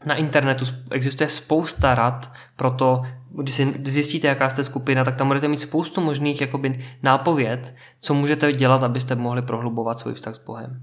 na 0.04 0.14
internetu 0.14 0.64
existuje 0.90 1.28
spousta 1.28 1.94
rad 1.94 2.32
pro 2.56 2.70
to, 2.70 3.02
když 3.30 3.54
si 3.54 3.74
zjistíte, 3.84 4.28
jaká 4.28 4.50
jste 4.50 4.64
skupina, 4.64 5.04
tak 5.04 5.16
tam 5.16 5.26
budete 5.26 5.48
mít 5.48 5.60
spoustu 5.60 6.00
možných 6.00 6.40
jakoby, 6.40 6.84
nápověd, 7.02 7.74
co 8.00 8.14
můžete 8.14 8.52
dělat, 8.52 8.82
abyste 8.82 9.14
mohli 9.14 9.42
prohlubovat 9.42 10.00
svůj 10.00 10.14
vztah 10.14 10.34
s 10.34 10.44
Bohem. 10.44 10.82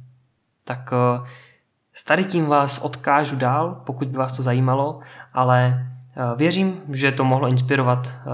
Tak 0.67 0.93
eh, 0.93 1.27
s 1.93 2.03
tady 2.03 2.23
tím 2.23 2.45
vás 2.45 2.79
odkážu 2.79 3.35
dál, 3.35 3.81
pokud 3.85 4.07
by 4.07 4.17
vás 4.17 4.37
to 4.37 4.43
zajímalo, 4.43 4.99
ale 5.33 5.87
Eh, 6.19 6.35
věřím, 6.35 6.81
že 6.93 7.11
to 7.11 7.23
mohlo 7.23 7.47
inspirovat 7.47 8.07
eh, 8.07 8.29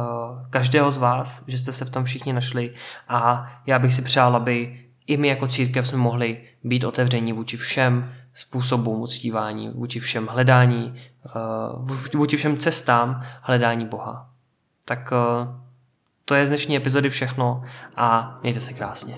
každého 0.49 0.91
z 0.91 0.97
vás, 0.97 1.43
že 1.47 1.57
jste 1.57 1.73
se 1.73 1.86
v 1.86 1.89
tom 1.89 2.03
všichni 2.03 2.34
našli 2.34 2.73
a 3.07 3.51
já 3.65 3.79
bych 3.79 3.93
si 3.93 4.01
přál, 4.01 4.36
aby 4.36 4.79
i 5.07 5.17
my 5.17 5.27
jako 5.27 5.47
církev 5.47 5.88
jsme 5.88 5.97
mohli 5.97 6.41
být 6.63 6.84
otevření 6.84 7.34
vůči 7.34 7.57
všem 7.57 8.13
způsobům 8.34 9.01
uctívání, 9.01 9.69
vůči 9.69 9.99
všem 9.99 10.27
hledání, 10.27 10.93
vůči 12.13 12.38
všem 12.38 12.57
cestám 12.57 13.23
hledání 13.41 13.86
Boha. 13.86 14.29
Tak 14.86 15.13
to 16.25 16.36
je 16.36 16.45
z 16.45 16.49
dnešní 16.49 16.77
epizody 16.77 17.09
všechno 17.09 17.63
a 17.95 18.39
mějte 18.41 18.59
se 18.59 18.73
krásně. 18.73 19.17